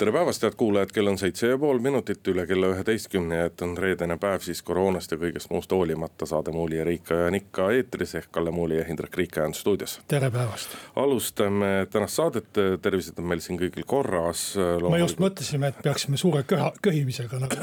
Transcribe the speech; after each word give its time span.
tere 0.00 0.12
päevast, 0.12 0.42
head 0.42 0.54
kuulajad, 0.56 0.92
kell 0.96 1.10
on 1.10 1.18
seitse 1.20 1.50
ja 1.50 1.56
pool 1.60 1.78
minutit 1.84 2.28
üle 2.32 2.46
kella 2.48 2.70
üheteistkümne 2.72 3.36
ja 3.36 3.48
et 3.50 3.62
on 3.64 3.74
reedene 3.78 4.16
päev, 4.20 4.40
siis 4.40 4.62
koroonast 4.64 5.12
ja 5.12 5.18
kõigest 5.20 5.50
muust 5.52 5.72
hoolimata 5.76 6.24
saade 6.28 6.54
Muuli 6.56 6.78
ja 6.78 6.86
Riika 6.88 7.18
on 7.26 7.34
ikka 7.36 7.66
eetris 7.76 8.14
ehk 8.16 8.30
Kalle 8.32 8.54
Muuli 8.54 8.78
ja 8.78 8.86
Hindrek 8.88 9.18
Riika 9.20 9.44
on 9.44 9.52
stuudios. 9.54 9.98
tere 10.08 10.30
päevast. 10.30 10.72
alustame 10.96 11.86
tänast 11.92 12.16
saadet, 12.16 12.48
tervised 12.82 13.20
on 13.20 13.28
meil 13.28 13.44
siin 13.44 13.60
kõigil 13.60 13.84
korras. 13.86 14.54
me 14.90 15.02
just 15.02 15.20
mõtlesime, 15.20 15.68
et 15.68 15.82
peaksime 15.84 16.16
suure 16.16 16.42
köha, 16.48 16.72
köhimisega 16.82 17.42
nagu 17.42 17.60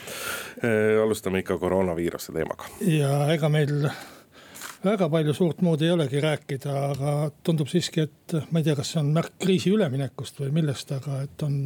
alustame 1.04 1.44
ikka 1.44 1.58
koroonaviiruse 1.58 2.32
teemaga. 2.32 2.72
ja 2.80 3.26
ega 3.34 3.52
meil 3.52 3.90
väga 4.84 5.08
palju 5.12 5.34
suurt 5.36 5.60
muud 5.64 5.82
ei 5.84 5.90
olegi 5.92 6.20
rääkida, 6.22 6.74
aga 6.92 7.14
tundub 7.44 7.68
siiski, 7.70 8.06
et 8.06 8.36
ma 8.50 8.60
ei 8.60 8.66
tea, 8.66 8.76
kas 8.78 8.94
see 8.94 9.02
on 9.02 9.10
märk 9.16 9.36
kriisi 9.42 9.72
üleminekust 9.74 10.40
või 10.40 10.52
millest, 10.56 10.92
aga 10.96 11.20
et 11.26 11.44
on 11.44 11.56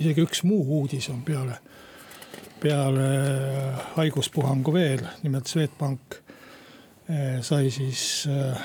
isegi 0.00 0.24
üks 0.24 0.44
muu 0.48 0.62
uudis 0.80 1.10
on 1.12 1.20
peale, 1.26 1.58
peale 2.62 3.08
haiguspuhangu 3.98 4.74
veel, 4.74 5.04
nimelt 5.22 5.50
Swedbank 5.50 6.18
eh, 7.08 7.42
sai 7.44 7.68
siis 7.74 8.24
eh, 8.32 8.64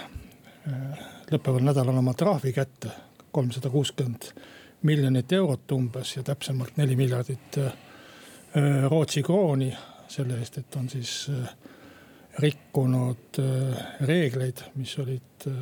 lõppeval 1.31 1.67
nädalal 1.67 1.99
oma 1.99 2.15
trahvi 2.17 2.55
kätte, 2.55 2.93
kolmsada 3.31 3.69
kuuskümmend 3.69 4.31
miljonit 4.87 5.31
eurot 5.35 5.71
umbes 5.75 6.15
ja 6.15 6.23
täpsemalt 6.23 6.79
neli 6.79 6.95
miljardit 6.95 7.59
eh, 7.59 7.71
Rootsi 8.89 9.21
krooni 9.21 9.73
selle 10.09 10.39
eest, 10.41 10.55
et 10.57 10.75
on 10.79 10.87
siis 10.89 11.27
rikkunud 12.41 13.39
äh, 13.39 13.77
reegleid, 14.07 14.63
mis 14.75 14.99
olid 14.99 15.47
äh, 15.47 15.53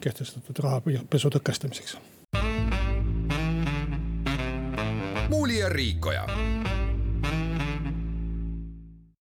kehtestatud 0.00 0.58
rahapesu 0.62 1.30
tõkestamiseks. 1.30 1.98
muuli 5.30 5.58
ja 5.58 5.68
Riikoja 5.68 6.24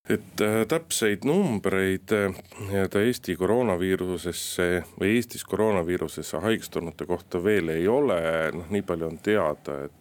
et 0.09 0.41
äh, 0.41 0.65
täpseid 0.67 1.25
numbreid 1.25 2.13
nii-öelda 2.13 3.01
Eesti 3.05 3.35
koroonaviirusesse 3.37 4.69
või 4.99 5.15
Eestis 5.15 5.45
koroonaviirusesse 5.45 6.41
haigestunute 6.45 7.05
kohta 7.05 7.43
veel 7.43 7.69
ei 7.73 7.87
ole, 7.87 8.21
noh 8.53 8.69
nii 8.69 8.81
palju 8.81 9.09
on 9.09 9.17
teada, 9.23 9.83
et 9.85 9.95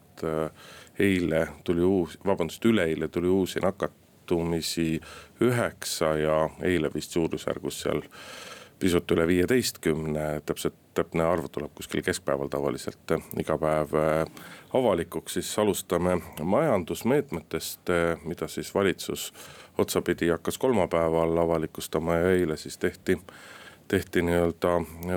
eile 0.99 1.45
tuli 1.65 1.85
uus, 1.85 2.17
vabandust, 2.27 2.65
üleeile 2.65 3.09
tuli 3.09 3.29
uusi 3.31 3.61
nakat-, 3.63 4.08
nakatumisi 4.29 5.01
üheksa 5.41 6.17
ja 6.19 6.51
eile 6.63 6.91
vist 6.95 7.11
suurusjärgus 7.11 7.81
seal 7.81 8.03
pisut 8.79 9.11
üle 9.11 9.27
viieteistkümne, 9.27 10.41
täpselt 10.47 10.75
täpne 10.95 11.25
arv 11.25 11.49
tuleb 11.51 11.73
kuskil 11.75 12.03
keskpäeval 12.03 12.49
tavaliselt 12.49 13.11
iga 13.41 13.59
päev 13.59 13.95
äh, 13.95 14.25
avalikuks, 14.75 15.35
siis 15.35 15.59
alustame 15.59 16.21
majandusmeetmetest, 16.43 17.91
äh, 17.91 18.19
mida 18.25 18.49
siis 18.49 18.75
valitsus 18.75 19.33
otsapidi 19.79 20.29
hakkas 20.29 20.59
kolmapäeval 20.59 21.39
avalikustama 21.39 22.15
ja 22.15 22.31
eile 22.31 22.57
siis 22.57 22.79
tehti 22.79 23.19
tehti 23.89 24.23
nii-öelda 24.23 24.73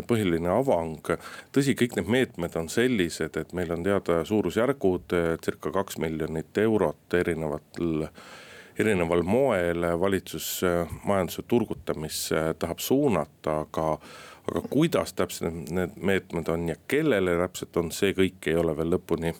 põhiline 0.07 0.49
avang. 0.51 1.09
tõsi, 1.51 1.75
kõik 1.75 1.97
need 1.97 2.07
meetmed 2.07 2.55
on 2.55 2.69
sellised, 2.71 3.37
et 3.37 3.53
meil 3.53 3.71
on 3.75 3.83
teada 3.83 4.21
suurusjärgud 4.25 5.15
äh, 5.17 5.33
circa 5.43 5.71
kaks 5.71 5.99
miljonit 5.99 6.57
eurot 6.57 7.19
erinevatel 7.19 8.07
erineval 8.81 9.23
moel 9.27 9.85
valitsus 9.99 10.49
äh, 10.67 10.91
majanduse 11.07 11.45
turgutamisse 11.47 12.51
tahab 12.59 12.81
suunata, 12.83 13.61
aga 13.65 13.87
aga 14.49 14.61
kuidas 14.73 15.13
täpselt 15.13 15.69
need 15.69 15.93
meetmed 16.01 16.49
on 16.49 16.69
ja 16.71 16.75
kellele 16.89 17.37
täpselt 17.43 17.77
on, 17.77 17.91
see 17.93 18.15
kõik 18.17 18.49
ei 18.49 18.57
ole 18.57 18.73
veel 18.77 18.95
lõpuni, 18.95 19.33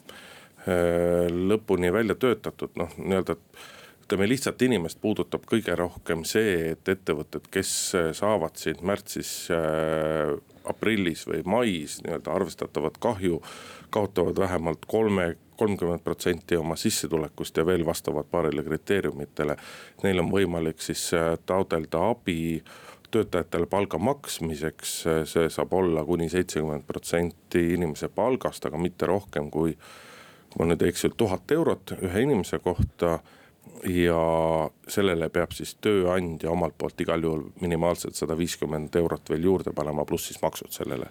äh, 0.64 1.28
lõpuni 1.52 1.92
välja 1.92 2.14
töötatud, 2.14 2.76
noh 2.78 2.94
nii-öelda 2.98 3.36
ütleme 4.02 4.28
lihtsalt 4.28 4.62
inimest 4.62 5.00
puudutab 5.00 5.44
kõige 5.48 5.74
rohkem 5.78 6.24
see, 6.28 6.72
et 6.74 6.88
ettevõtted, 6.88 7.46
kes 7.52 7.70
saavad 8.18 8.58
siin 8.60 8.82
märtsis 8.86 9.30
äh,, 9.54 10.34
aprillis 10.68 11.26
või 11.26 11.42
mais 11.46 11.98
nii-öelda 12.04 12.34
arvestatavat 12.34 12.98
kahju, 13.02 13.40
kaotavad 13.90 14.38
vähemalt 14.38 14.86
kolme 14.86 15.34
kolmkümmend 15.62 16.02
protsenti 16.04 16.58
oma 16.58 16.76
sissetulekust 16.76 17.56
ja 17.56 17.66
veel 17.66 17.86
vastavad 17.86 18.26
paarile 18.30 18.64
kriteeriumitele. 18.66 19.56
Neil 20.02 20.22
on 20.22 20.30
võimalik 20.32 20.82
siis 20.82 21.04
äh, 21.14 21.36
taotleda 21.46 22.02
abi 22.10 22.62
töötajatele 23.12 23.66
palga 23.68 23.98
maksmiseks, 24.00 24.94
see 25.28 25.50
saab 25.52 25.74
olla 25.76 26.04
kuni 26.08 26.30
seitsekümmend 26.32 26.86
protsenti 26.88 27.66
inimese 27.74 28.08
palgast, 28.08 28.66
aga 28.66 28.80
mitte 28.80 29.06
rohkem 29.06 29.50
kui. 29.50 29.76
kui 30.52 30.60
ma 30.60 30.68
nüüd 30.68 30.82
ei 30.84 30.92
eksi, 30.92 31.08
tuhat 31.16 31.52
eurot 31.54 31.94
ühe 31.96 32.24
inimese 32.26 32.58
kohta 32.60 33.14
ja 33.88 34.18
sellele 34.88 35.28
peab 35.32 35.54
siis 35.56 35.74
tööandja 35.80 36.50
omalt 36.52 36.74
poolt 36.78 37.00
igal 37.00 37.24
juhul 37.24 37.46
minimaalselt 37.60 38.18
sada 38.18 38.36
viiskümmend 38.36 38.96
eurot 39.00 39.32
veel 39.32 39.48
juurde 39.48 39.72
panema, 39.72 40.04
pluss 40.04 40.28
siis 40.28 40.42
maksud 40.42 40.72
sellele 40.76 41.08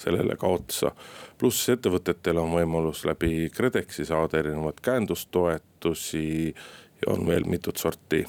sellele 0.00 0.36
ka 0.36 0.48
otsa. 0.48 0.92
pluss 1.38 1.68
ettevõtetel 1.72 2.38
on 2.38 2.52
võimalus 2.54 3.04
läbi 3.08 3.50
KredExi 3.54 4.06
saada 4.06 4.38
erinevaid 4.38 4.80
käendustoetusi 4.82 6.54
ja 7.02 7.12
on 7.12 7.26
veel 7.26 7.44
mitut 7.50 7.76
sorti, 7.76 8.24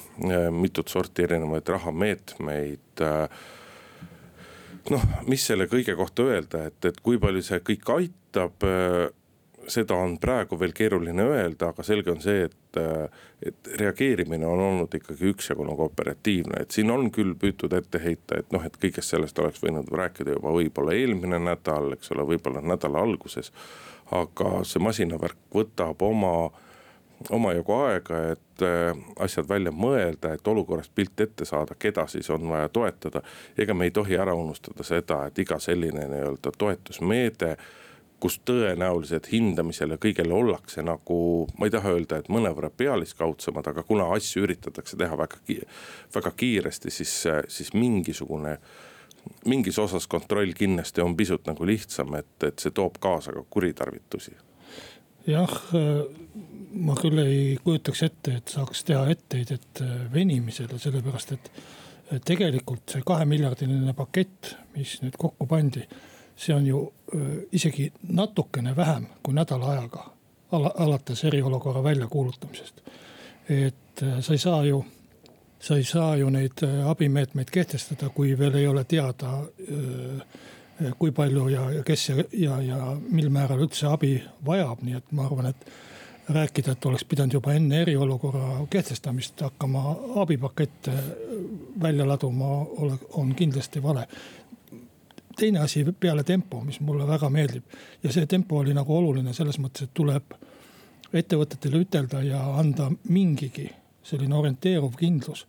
mitut 0.50 0.88
sorti 0.88 1.22
erinevaid 1.22 1.68
rahameetmeid 1.68 3.04
noh, 4.90 5.04
mis 5.26 5.46
selle 5.46 5.68
kõige 5.70 5.94
kohta 5.96 6.26
öelda, 6.26 6.66
et, 6.68 6.80
et 6.84 6.98
kui 7.04 7.20
palju 7.22 7.42
see 7.44 7.62
kõik 7.64 7.92
aitab 7.96 8.66
seda 9.68 9.94
on 9.94 10.16
praegu 10.20 10.58
veel 10.60 10.72
keeruline 10.76 11.24
öelda, 11.24 11.70
aga 11.72 11.84
selge 11.86 12.12
on 12.12 12.20
see, 12.22 12.46
et, 12.48 12.78
et 13.42 13.70
reageerimine 13.80 14.46
on 14.46 14.60
olnud 14.60 14.94
ikkagi 14.98 15.30
üksjagu 15.32 15.66
nagu 15.66 15.86
operatiivne, 15.86 16.62
et 16.62 16.74
siin 16.74 16.90
on 16.90 17.10
küll 17.14 17.34
püütud 17.40 17.74
ette 17.76 18.00
heita, 18.02 18.40
et 18.40 18.52
noh, 18.54 18.64
et 18.64 18.76
kõigest 18.80 19.14
sellest 19.14 19.38
oleks 19.38 19.62
võinud 19.62 19.90
rääkida 19.90 20.36
juba 20.36 20.54
võib-olla 20.56 20.96
eelmine 20.96 21.40
nädal, 21.42 21.92
eks 21.96 22.12
ole, 22.14 22.26
võib-olla 22.34 22.64
nädala 22.64 23.02
alguses. 23.04 23.52
aga 24.12 24.58
see 24.68 24.82
masinavärk 24.84 25.38
võtab 25.54 26.02
oma, 26.04 26.50
omajagu 27.30 27.72
aega, 27.86 28.18
et 28.34 28.62
äh, 28.62 28.90
asjad 29.24 29.48
välja 29.48 29.72
mõelda, 29.72 30.34
et 30.34 30.48
olukorrast 30.48 30.92
pilt 30.94 31.20
ette 31.20 31.44
saada, 31.44 31.74
keda 31.78 32.06
siis 32.06 32.28
on 32.30 32.48
vaja 32.48 32.68
toetada. 32.68 33.22
ega 33.58 33.74
me 33.74 33.84
ei 33.84 33.90
tohi 33.90 34.16
ära 34.16 34.34
unustada 34.34 34.84
seda, 34.84 35.24
et 35.26 35.38
iga 35.38 35.58
selline 35.58 36.04
nii-öelda 36.10 36.52
toetusmeede 36.58 37.56
kus 38.24 38.38
tõenäoliselt 38.48 39.26
hindamisele 39.28 39.98
kõigele 40.00 40.32
ollakse 40.32 40.80
nagu, 40.80 41.18
ma 41.60 41.68
ei 41.68 41.72
taha 41.74 41.90
öelda, 41.92 42.22
et 42.22 42.30
mõnevõrra 42.32 42.70
pealiskaudsemad, 42.72 43.66
aga 43.68 43.82
kuna 43.84 44.06
asju 44.16 44.46
üritatakse 44.46 44.96
teha 44.96 45.18
väga, 45.20 45.40
väga 46.14 46.32
kiiresti, 46.32 46.92
siis, 46.94 47.12
siis 47.52 47.74
mingisugune 47.76 48.54
mingis 49.48 49.76
osas 49.80 50.06
kontroll 50.08 50.54
kindlasti 50.56 51.04
on 51.04 51.16
pisut 51.16 51.44
nagu 51.48 51.68
lihtsam, 51.68 52.16
et, 52.16 52.32
et 52.48 52.64
see 52.64 52.72
toob 52.72 52.96
kaasa 53.00 53.32
ka 53.36 53.44
kuritarvitusi. 53.50 54.32
jah, 55.28 55.52
ma 56.88 56.96
küll 56.96 57.20
ei 57.26 57.58
kujutaks 57.60 58.02
ette, 58.08 58.38
et 58.40 58.56
saaks 58.56 58.86
teha 58.88 59.04
etteheidet 59.12 59.84
venimisele, 60.16 60.80
sellepärast 60.80 61.36
et 61.36 61.52
tegelikult 62.24 62.96
see 62.96 63.04
kahemiljardiline 63.04 63.92
pakett, 64.00 64.54
mis 64.76 64.96
nüüd 65.04 65.20
kokku 65.20 65.48
pandi 65.48 65.84
see 66.36 66.54
on 66.54 66.66
ju 66.66 66.92
isegi 67.52 67.92
natukene 68.08 68.76
vähem 68.76 69.06
kui 69.22 69.34
nädala 69.34 69.70
ajaga 69.70 70.10
ala, 70.52 70.72
alates 70.78 71.24
eriolukorra 71.24 71.82
väljakuulutamisest. 71.84 72.80
et 73.48 74.04
sa 74.20 74.32
ei 74.32 74.38
saa 74.38 74.64
ju, 74.64 74.84
sa 75.60 75.76
ei 75.76 75.84
saa 75.84 76.16
ju 76.16 76.30
neid 76.30 76.64
abimeetmeid 76.86 77.50
kehtestada, 77.50 78.08
kui 78.08 78.38
veel 78.38 78.54
ei 78.54 78.66
ole 78.66 78.84
teada 78.84 79.38
kui 80.98 81.10
palju 81.10 81.48
ja, 81.48 81.70
ja 81.70 81.82
kes 81.82 82.08
ja, 82.08 82.16
ja, 82.32 82.60
ja 82.62 82.96
mil 83.10 83.28
määral 83.30 83.62
üldse 83.62 83.86
abi 83.86 84.16
vajab, 84.46 84.82
nii 84.82 84.96
et 84.98 85.12
ma 85.12 85.26
arvan, 85.28 85.52
et 85.52 85.66
rääkida, 86.34 86.72
et 86.72 86.86
oleks 86.88 87.04
pidanud 87.04 87.36
juba 87.36 87.52
enne 87.52 87.82
eriolukorra 87.82 88.64
kehtestamist 88.70 89.40
hakkama 89.44 89.96
abipakette 90.22 90.92
välja 91.82 92.08
laduma, 92.08 92.66
on 93.12 93.34
kindlasti 93.36 93.82
vale 93.82 94.06
teine 95.36 95.60
asi 95.60 95.84
peale 96.00 96.24
tempo, 96.24 96.60
mis 96.60 96.80
mulle 96.80 97.06
väga 97.06 97.30
meeldib 97.30 97.64
ja 98.02 98.12
see 98.12 98.26
tempo 98.26 98.58
oli 98.58 98.74
nagu 98.74 98.96
oluline 98.96 99.32
selles 99.32 99.58
mõttes, 99.58 99.88
et 99.88 99.94
tuleb 99.94 100.34
ettevõtetele 101.14 101.80
ütelda 101.84 102.22
ja 102.22 102.40
anda 102.58 102.90
mingigi 103.08 103.68
selline 104.04 104.36
orienteeruv 104.36 104.96
kindlus. 104.98 105.46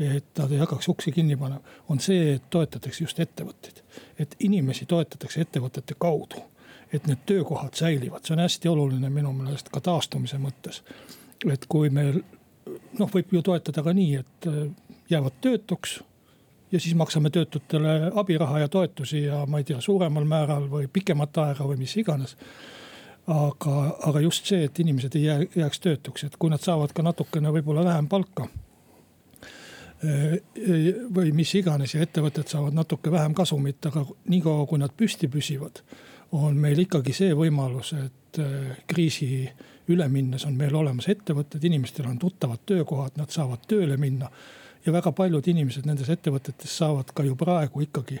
et 0.00 0.38
nad 0.38 0.52
ei 0.52 0.58
hakkaks 0.58 0.88
uksi 0.88 1.12
kinni 1.12 1.36
panema, 1.36 1.60
on 1.88 1.98
see, 2.00 2.34
et 2.34 2.44
toetatakse 2.50 3.04
just 3.04 3.18
ettevõtteid. 3.20 3.82
et 4.18 4.36
inimesi 4.38 4.86
toetatakse 4.86 5.40
ettevõtete 5.40 5.94
kaudu, 5.98 6.40
et 6.92 7.06
need 7.06 7.18
töökohad 7.26 7.74
säilivad, 7.74 8.24
see 8.24 8.34
on 8.34 8.40
hästi 8.40 8.68
oluline 8.68 9.10
minu 9.10 9.32
meelest 9.32 9.68
ka 9.68 9.80
taastumise 9.80 10.38
mõttes. 10.38 10.82
et 11.52 11.66
kui 11.68 11.90
meil 11.90 12.22
noh, 12.98 13.10
võib 13.10 13.32
ju 13.32 13.42
toetada 13.42 13.82
ka 13.82 13.92
nii, 13.92 14.14
et 14.14 14.48
jäävad 15.10 15.32
töötuks 15.40 16.00
ja 16.72 16.80
siis 16.80 16.94
maksame 16.94 17.30
töötutele 17.30 18.12
abiraha 18.14 18.58
ja 18.58 18.68
toetusi 18.68 19.22
ja 19.22 19.46
ma 19.46 19.58
ei 19.58 19.64
tea, 19.64 19.80
suuremal 19.80 20.24
määral 20.24 20.68
või 20.70 20.88
pikemat 20.92 21.38
aega 21.38 21.66
või 21.66 21.80
mis 21.82 21.96
iganes. 21.96 22.36
aga, 23.26 23.96
aga 24.06 24.20
just 24.20 24.46
see, 24.46 24.64
et 24.64 24.78
inimesed 24.78 25.14
ei 25.14 25.24
jää, 25.24 25.46
jääks 25.56 25.80
töötuks, 25.80 26.24
et 26.24 26.36
kui 26.38 26.50
nad 26.50 26.60
saavad 26.60 26.92
ka 26.92 27.02
natukene 27.02 27.52
võib-olla 27.52 27.84
vähem 27.84 28.08
palka. 28.08 28.48
või 31.14 31.32
mis 31.32 31.54
iganes 31.54 31.94
ja 31.94 32.02
ettevõtted 32.02 32.48
saavad 32.48 32.74
natuke 32.74 33.10
vähem 33.10 33.34
kasumit, 33.34 33.86
aga 33.86 34.06
niikaua 34.28 34.66
kui 34.66 34.78
nad 34.78 34.90
püsti 34.96 35.28
püsivad, 35.28 35.82
on 36.32 36.56
meil 36.56 36.78
ikkagi 36.78 37.12
see 37.12 37.34
võimalus, 37.34 37.92
et 37.92 38.38
äh, 38.38 38.78
kriisi 38.86 39.50
üle 39.88 40.08
minnes 40.08 40.46
on 40.46 40.56
meil 40.56 40.74
olemas 40.74 41.08
ettevõtted, 41.08 41.64
inimestel 41.64 42.06
on 42.06 42.18
tuttavad 42.18 42.62
töökohad, 42.66 43.16
nad 43.16 43.30
saavad 43.30 43.66
tööle 43.68 43.96
minna 43.96 44.30
ja 44.86 44.92
väga 44.92 45.12
paljud 45.12 45.48
inimesed 45.48 45.86
nendes 45.86 46.08
ettevõtetes 46.12 46.78
saavad 46.82 47.12
ka 47.14 47.24
ju 47.26 47.36
praegu 47.36 47.82
ikkagi 47.84 48.20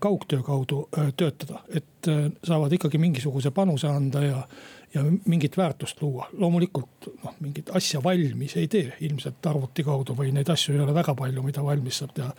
kaugtöö 0.00 0.42
kaudu 0.42 0.88
äh, 0.98 1.12
töötada, 1.16 1.60
et 1.68 2.08
äh, 2.08 2.32
saavad 2.44 2.72
ikkagi 2.72 2.98
mingisuguse 2.98 3.50
panuse 3.50 3.88
anda 3.88 4.22
ja, 4.24 4.48
ja 4.94 5.04
mingit 5.26 5.56
väärtust 5.56 6.02
luua. 6.02 6.28
loomulikult 6.32 7.08
noh, 7.24 7.34
mingit 7.40 7.70
asja 7.76 8.02
valmis 8.02 8.56
ei 8.56 8.68
tee 8.68 8.94
ilmselt 9.00 9.46
arvuti 9.46 9.84
kaudu 9.84 10.16
või 10.16 10.32
neid 10.32 10.48
asju 10.48 10.74
ei 10.74 10.80
ole 10.80 10.94
väga 10.94 11.14
palju, 11.14 11.42
mida 11.42 11.64
valmis 11.64 11.98
saab 12.00 12.14
teha. 12.14 12.32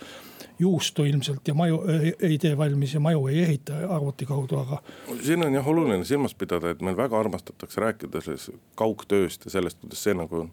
juustu 0.60 1.04
ilmselt 1.06 1.48
ja 1.48 1.54
maju 1.54 1.84
äh, 1.90 2.10
ei 2.20 2.38
tee 2.38 2.58
valmis 2.58 2.94
ja 2.94 3.00
maju 3.00 3.28
ei 3.28 3.40
ehita 3.44 3.78
arvuti 3.90 4.26
kaudu, 4.26 4.58
aga. 4.60 4.82
siin 5.22 5.46
on 5.46 5.54
jah 5.54 5.68
oluline 5.68 6.06
silmas 6.06 6.34
pidada, 6.34 6.70
et 6.70 6.82
meil 6.82 6.98
väga 6.98 7.20
armastatakse 7.20 7.82
rääkida 7.82 8.22
sellest 8.22 8.58
kaugtööst 8.76 9.46
ja 9.46 9.52
sellest, 9.60 9.80
kuidas 9.80 10.04
see 10.04 10.18
nagu 10.18 10.48
on 10.48 10.52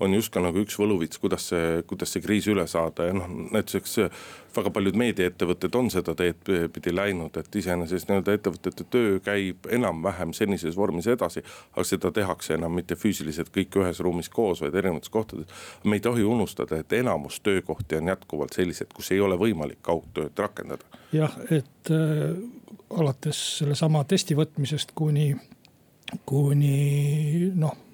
on 0.00 0.14
justkui 0.14 0.42
nagu 0.42 0.62
üks 0.62 0.76
võluvits, 0.78 1.18
kuidas 1.18 1.48
see, 1.50 1.82
kuidas 1.88 2.12
see 2.14 2.22
kriis 2.22 2.46
üle 2.50 2.66
saada 2.70 3.08
ja 3.08 3.14
noh, 3.16 3.28
näituseks 3.52 3.96
väga 4.56 4.70
paljud 4.74 4.98
meediaettevõtted 4.98 5.74
on 5.78 5.90
seda 5.92 6.14
teed 6.18 6.50
pidi 6.74 6.92
läinud, 6.94 7.36
et 7.38 7.56
iseenesest 7.60 8.10
nii-öelda 8.10 8.34
ettevõtete 8.38 8.86
töö 8.90 9.18
käib 9.24 9.68
enam-vähem 9.74 10.32
senises 10.36 10.76
vormis 10.76 11.06
edasi. 11.10 11.42
aga 11.72 11.84
seda 11.84 12.12
tehakse 12.14 12.54
enam 12.54 12.74
mitte 12.78 12.96
füüsiliselt 12.98 13.50
kõik 13.54 13.80
ühes 13.82 14.00
ruumis 14.04 14.28
koos, 14.28 14.62
vaid 14.62 14.74
erinevates 14.74 15.12
kohtades. 15.14 15.46
me 15.84 15.96
ei 15.96 16.00
tohi 16.00 16.24
unustada, 16.24 16.76
et 16.78 16.92
enamus 16.92 17.40
töökohti 17.40 17.96
on 17.96 18.12
jätkuvalt 18.14 18.52
sellised, 18.52 18.92
kus 18.94 19.12
ei 19.12 19.20
ole 19.20 19.36
võimalik 19.36 19.82
kaugtööd 19.82 20.38
rakendada. 20.38 20.84
jah, 21.12 21.34
et 21.50 21.90
äh, 21.90 22.38
alates 22.90 23.58
sellesama 23.58 24.04
testi 24.04 24.36
võtmisest 24.36 24.94
kuni, 24.94 25.34
kuni 26.26 27.52
noh 27.54 27.87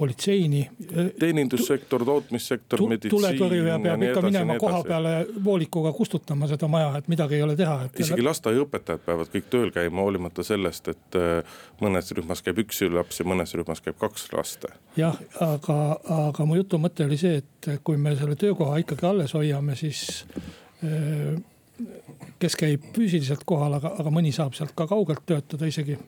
politseini. 0.00 0.70
teenindussektor, 1.18 2.04
tootmissektor, 2.08 2.80
meditsiin. 2.88 3.12
tuletõrjuja 3.12 3.76
peab 3.84 4.04
ikka 4.06 4.22
minema 4.24 4.56
koha 4.60 4.78
peale 4.86 5.12
voolikuga 5.44 5.92
kustutama 5.96 6.48
seda 6.48 6.68
maja, 6.72 6.94
et 6.96 7.10
midagi 7.12 7.36
ei 7.36 7.44
ole 7.44 7.56
teha. 7.58 7.74
isegi 8.00 8.24
lasteaiaõpetajad 8.24 9.02
peavad 9.04 9.32
kõik 9.34 9.50
tööl 9.52 9.72
käima, 9.74 10.00
hoolimata 10.06 10.44
sellest, 10.46 10.88
et 10.94 11.18
äh, 11.20 11.58
mõnes 11.84 12.08
rühmas 12.16 12.40
käib 12.46 12.62
üks 12.64 12.80
laps 12.94 13.20
ja 13.20 13.26
mõnes 13.28 13.52
rühmas 13.58 13.84
käib 13.84 13.98
kaks 14.00 14.30
last. 14.32 14.64
jah, 14.96 15.18
aga, 15.44 15.78
aga 16.20 16.48
mu 16.48 16.56
jutu 16.56 16.80
mõte 16.80 17.04
oli 17.04 17.20
see, 17.20 17.42
et 17.44 17.70
kui 17.84 18.00
me 18.00 18.14
selle 18.16 18.38
töökoha 18.40 18.80
ikkagi 18.80 19.06
alles 19.10 19.36
hoiame, 19.36 19.76
siis 19.76 20.24
äh, 20.80 21.36
kes 22.40 22.56
käib 22.56 22.88
füüsiliselt 22.96 23.44
kohal, 23.44 23.76
aga, 23.76 23.92
aga 24.00 24.14
mõni 24.16 24.32
saab 24.32 24.56
sealt 24.56 24.72
ka 24.76 24.88
kaugelt 24.88 25.28
töötada 25.28 25.68
isegi 25.68 25.98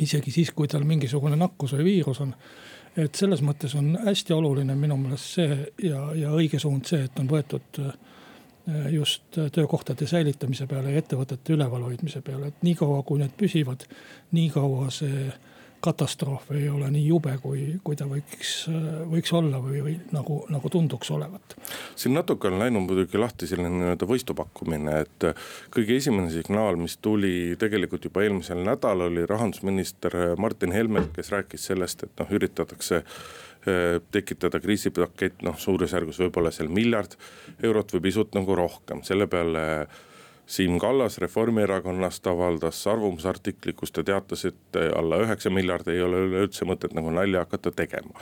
isegi 0.00 0.32
siis, 0.32 0.52
kui 0.52 0.68
tal 0.68 0.84
mingisugune 0.84 1.38
nakkus 1.40 1.76
või 1.76 1.90
viirus 1.90 2.20
on 2.24 2.34
et 2.96 3.14
selles 3.14 3.42
mõttes 3.44 3.74
on 3.76 3.94
hästi 4.06 4.34
oluline 4.36 4.74
minu 4.78 4.96
meelest 5.00 5.36
see 5.36 5.56
ja, 5.84 6.02
ja 6.16 6.32
õige 6.36 6.60
suund 6.62 6.88
see, 6.88 7.04
et 7.06 7.18
on 7.20 7.28
võetud 7.30 7.80
äh, 7.82 7.96
just 8.94 9.38
töökohtade 9.52 10.08
säilitamise 10.10 10.66
peale 10.66 10.94
ja 10.94 11.02
ettevõtete 11.02 11.54
ülevalhoidmise 11.54 12.22
peale, 12.26 12.50
et 12.50 12.64
niikaua 12.66 13.02
kui 13.06 13.20
need 13.22 13.36
püsivad, 13.38 13.86
niikaua 14.36 14.90
see 14.94 15.28
katastroof 15.86 16.50
ei 16.56 16.68
ole 16.72 16.88
nii 16.92 17.04
jube, 17.06 17.36
kui, 17.42 17.64
kui 17.84 17.96
ta 17.98 18.08
võiks, 18.10 18.52
võiks 19.10 19.32
olla 19.36 19.60
või, 19.62 19.80
või 19.84 19.94
nagu, 20.14 20.40
nagu 20.52 20.70
tunduks 20.72 21.10
olevat. 21.14 21.56
siin 21.98 22.16
natuke 22.16 22.50
on 22.50 22.58
läinud 22.60 22.86
muidugi 22.88 23.20
lahti 23.20 23.48
selline 23.50 23.70
nii-öelda 23.74 24.08
võistupakkumine, 24.10 24.98
et 25.06 25.28
kõige 25.74 25.98
esimene 26.00 26.30
signaal, 26.34 26.78
mis 26.80 26.98
tuli 27.02 27.56
tegelikult 27.60 28.08
juba 28.08 28.24
eelmisel 28.26 28.62
nädalal, 28.66 29.10
oli 29.10 29.26
rahandusminister 29.28 30.36
Martin 30.42 30.74
Helmelt, 30.74 31.12
kes 31.16 31.32
rääkis 31.34 31.68
sellest, 31.70 32.06
et 32.06 32.22
noh, 32.22 32.34
üritatakse 32.38 33.02
eh, 33.02 34.00
tekitada 34.14 34.60
kriisipakett, 34.62 35.44
noh 35.46 35.58
suurusjärgus 35.60 36.20
võib-olla 36.24 36.54
seal 36.54 36.72
miljard 36.72 37.18
eurot 37.62 37.96
või 37.96 38.08
pisut 38.10 38.34
nagu 38.38 38.58
rohkem, 38.58 39.04
selle 39.06 39.30
peale 39.30 39.66
Siim 40.46 40.78
Kallas 40.78 41.18
Reformierakonnast 41.18 42.26
avaldas 42.30 42.78
arvamusartikli, 42.86 43.72
kus 43.74 43.90
ta 43.92 44.04
teatas, 44.06 44.44
et 44.46 44.78
alla 44.94 45.18
üheksa 45.24 45.50
miljardi 45.50 45.96
ei 45.96 46.04
ole 46.06 46.20
üleüldse 46.28 46.68
mõtet 46.68 46.94
nagu 46.94 47.10
nalja 47.10 47.42
hakata 47.42 47.72
tegema. 47.74 48.14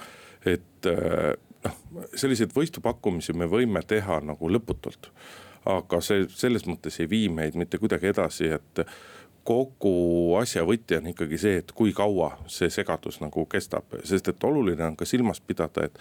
et 0.44 0.86
eh, 0.88 1.34
noh, 1.64 1.76
selliseid 2.16 2.52
võistupakkumisi 2.56 3.32
me 3.36 3.48
võime 3.48 3.82
teha 3.86 4.20
nagu 4.24 4.50
lõputult. 4.50 5.10
aga 5.64 6.00
see 6.04 6.26
selles 6.28 6.66
mõttes 6.68 6.98
ei 7.00 7.08
vii 7.08 7.28
meid 7.32 7.54
mitte 7.56 7.78
kuidagi 7.80 8.10
edasi, 8.12 8.50
et 8.52 8.86
kogu 9.44 10.36
asja 10.40 10.64
võti 10.66 10.96
on 10.98 11.10
ikkagi 11.12 11.38
see, 11.40 11.58
et 11.60 11.72
kui 11.76 11.92
kaua 11.96 12.30
see 12.50 12.70
segadus 12.72 13.20
nagu 13.20 13.44
kestab, 13.50 13.96
sest 14.06 14.30
et 14.32 14.46
oluline 14.48 14.86
on 14.86 14.96
ka 14.96 15.06
silmas 15.08 15.40
pidada, 15.44 15.86
et 15.88 15.98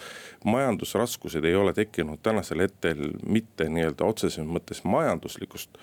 majandusraskused 0.47 1.45
ei 1.45 1.55
ole 1.55 1.73
tekkinud 1.75 2.21
tänasel 2.23 2.63
hetkel 2.63 3.11
mitte 3.27 3.67
nii-öelda 3.69 4.07
otseses 4.07 4.47
mõttes 4.47 4.83
majanduslikust, 4.87 5.75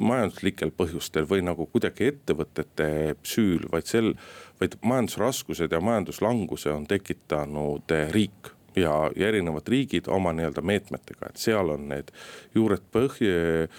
majanduslikel 0.00 0.74
põhjustel 0.76 1.28
või 1.28 1.44
nagu 1.46 1.68
kuidagi 1.72 2.10
ettevõtete 2.12 2.88
süül, 3.24 3.64
vaid 3.72 3.88
sel, 3.88 4.12
vaid 4.60 4.76
majandusraskused 4.84 5.72
ja 5.72 5.80
majanduslanguse 5.80 6.74
on 6.74 6.84
tekitanud 6.90 7.96
riik 8.12 8.52
ja, 8.76 8.92
ja 9.16 9.28
erinevad 9.28 9.68
riigid 9.68 10.10
oma 10.12 10.34
nii-öelda 10.36 10.62
meetmetega, 10.62 11.30
et 11.30 11.40
seal 11.40 11.72
on 11.72 11.88
need 11.90 12.12
juured 12.54 12.84
põhja, 12.92 13.70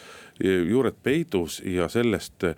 juured 0.41 0.97
peidus 1.03 1.61
ja 1.65 1.87
sellest 1.89 2.49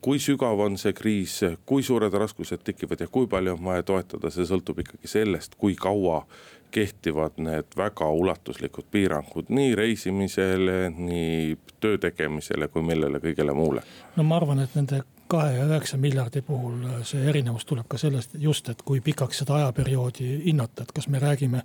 kui 0.00 0.20
sügav 0.22 0.60
on 0.60 0.78
see 0.78 0.92
kriis, 0.96 1.40
kui 1.66 1.82
suured 1.82 2.14
raskused 2.14 2.62
tekivad 2.64 3.00
ja 3.00 3.08
kui 3.10 3.26
palju 3.26 3.56
on 3.56 3.64
vaja 3.64 3.82
toetada, 3.82 4.30
see 4.30 4.46
sõltub 4.48 4.82
ikkagi 4.84 5.10
sellest, 5.10 5.58
kui 5.58 5.74
kaua 5.78 6.22
kehtivad 6.70 7.38
need 7.40 7.76
väga 7.76 8.08
ulatuslikud 8.12 8.90
piirangud 8.92 9.48
nii 9.48 9.74
reisimisele, 9.74 10.90
nii 10.90 11.56
töö 11.80 11.98
tegemisele 11.98 12.68
kui 12.68 12.82
millele 12.84 13.20
kõigele 13.24 13.54
muule. 13.56 13.82
no 14.16 14.26
ma 14.26 14.36
arvan, 14.36 14.60
et 14.60 14.74
nende 14.76 15.02
kahe 15.28 15.56
ja 15.56 15.64
üheksa 15.64 15.96
miljardi 16.00 16.42
puhul 16.42 16.84
see 17.08 17.24
erinevus 17.28 17.64
tuleb 17.68 17.88
ka 17.88 18.00
sellest 18.00 18.36
just, 18.40 18.68
et 18.68 18.82
kui 18.84 19.00
pikaks 19.00 19.42
seda 19.42 19.56
ajaperioodi 19.62 20.28
hinnata, 20.44 20.84
et 20.84 20.92
kas 20.92 21.08
me 21.08 21.20
räägime 21.22 21.64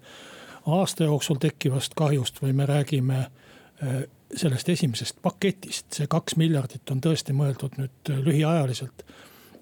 aasta 0.66 1.04
jooksul 1.04 1.40
tekkivast 1.40 1.96
kahjust 2.00 2.42
või 2.42 2.54
me 2.56 2.66
räägime 2.66 3.20
äh, 3.20 4.04
sellest 4.36 4.70
esimesest 4.70 5.18
paketist, 5.22 5.92
see 5.94 6.08
kaks 6.10 6.38
miljardit 6.40 6.90
on 6.92 7.02
tõesti 7.04 7.36
mõeldud 7.36 7.78
nüüd 7.80 8.12
äh, 8.12 8.22
lühiajaliselt 8.26 9.04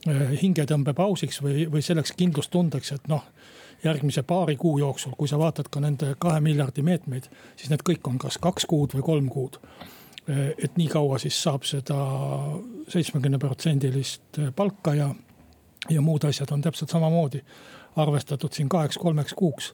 äh, 0.08 0.36
hingetõmbepausiks 0.42 1.42
või, 1.44 1.66
või 1.72 1.84
selleks 1.86 2.14
kindlustundeks, 2.18 2.94
et 2.96 3.10
noh, 3.12 3.26
järgmise 3.84 4.24
paari 4.28 4.56
kuu 4.62 4.78
jooksul, 4.80 5.16
kui 5.18 5.30
sa 5.30 5.40
vaatad 5.42 5.72
ka 5.72 5.82
nende 5.82 6.14
kahe 6.22 6.42
miljardi 6.44 6.86
meetmeid, 6.86 7.28
siis 7.56 7.72
need 7.74 7.84
kõik 7.88 8.08
on 8.08 8.22
kas 8.22 8.38
kaks 8.42 8.68
kuud 8.70 8.96
või 8.98 9.06
kolm 9.08 9.30
kuud. 9.34 9.60
Äh, 10.30 10.54
et 10.58 10.78
nii 10.80 10.88
kaua 10.92 11.20
siis 11.22 11.42
saab 11.44 11.68
seda 11.68 12.00
seitsmekümne 12.92 13.42
protsendilist 13.42 14.42
palka 14.56 14.96
ja, 14.98 15.12
ja 15.90 16.02
muud 16.02 16.26
asjad 16.30 16.52
on 16.54 16.64
täpselt 16.64 16.94
samamoodi 16.94 17.44
arvestatud 18.00 18.54
siin 18.56 18.70
kaheks-kolmeks 18.72 19.34
kuuks. 19.36 19.74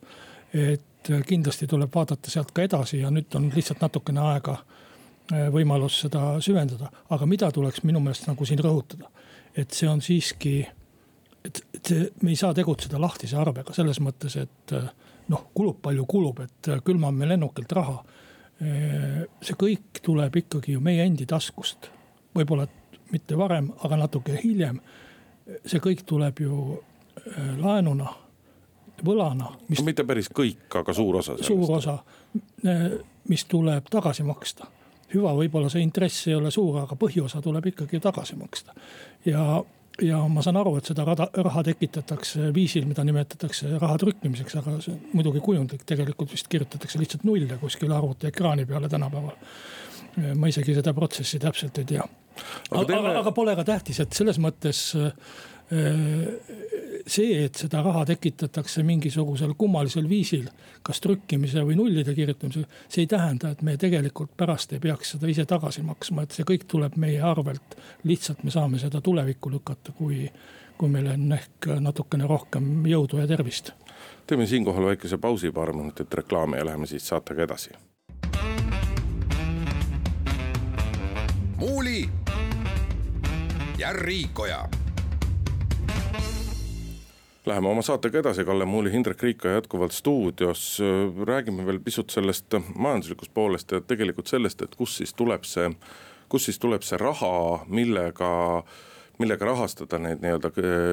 et 0.53 1.09
kindlasti 1.27 1.67
tuleb 1.67 1.91
vaadata 1.95 2.31
sealt 2.31 2.51
ka 2.55 2.63
edasi 2.63 3.01
ja 3.01 3.09
nüüd 3.11 3.35
on 3.35 3.49
lihtsalt 3.55 3.81
natukene 3.83 4.21
aega 4.31 4.55
võimalus 5.51 6.01
seda 6.05 6.37
süvendada, 6.43 6.91
aga 7.09 7.25
mida 7.27 7.49
tuleks 7.51 7.83
minu 7.83 7.99
meelest 8.03 8.29
nagu 8.29 8.45
siin 8.45 8.61
rõhutada. 8.63 9.09
et 9.57 9.73
see 9.73 9.89
on 9.89 10.01
siiski, 10.01 10.67
et, 11.43 11.61
et 11.73 11.85
see, 11.85 12.09
me 12.21 12.29
ei 12.29 12.37
saa 12.37 12.53
tegutseda 12.53 12.99
lahtise 13.01 13.37
arvega 13.37 13.73
selles 13.73 13.99
mõttes, 13.99 14.35
et 14.37 14.73
äh, 14.77 14.89
noh, 15.27 15.47
kulub 15.53 15.81
palju 15.81 16.05
kulub, 16.05 16.39
et 16.45 16.69
külmame 16.85 17.27
lennukilt 17.27 17.71
raha. 17.71 18.03
see 18.57 19.53
kõik 19.53 19.99
tuleb 20.01 20.35
ikkagi 20.35 20.73
ju 20.73 20.79
meie 20.81 21.03
endi 21.05 21.27
taskust, 21.29 21.91
võib-olla 22.33 22.65
mitte 23.11 23.37
varem, 23.37 23.67
aga 23.85 23.99
natuke 24.01 24.39
hiljem. 24.43 24.79
see 25.65 25.79
kõik 25.79 26.01
tuleb 26.05 26.39
ju 26.41 26.79
laenuna 27.57 28.09
võlana. 29.05 29.51
no 29.69 29.85
mitte 29.85 30.03
päris 30.07 30.29
kõik, 30.33 30.65
aga 30.79 30.93
suur 30.93 31.19
osa 31.19 31.35
sellest. 31.35 31.47
suur 31.47 31.77
osa, 31.77 31.97
mis 33.29 33.45
tuleb 33.45 33.89
tagasi 33.93 34.23
maksta. 34.23 34.67
Hüva, 35.13 35.33
võib-olla 35.37 35.71
see 35.71 35.83
intress 35.85 36.27
ei 36.27 36.35
ole 36.37 36.51
suur, 36.53 36.81
aga 36.83 36.97
põhiosa 36.99 37.41
tuleb 37.43 37.71
ikkagi 37.71 38.01
tagasi 38.03 38.37
maksta. 38.39 38.75
ja, 39.25 39.63
ja 40.03 40.21
ma 40.31 40.43
saan 40.45 40.59
aru, 40.61 40.75
et 40.79 40.91
seda 40.91 41.05
raha, 41.07 41.29
raha 41.47 41.63
tekitatakse 41.69 42.51
viisil, 42.55 42.87
mida 42.89 43.05
nimetatakse 43.07 43.77
raha 43.81 43.97
trükkimiseks, 44.03 44.59
aga 44.61 44.77
see 44.83 44.93
on 44.95 45.17
muidugi 45.17 45.41
kujundlik, 45.43 45.83
tegelikult 45.87 46.31
vist 46.35 46.49
kirjutatakse 46.51 46.99
lihtsalt 47.01 47.27
nulle 47.27 47.59
kuskile 47.61 47.97
arvutiekraani 47.97 48.65
peale 48.65 48.89
tänapäeval. 48.89 49.35
ma 50.35 50.47
isegi 50.49 50.73
seda 50.73 50.93
protsessi 50.97 51.39
täpselt 51.39 51.77
ei 51.77 51.85
tea. 51.85 52.07
aga, 52.71 52.85
teeme... 52.85 53.09
aga, 53.09 53.19
aga 53.19 53.31
pole 53.31 53.55
ka 53.55 53.63
tähtis, 53.63 53.99
et 53.99 54.13
selles 54.13 54.39
mõttes 54.41 54.89
see, 57.07 57.45
et 57.45 57.55
seda 57.59 57.81
raha 57.83 58.05
tekitatakse 58.07 58.83
mingisugusel 58.87 59.53
kummalisel 59.59 60.07
viisil, 60.09 60.47
kas 60.83 61.01
trükkimise 61.03 61.63
või 61.67 61.75
nullide 61.79 62.13
kirjutamisega, 62.15 62.67
see 62.87 63.03
ei 63.03 63.09
tähenda, 63.11 63.51
et 63.51 63.63
me 63.65 63.75
tegelikult 63.79 64.31
pärast 64.37 64.73
ei 64.73 64.79
peaks 64.83 65.15
seda 65.15 65.27
ise 65.31 65.45
tagasi 65.49 65.83
maksma, 65.87 66.23
et 66.23 66.35
see 66.35 66.47
kõik 66.47 66.67
tuleb 66.71 66.95
meie 66.95 67.19
arvelt. 67.21 67.75
lihtsalt 68.03 68.43
me 68.43 68.51
saame 68.51 68.79
seda 68.79 69.01
tulevikku 69.01 69.51
lükata, 69.51 69.91
kui, 69.91 70.29
kui 70.77 70.89
meil 70.89 71.11
on 71.11 71.31
ehk 71.35 71.69
natukene 71.79 72.27
rohkem 72.27 72.85
jõudu 72.87 73.19
ja 73.19 73.27
tervist. 73.27 73.71
teeme 74.27 74.47
siinkohal 74.47 74.85
väikese 74.85 75.17
pausi, 75.17 75.51
paar 75.51 75.73
minutit 75.73 76.13
reklaami 76.13 76.57
ja 76.57 76.65
läheme 76.65 76.87
siis 76.87 77.07
saatega 77.07 77.43
edasi. 77.43 77.71
muuli 81.57 82.09
ja 83.77 83.93
Riikoja 83.93 84.69
Läheme 87.47 87.69
oma 87.69 87.81
saatega 87.81 88.19
edasi, 88.19 88.43
Kalle 88.43 88.65
Muuli, 88.67 88.91
Hindrek 88.91 89.21
Riik 89.23 89.45
on 89.45 89.51
jätkuvalt 89.51 89.91
stuudios. 89.91 90.81
räägime 91.25 91.65
veel 91.65 91.79
pisut 91.79 92.09
sellest 92.09 92.55
majanduslikust 92.75 93.31
poolest 93.33 93.71
ja 93.71 93.79
tegelikult 93.81 94.27
sellest, 94.27 94.61
et 94.61 94.75
kust 94.75 94.97
siis 94.99 95.13
tuleb 95.13 95.43
see, 95.47 95.69
kust 96.27 96.45
siis 96.45 96.59
tuleb 96.59 96.83
see 96.83 96.97
raha, 96.99 97.63
millega 97.67 98.63
millega 99.19 99.45
rahastada 99.45 99.97
neid 99.97 100.19
nii-öelda 100.21 100.51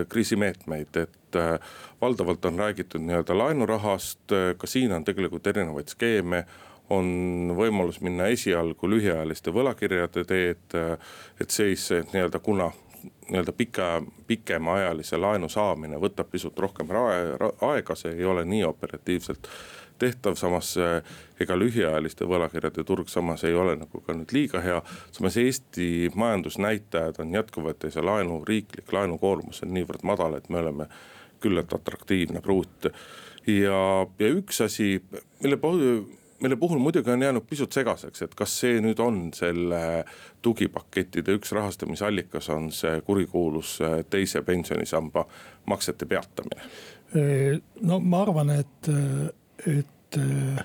kriisimeetmeid, 0.08 0.96
et 0.96 1.37
äh, 1.37 1.58
valdavalt 2.00 2.44
on 2.44 2.58
räägitud 2.58 3.02
nii-öelda 3.02 3.38
laenurahast, 3.38 4.37
ka 4.56 4.66
siin 4.70 4.92
on 4.92 5.04
tegelikult 5.04 5.46
erinevaid 5.46 5.90
skeeme 5.90 6.44
on 6.90 7.50
võimalus 7.56 7.99
minna 8.00 8.30
esialgu 8.30 8.88
lühiajaliste 8.94 9.50
võlakirjade 9.50 10.25
teed, 10.25 10.80
et 11.40 11.50
siis 11.50 11.90
nii-öelda 12.12 12.38
kuna 12.38 12.70
nii-öelda 13.28 13.52
pika, 13.57 14.02
pikemaajalise 14.26 15.16
laenu 15.16 15.49
saamine 15.49 16.00
võtab 16.00 16.28
pisut 16.31 16.59
rohkem 16.59 16.90
aega, 16.95 17.97
see 17.97 18.12
ei 18.19 18.25
ole 18.25 18.45
nii 18.45 18.64
operatiivselt 18.69 19.49
tehtav, 19.99 20.35
samas 20.38 20.75
ega 21.40 21.57
lühiajaliste 21.59 22.26
võlakirjade 22.28 22.85
turg 22.87 23.09
samas 23.09 23.45
ei 23.47 23.54
ole 23.54 23.76
nagu 23.78 24.00
ka 24.04 24.16
nüüd 24.16 24.33
liiga 24.35 24.61
hea. 24.64 24.81
samas 25.12 25.37
Eesti 25.40 26.11
majandusnäitajad 26.14 27.21
on 27.23 27.35
jätkuvalt 27.35 27.87
ja 27.87 27.93
see 27.95 28.02
laenu, 28.02 28.43
riiklik 28.49 28.93
laenukoormus 28.93 29.62
on 29.62 29.75
niivõrd 29.75 30.02
madal, 30.02 30.35
et 30.38 30.49
me 30.50 30.61
oleme 30.62 30.88
küllalt 31.40 31.73
atraktiivne 31.73 32.40
pruut. 32.40 32.90
ja, 33.47 33.81
ja 34.19 34.33
üks 34.35 34.61
asi, 34.64 35.02
mille 35.43 35.57
mille 36.44 36.58
puhul 36.60 36.78
muidugi 36.82 37.10
on 37.10 37.22
jäänud 37.24 37.46
pisut 37.48 37.72
segaseks, 37.72 38.22
et 38.26 38.34
kas 38.38 38.58
see 38.60 38.80
nüüd 38.84 39.00
on 39.02 39.30
selle 39.34 40.04
tugipakettide 40.44 41.38
üks 41.38 41.54
rahastamisallikas, 41.56 42.50
on 42.52 42.70
see 42.72 43.00
kurikuulus 43.06 43.78
äh, 43.84 43.98
teise 44.10 44.44
pensionisamba 44.44 45.26
maksete 45.66 46.06
peatamine? 46.06 46.68
no 47.80 48.00
ma 48.02 48.22
arvan, 48.24 48.48
et, 48.58 48.88
et 49.70 50.18
äh, 50.18 50.64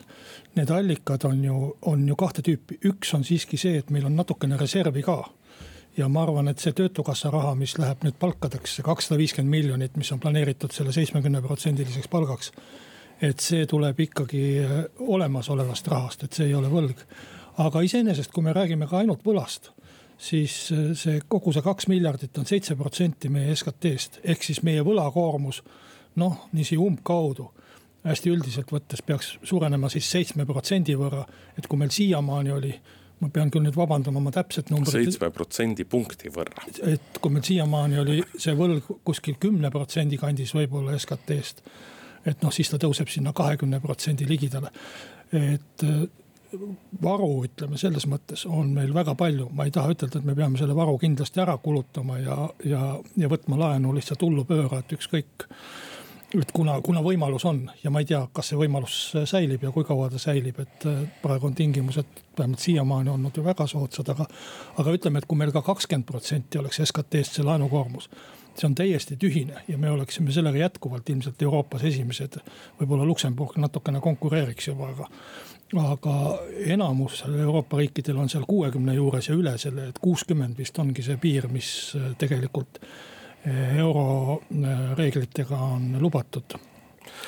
need 0.58 0.72
allikad 0.74 1.26
on 1.30 1.44
ju, 1.46 1.58
on 1.82 2.08
ju 2.08 2.16
kahte 2.18 2.42
tüüpi, 2.46 2.80
üks 2.90 3.14
on 3.14 3.26
siiski 3.28 3.60
see, 3.62 3.78
et 3.80 3.92
meil 3.94 4.08
on 4.10 4.18
natukene 4.18 4.58
reservi 4.58 5.04
ka 5.06 5.22
ja 5.98 6.08
ma 6.10 6.24
arvan, 6.24 6.50
et 6.52 6.62
see 6.62 6.74
töötukassa 6.76 7.32
raha, 7.34 7.54
mis 7.60 7.76
läheb 7.80 8.06
nüüd 8.06 8.18
palkadeks, 8.20 8.78
see 8.78 8.86
kakssada 8.86 9.20
viiskümmend 9.20 9.52
miljonit, 9.52 9.98
mis 10.00 10.12
on 10.16 10.22
planeeritud 10.24 10.74
selle 10.76 10.94
seitsmekümne 10.96 11.42
protsendiliseks 11.46 12.10
palgaks 12.12 12.54
et 13.22 13.44
see 13.44 13.66
tuleb 13.70 14.00
ikkagi 14.00 14.44
äh, 14.64 14.78
olemasolevast 15.00 15.88
rahast, 15.92 16.24
et 16.24 16.34
see 16.34 16.50
ei 16.50 16.56
ole 16.56 16.72
võlg. 16.72 17.04
aga 17.60 17.82
iseenesest, 17.84 18.32
kui 18.32 18.44
me 18.44 18.54
räägime 18.56 18.88
ka 18.88 19.02
ainult 19.02 19.26
võlast, 19.26 19.72
siis 20.18 20.72
äh, 20.72 20.92
see 20.96 21.22
kogu 21.28 21.54
see 21.56 21.66
kaks 21.66 21.90
miljardit 21.92 22.38
on 22.38 22.48
seitse 22.48 22.76
protsenti 22.80 23.30
meie 23.30 23.56
SKT-st, 23.56 24.22
ehk 24.24 24.44
siis 24.44 24.64
meie 24.64 24.84
võlakoormus 24.86 25.64
noh, 26.20 26.46
niiviisi 26.54 26.78
umbkaudu 26.80 27.52
hästi 28.04 28.32
üldiselt 28.32 28.72
võttes 28.72 29.04
peaks 29.06 29.34
suurenema 29.44 29.90
siis 29.92 30.08
seitsme 30.10 30.46
protsendi 30.48 30.96
võrra, 30.96 31.26
et 31.60 31.68
kui 31.68 31.80
meil 31.80 31.92
siiamaani 31.92 32.56
oli 32.56 32.74
ma 33.20 33.28
pean 33.34 33.52
küll 33.52 33.66
nüüd 33.66 33.76
vabandama 33.76 34.22
oma 34.22 34.32
täpset 34.32 34.70
numbrit. 34.72 34.96
seitsme 34.96 35.30
protsendipunkti 35.36 36.32
võrra. 36.32 36.64
et 36.88 37.20
kui 37.20 37.34
meil 37.36 37.44
siiamaani 37.44 38.00
oli 38.00 38.20
see 38.38 38.56
võlg 38.56 38.88
kuskil 39.08 39.36
kümne 39.42 39.72
protsendi 39.74 40.20
kandis 40.22 40.56
võib-olla 40.56 40.96
SKT-st 40.98 41.64
et 42.26 42.42
noh, 42.44 42.54
siis 42.54 42.70
ta 42.72 42.80
tõuseb 42.82 43.12
sinna 43.12 43.34
kahekümne 43.36 43.80
protsendi 43.84 44.28
ligidale. 44.30 44.72
et 45.32 45.84
äh, 45.84 46.08
varu, 47.04 47.30
ütleme 47.46 47.78
selles 47.78 48.08
mõttes 48.10 48.46
on 48.50 48.72
meil 48.74 48.94
väga 48.96 49.14
palju, 49.18 49.50
ma 49.54 49.68
ei 49.68 49.74
taha 49.74 49.94
ütelda, 49.94 50.20
et 50.20 50.26
me 50.26 50.36
peame 50.38 50.58
selle 50.58 50.76
varu 50.78 50.98
kindlasti 51.02 51.44
ära 51.44 51.58
kulutama 51.62 52.18
ja, 52.20 52.38
ja, 52.66 52.82
ja 53.18 53.30
võtma 53.30 53.60
laenu 53.60 53.94
lihtsalt 53.96 54.26
hullupööra, 54.26 54.82
et 54.82 54.96
ükskõik. 54.98 55.46
Et 56.38 56.52
kuna, 56.54 56.76
kuna 56.86 57.02
võimalus 57.02 57.46
on 57.50 57.64
ja 57.84 57.92
ma 57.94 58.04
ei 58.04 58.08
tea, 58.10 58.22
kas 58.34 58.52
see 58.52 58.60
võimalus 58.60 58.98
säilib 59.30 59.64
ja 59.66 59.72
kui 59.74 59.86
kaua 59.88 60.10
ta 60.14 60.22
säilib, 60.22 60.60
et 60.62 60.86
äh, 60.90 61.00
praegu 61.24 61.50
on 61.50 61.56
tingimused 61.58 62.22
vähemalt 62.38 62.62
siiamaani 62.62 63.10
olnud 63.16 63.38
ju 63.38 63.44
väga 63.46 63.68
soodsad, 63.68 64.12
aga. 64.14 64.28
aga 64.78 64.98
ütleme, 64.98 65.20
et 65.20 65.30
kui 65.30 65.40
meil 65.40 65.54
ka 65.56 65.64
kakskümmend 65.66 66.08
protsenti 66.10 66.62
oleks 66.62 66.82
SKT-st 66.86 67.40
see 67.40 67.48
laenukoormus 67.48 68.10
see 68.60 68.68
on 68.68 68.76
täiesti 68.76 69.16
tühine 69.18 69.62
ja 69.68 69.78
me 69.78 69.92
oleksime 69.92 70.32
sellega 70.32 70.58
jätkuvalt 70.58 71.10
ilmselt 71.10 71.42
Euroopas 71.42 71.84
esimesed. 71.84 72.40
võib-olla 72.80 73.06
Luksemburg 73.08 73.56
natukene 73.58 74.02
konkureeriks 74.04 74.68
juba, 74.68 74.90
aga, 74.90 75.08
aga 75.94 76.16
enamus 76.66 77.24
Euroopa 77.30 77.78
riikidel 77.78 78.18
on 78.18 78.30
seal 78.30 78.44
kuuekümne 78.48 78.94
juures 78.94 79.30
ja 79.30 79.36
üle 79.36 79.58
selle, 79.58 79.88
et 79.90 80.00
kuuskümmend 80.00 80.58
vist 80.58 80.80
ongi 80.80 81.06
see 81.06 81.18
piir, 81.18 81.48
mis 81.48 81.96
tegelikult 82.18 82.82
euro 83.48 84.42
reeglitega 84.98 85.58
on 85.58 85.94
lubatud 86.00 86.58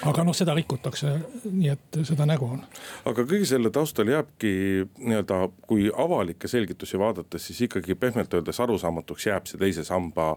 aga 0.06 0.24
noh, 0.25 0.36
seda 0.36 0.53
rikutakse, 0.58 1.13
nii 1.46 1.70
et 1.72 2.00
seda 2.08 2.25
nägu 2.30 2.48
on. 2.56 2.63
aga 3.10 3.25
kõige 3.27 3.48
selle 3.50 3.72
taustal 3.74 4.12
jääbki 4.12 4.51
nii-öelda, 4.98 5.39
kui 5.68 5.89
avalikke 5.89 6.50
selgitusi 6.51 7.00
vaadates, 7.00 7.48
siis 7.48 7.63
ikkagi 7.68 7.96
pehmelt 7.96 8.34
öeldes 8.34 8.60
arusaamatuks 8.63 9.27
jääb 9.30 9.50
see 9.50 9.62
teise 9.62 9.86
samba 9.88 10.36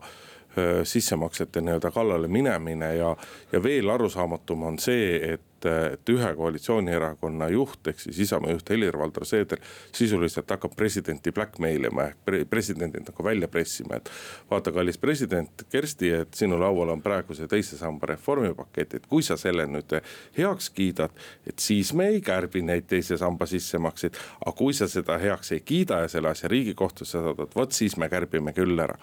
sissemaksete 0.87 1.61
nii-öelda 1.61 1.90
kallale 1.90 2.28
minemine 2.31 2.95
ja, 2.95 3.16
ja 3.52 3.62
veel 3.62 3.90
arusaamatum 3.90 4.62
on 4.62 4.78
see, 4.78 5.35
et 5.35 5.43
et 5.66 6.11
ühe 6.12 6.30
koalitsioonierakonna 6.37 7.49
juht 7.54 7.88
ehk 7.90 8.00
siis 8.00 8.18
Isamaa 8.26 8.54
juht 8.54 8.71
Helir-Valdor 8.71 9.26
Seeder 9.28 9.61
sisuliselt 9.92 10.50
hakkab 10.50 10.76
presidenti 10.76 11.33
blackmail 11.33 11.88
ima 11.90 12.09
ehk 12.11 12.21
pre 12.25 12.44
presidendit 12.44 13.09
nagu 13.09 13.25
välja 13.25 13.49
pressima, 13.49 13.97
et. 13.97 14.11
vaata, 14.50 14.73
kallis 14.73 14.99
president 14.99 15.66
Kersti, 15.71 16.11
et 16.11 16.35
sinu 16.35 16.59
laual 16.61 16.92
on 16.94 17.02
praegu 17.02 17.35
see 17.35 17.49
teise 17.50 17.78
samba 17.78 18.06
reformipakett, 18.12 18.94
et 18.94 19.06
kui 19.06 19.23
sa 19.23 19.37
selle 19.40 19.66
nüüd 19.71 19.97
heaks 20.38 20.71
kiidad, 20.75 21.14
et 21.47 21.59
siis 21.59 21.92
me 21.94 22.09
ei 22.12 22.21
kärbi 22.25 22.62
neid 22.62 22.88
teise 22.90 23.18
samba 23.21 23.47
sissemakseid. 23.47 24.16
aga 24.44 24.52
kui 24.56 24.75
sa 24.75 24.88
seda 24.88 25.18
heaks 25.18 25.52
ei 25.52 25.61
kiida 25.61 26.00
ja 26.04 26.09
selle 26.09 26.30
asja 26.30 26.49
riigikohtusse 26.49 27.21
saadad, 27.21 27.50
vot 27.56 27.73
siis 27.73 27.97
me 27.97 28.09
kärbime 28.09 28.52
küll 28.52 28.78
ära. 28.80 28.97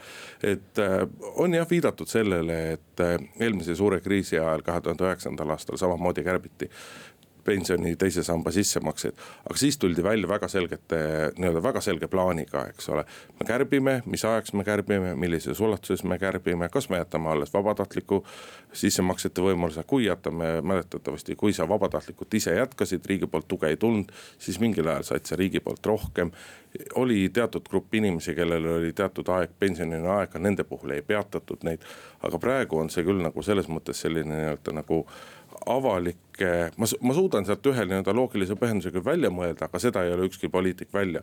et 0.44 0.80
äh, 0.80 1.08
on 1.36 1.54
jah 1.54 1.68
viidatud 1.70 2.08
sellele, 2.08 2.60
et 2.74 3.00
äh, 3.00 3.18
eelmise 3.40 3.76
suure 3.76 4.00
kriisi 4.02 4.40
ajal, 4.40 4.62
kahe 4.66 4.82
tuhande 4.82 5.08
üheksandal 5.08 5.56
aastal 5.56 5.78
samamoodi 5.78 6.24
kärbiti 6.24 6.51
kärbiti 6.58 6.70
pensioni 7.44 7.96
teise 7.96 8.24
samba 8.24 8.52
sissemakseid. 8.52 9.14
aga 9.50 9.58
siis 9.58 9.78
tuldi 9.78 10.04
välja 10.04 10.28
väga 10.28 10.48
selgete, 10.48 10.98
nii-öelda 11.38 11.64
väga 11.64 11.82
selge 11.82 12.08
plaaniga, 12.08 12.68
eks 12.70 12.90
ole. 12.90 13.06
me 13.40 13.46
kärbime, 13.46 14.02
mis 14.06 14.26
ajaks 14.26 14.54
me 14.54 14.64
kärbime, 14.64 15.16
millises 15.16 15.60
ulatuses 15.60 16.04
me 16.04 16.20
kärbime, 16.20 16.70
kas 16.70 16.90
me 16.90 16.98
jätame 16.98 17.30
alles 17.30 17.54
vabatahtliku 17.54 18.24
sissemaksete 18.74 19.42
võimaluse, 19.42 19.84
kui 19.88 20.06
jätame 20.06 20.62
mäletatavasti, 20.62 21.36
kui 21.36 21.54
sa 21.54 21.70
vabatahtlikult 21.70 22.34
ise 22.34 22.56
jätkasid, 22.56 23.06
riigi 23.06 23.28
poolt 23.28 23.48
tuge 23.48 23.68
ei 23.68 23.78
tulnud. 23.78 24.12
siis 24.38 24.60
mingil 24.60 24.88
ajal 24.88 25.04
said 25.04 25.26
sa 25.26 25.36
riigi 25.36 25.60
poolt 25.60 25.86
rohkem. 25.86 26.32
oli 26.96 27.30
teatud 27.30 27.68
grupp 27.70 27.94
inimesi, 27.96 28.36
kellel 28.36 28.66
oli 28.78 28.94
teatud 28.94 29.28
aeg 29.28 29.50
pensionini 29.60 30.08
aega, 30.08 30.40
nende 30.40 30.64
puhul 30.64 30.90
ei 30.90 31.02
peatatud 31.02 31.64
neid. 31.64 31.82
aga 32.22 32.40
praegu 32.40 32.78
on 32.78 32.90
see 32.90 33.04
küll 33.04 33.22
nagu 33.22 33.42
selles 33.42 33.68
mõttes 33.68 34.02
selline 34.02 34.36
nii-öelda 34.36 34.72
nagu 34.72 35.06
avalik 35.66 36.31
ma, 36.78 36.88
ma 37.02 37.14
suudan 37.14 37.46
sealt 37.46 37.66
ühe 37.72 37.86
nii-öelda 37.88 38.14
loogilise 38.16 38.56
põhjenduse 38.60 38.92
küll 38.94 39.06
välja 39.06 39.32
mõelda, 39.34 39.68
aga 39.68 39.82
seda 39.82 40.04
ei 40.06 40.14
ole 40.14 40.28
ükski 40.30 40.50
poliitik 40.50 40.94
välja, 40.94 41.22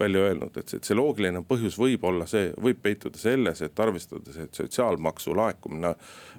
välja 0.00 0.26
öelnud, 0.28 0.56
et, 0.56 0.74
et 0.76 0.86
see 0.86 0.96
loogiline 0.96 1.42
põhjus 1.48 1.78
võib 1.80 2.04
olla 2.08 2.26
see, 2.30 2.50
võib 2.60 2.82
peituda 2.82 3.18
selles, 3.18 3.62
et 3.64 3.80
arvestades, 3.80 4.36
et 4.44 4.60
sotsiaalmaksu 4.62 5.34
laekumine 5.36 5.94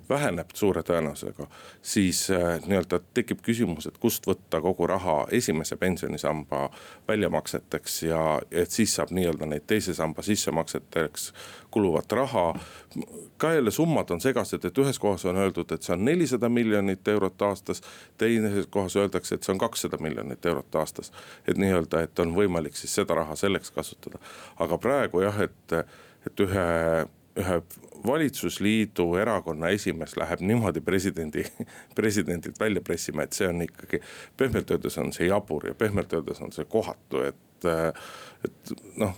väheneb 0.10 0.54
suure 0.54 0.84
tõenäosusega. 0.84 1.48
siis 1.82 2.30
äh, 2.32 2.60
nii-öelda 2.68 3.00
tekib 3.14 3.42
küsimus, 3.46 3.88
et 3.88 3.98
kust 3.98 4.28
võtta 4.28 4.62
kogu 4.62 4.88
raha 4.88 5.26
esimese 5.32 5.76
pensionisamba 5.76 6.70
väljamakseteks 7.08 8.04
ja 8.04 8.24
et 8.52 8.72
siis 8.72 8.96
saab 8.96 9.12
nii-öelda 9.16 9.50
neid 9.50 9.68
teise 9.68 9.94
samba 9.94 10.22
sissemakseteks 10.22 11.32
kuluvat 11.72 12.12
raha. 12.12 12.60
ka 13.38 13.54
jälle 13.54 13.72
summad 13.72 14.10
on 14.10 14.22
segased, 14.22 14.66
et 14.66 14.78
ühes 14.78 15.00
kohas 15.00 15.26
on 15.26 15.38
öeldud, 15.38 15.72
et 15.72 15.84
see 15.84 15.94
on 15.96 16.06
nelisada 16.06 16.50
miljonit 16.50 17.08
eurot 17.08 17.42
aastas 17.42 17.82
teises 18.18 18.68
kohas 18.70 18.96
öeldakse, 18.96 19.36
et 19.36 19.44
see 19.44 19.54
on 19.54 19.62
kakssada 19.62 19.98
miljonit 20.02 20.46
eurot 20.46 20.76
aastas. 20.76 21.12
et 21.48 21.58
nii-öelda, 21.58 22.04
et 22.08 22.20
on 22.20 22.36
võimalik 22.36 22.76
siis 22.76 22.96
seda 22.96 23.16
raha 23.22 23.36
selleks 23.36 23.72
kasutada. 23.72 24.20
aga 24.60 24.78
praegu 24.78 25.22
jah, 25.22 25.42
et, 25.48 25.78
et 26.28 26.46
ühe, 26.46 26.68
ühe 27.40 27.62
valitsusliidu 28.08 29.16
erakonna 29.22 29.70
esimees 29.70 30.18
läheb 30.18 30.42
niimoodi 30.42 30.82
presidendi, 30.82 31.46
presidendilt 32.00 32.60
välja 32.60 32.82
pressima, 32.82 33.24
et 33.24 33.34
see 33.34 33.48
on 33.48 33.62
ikkagi. 33.62 34.02
pehmelt 34.38 34.72
öeldes 34.72 34.98
on 34.98 35.14
see 35.14 35.28
jabur 35.28 35.68
ja 35.68 35.74
pehmelt 35.76 36.14
öeldes 36.14 36.42
on 36.42 36.52
see 36.52 36.66
kohatu, 36.66 37.26
et 37.30 37.48
et 38.42 38.72
noh, 38.98 39.14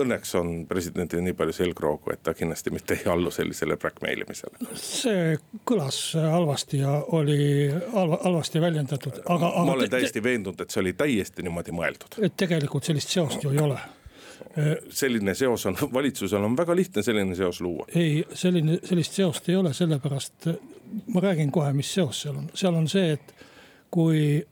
õnneks 0.00 0.34
on 0.38 0.52
presidendil 0.68 1.22
nii 1.24 1.34
palju 1.38 1.54
selgroogu, 1.56 2.12
et 2.14 2.22
ta 2.22 2.34
kindlasti 2.34 2.72
mitte 2.74 2.96
ei 2.98 3.08
allu 3.10 3.30
sellisele 3.34 3.76
blackmailimisele. 3.80 4.70
see 4.78 5.36
kõlas 5.66 5.98
halvasti 6.18 6.82
ja 6.82 6.96
oli 7.16 7.70
halva, 7.92 8.20
halvasti 8.24 8.60
väljendatud, 8.60 9.20
aga, 9.24 9.50
aga. 9.50 9.66
ma 9.66 9.76
olen 9.78 9.90
täiesti 9.90 10.22
veendunud, 10.22 10.60
et 10.60 10.70
see 10.70 10.82
oli 10.84 10.94
täiesti 10.98 11.46
niimoodi 11.46 11.74
mõeldud. 11.76 12.18
et 12.22 12.36
tegelikult 12.36 12.90
sellist 12.90 13.14
seost 13.14 13.44
ju 13.44 13.54
ei 13.54 13.62
ole 13.64 13.78
selline 14.90 15.34
seos 15.34 15.66
on, 15.66 15.76
valitsusel 15.92 16.44
on 16.44 16.56
väga 16.56 16.76
lihtne 16.76 17.02
selline 17.02 17.34
seos 17.34 17.60
luua. 17.60 17.86
ei, 17.94 18.24
selline, 18.34 18.78
sellist 18.84 19.12
seost 19.18 19.48
ei 19.48 19.56
ole, 19.56 19.72
sellepärast 19.74 20.48
ma 21.14 21.20
räägin 21.20 21.50
kohe, 21.50 21.72
mis 21.72 21.94
seos 21.94 22.22
seal 22.22 22.36
on, 22.38 22.50
seal 22.54 22.74
on 22.74 22.88
see, 22.88 23.16
et 23.16 23.34
kui 23.90 24.44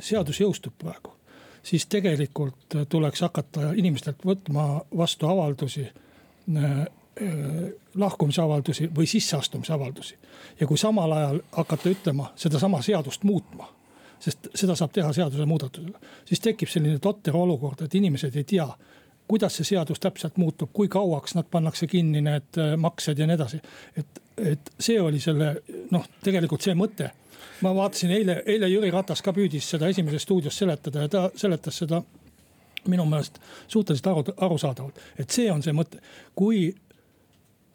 seadus 0.00 0.40
jõustub 0.40 0.76
praegu 0.78 1.14
siis 1.62 1.86
tegelikult 1.86 2.76
tuleks 2.88 3.20
hakata 3.20 3.72
inimestelt 3.76 4.24
võtma 4.26 4.80
vastu 4.96 5.28
avaldusi 5.28 5.86
äh, 5.86 6.64
äh, 6.64 6.86
lahkumisavaldusi 7.94 8.90
või 8.96 9.06
sisseastumisavaldusi. 9.06 10.14
ja 10.60 10.66
kui 10.66 10.78
samal 10.78 11.12
ajal 11.12 11.40
hakata 11.52 11.90
ütlema 11.90 12.32
sedasama 12.36 12.82
seadust 12.82 13.24
muutma, 13.24 13.68
sest 14.20 14.48
seda 14.54 14.74
saab 14.74 14.92
teha 14.92 15.12
seadusemuudatusega, 15.12 16.00
siis 16.24 16.40
tekib 16.40 16.68
selline 16.68 16.98
totter 16.98 17.36
olukord, 17.36 17.82
et 17.82 17.94
inimesed 17.94 18.36
ei 18.36 18.44
tea, 18.44 18.68
kuidas 19.28 19.56
see 19.56 19.64
seadus 19.64 20.00
täpselt 20.00 20.36
muutub, 20.36 20.72
kui 20.72 20.88
kauaks 20.88 21.34
nad 21.34 21.46
pannakse 21.50 21.86
kinni, 21.86 22.22
need 22.24 22.58
äh, 22.58 22.76
maksed 22.76 23.18
ja 23.18 23.26
nii 23.26 23.38
edasi. 23.38 23.60
et, 23.96 24.22
et 24.36 24.72
see 24.80 25.00
oli 25.00 25.20
selle 25.20 25.56
noh, 25.90 26.06
tegelikult 26.24 26.64
see 26.64 26.74
mõte 26.74 27.12
ma 27.62 27.74
vaatasin 27.74 28.10
eile, 28.10 28.42
eile 28.46 28.68
Jüri 28.68 28.90
Ratas 28.90 29.22
ka 29.22 29.32
püüdis 29.36 29.68
seda 29.74 29.88
Esimeses 29.88 30.22
stuudios 30.22 30.58
seletada 30.58 31.06
ja 31.06 31.08
ta 31.08 31.30
seletas 31.36 31.78
seda 31.82 32.02
minu 32.88 33.04
meelest 33.04 33.40
suhteliselt 33.68 34.06
aru, 34.06 34.24
arusaadavalt, 34.36 35.00
et 35.18 35.30
see 35.30 35.50
on 35.52 35.62
see 35.62 35.74
mõte, 35.76 36.00
kui 36.34 36.70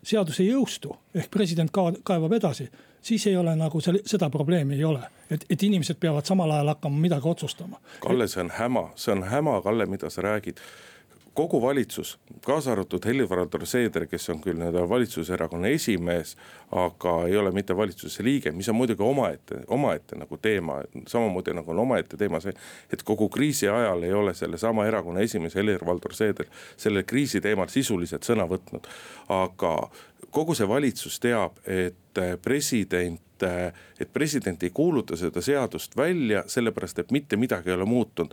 seadus 0.05 0.39
ei 0.41 0.49
jõustu 0.49 0.95
ehk 1.15 1.29
president 1.33 1.71
ka, 1.73 1.89
kaevab 2.03 2.33
edasi, 2.37 2.67
siis 3.05 3.27
ei 3.29 3.37
ole 3.37 3.55
nagu 3.57 3.81
selle, 3.81 4.01
seda 4.05 4.29
probleemi 4.33 4.77
ei 4.77 4.83
ole. 4.83 5.03
et, 5.29 5.45
et 5.49 5.63
inimesed 5.63 5.97
peavad 5.99 6.25
samal 6.25 6.51
ajal 6.51 6.67
hakkama 6.75 6.99
midagi 7.01 7.29
otsustama. 7.29 7.79
Kalle, 7.99 8.27
see 8.27 8.43
on 8.43 8.51
häma, 8.53 8.89
see 8.95 9.13
on 9.13 9.23
häma, 9.23 9.61
Kalle, 9.61 9.85
mida 9.85 10.09
sa 10.09 10.21
räägid 10.21 10.61
kogu 11.35 11.61
valitsus, 11.61 12.19
kaasa 12.45 12.71
arvatud 12.71 13.05
Helir-Valdor 13.05 13.65
Seeder, 13.67 14.05
kes 14.07 14.29
on 14.31 14.39
küll 14.43 14.55
nii-öelda 14.59 14.85
valitsuserakonna 14.89 15.67
esimees, 15.75 16.35
aga 16.71 17.15
ei 17.27 17.35
ole 17.37 17.51
mitte 17.51 17.75
valitsuse 17.77 18.23
liige, 18.23 18.53
mis 18.55 18.69
on 18.71 18.77
muidugi 18.79 19.03
omaette, 19.03 19.59
omaette 19.67 20.15
nagu 20.15 20.37
teema. 20.37 20.81
samamoodi 21.07 21.53
nagu 21.53 21.71
on 21.71 21.79
omaette 21.83 22.17
teema 22.17 22.39
see, 22.39 22.55
et 22.93 23.03
kogu 23.03 23.27
kriisi 23.29 23.67
ajal 23.67 24.03
ei 24.03 24.13
ole 24.13 24.33
sellesama 24.33 24.85
erakonna 24.87 25.27
esimees 25.27 25.55
Helir-Valdor 25.55 26.15
Seeder 26.15 26.47
sellel 26.77 27.03
kriisi 27.03 27.41
teemal 27.41 27.67
sisuliselt 27.67 28.23
sõna 28.23 28.47
võtnud. 28.47 28.87
aga 29.29 29.75
kogu 30.35 30.55
see 30.57 30.67
valitsus 30.67 31.19
teab, 31.23 31.61
et 31.65 32.19
president 32.43 33.21
et 33.99 34.11
president 34.13 34.61
ei 34.63 34.69
kuuluta 34.71 35.17
seda 35.19 35.41
seadust 35.43 35.97
välja, 35.97 36.45
sellepärast 36.47 37.01
et 37.03 37.11
mitte 37.11 37.35
midagi 37.35 37.69
ei 37.69 37.75
ole 37.75 37.85
muutunud. 37.85 38.31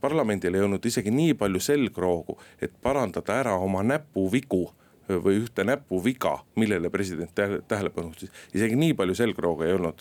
parlamendil 0.00 0.54
ei 0.54 0.64
olnud 0.64 0.84
isegi 0.88 1.12
nii 1.12 1.34
palju 1.34 1.60
selgroogu, 1.60 2.38
et 2.62 2.72
parandada 2.82 3.36
ära 3.42 3.58
oma 3.60 3.82
näpuvigu 3.84 4.62
või 5.08 5.36
ühte 5.42 5.64
näpuviga, 5.64 6.38
millele 6.56 6.90
president 6.90 7.30
tähelepanu 7.68 8.08
juhtis. 8.08 8.32
isegi 8.54 8.76
nii 8.76 8.94
palju 8.94 9.14
selgroogu 9.14 9.62
ei 9.62 9.76
olnud 9.76 10.00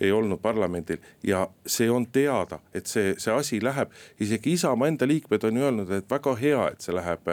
ei 0.00 0.12
olnud 0.12 0.40
parlamendil 0.42 0.98
ja 1.22 1.48
see 1.66 1.90
on 1.90 2.06
teada, 2.12 2.58
et 2.74 2.86
see, 2.86 3.14
see 3.18 3.32
asi 3.32 3.60
läheb. 3.64 3.90
isegi 4.20 4.52
Isamaa 4.52 4.88
enda 4.88 5.08
liikmed 5.08 5.44
on 5.44 5.56
ju 5.56 5.64
öelnud, 5.64 5.90
et 5.90 6.10
väga 6.10 6.34
hea, 6.36 6.68
et 6.72 6.80
see 6.84 6.94
läheb, 6.94 7.30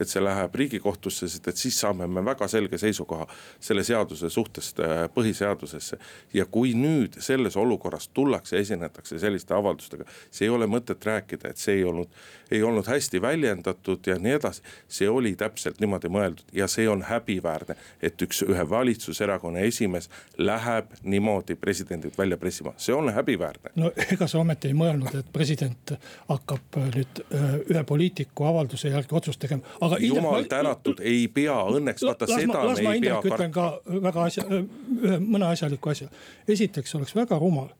et 0.00 0.08
see 0.08 0.22
läheb 0.22 0.54
riigikohtusse, 0.54 1.28
sest 1.28 1.48
et 1.48 1.60
siis 1.60 1.78
saame 1.80 2.06
me 2.06 2.24
väga 2.24 2.48
selge 2.48 2.78
seisukoha 2.78 3.26
selle 3.60 3.84
seaduse 3.84 4.30
suhtes 4.30 4.74
põhiseadusesse. 5.14 5.98
ja 6.34 6.46
kui 6.46 6.74
nüüd 6.74 7.20
selles 7.20 7.56
olukorras 7.56 8.08
tullakse, 8.08 8.58
esinetakse 8.58 9.18
selliste 9.18 9.54
avaldustega, 9.54 10.04
siis 10.30 10.42
ei 10.42 10.48
ole 10.48 10.66
mõtet 10.66 11.04
rääkida, 11.04 11.50
et 11.50 11.58
see 11.58 11.78
ei 11.80 11.84
olnud, 11.84 12.08
ei 12.50 12.62
olnud 12.62 12.86
hästi 12.86 13.22
väljendatud 13.22 14.06
ja 14.06 14.18
nii 14.18 14.32
edasi. 14.32 14.62
see 14.88 15.08
oli 15.08 15.36
täpselt 15.36 15.80
niimoodi 15.80 16.08
mõeldud 16.08 16.52
ja 16.52 16.68
see 16.68 16.88
on 16.88 17.02
häbiväärne, 17.02 17.76
et 18.02 18.22
üks, 18.22 18.42
ühe 18.42 18.68
valitsuserakonna 18.70 19.64
esimees 19.64 20.10
läheb 20.38 20.92
niimoodi 21.02 21.54
presidendi 21.54 21.93
presidendit 21.94 22.18
välja 22.18 22.36
pressima, 22.36 22.72
see 22.76 22.94
on 22.94 23.08
häbiväärne. 23.08 23.70
no 23.74 23.90
ega 24.12 24.26
sa 24.28 24.38
ometi 24.38 24.68
ei 24.68 24.74
mõelnud, 24.74 25.14
et 25.18 25.26
president 25.32 25.94
hakkab 26.28 26.78
äh, 26.78 26.88
nüüd 26.94 27.20
äh, 27.24 27.54
ühe 27.70 27.84
poliitiku 27.84 28.44
avalduse 28.44 28.88
järgi 28.88 29.14
otsust 29.14 29.40
tegema, 29.40 29.62
aga. 29.80 29.98
jumal 30.00 30.42
ma... 30.42 30.48
tänatud, 30.48 31.00
ei 31.00 31.28
pea 31.28 31.56
õnneks, 31.70 32.04
vaata 32.06 32.26
seda 32.26 32.64
me 32.74 32.94
ei 32.94 33.00
pea. 33.00 33.20
ütlen 33.22 33.54
ka 33.54 33.70
väga 33.86 34.26
asja, 34.28 34.44
ühe 34.50 35.18
mõne 35.22 35.50
asjaliku 35.52 35.94
asja. 35.94 36.08
esiteks 36.48 36.94
oleks 36.94 37.14
väga 37.16 37.38
rumal 37.38 37.70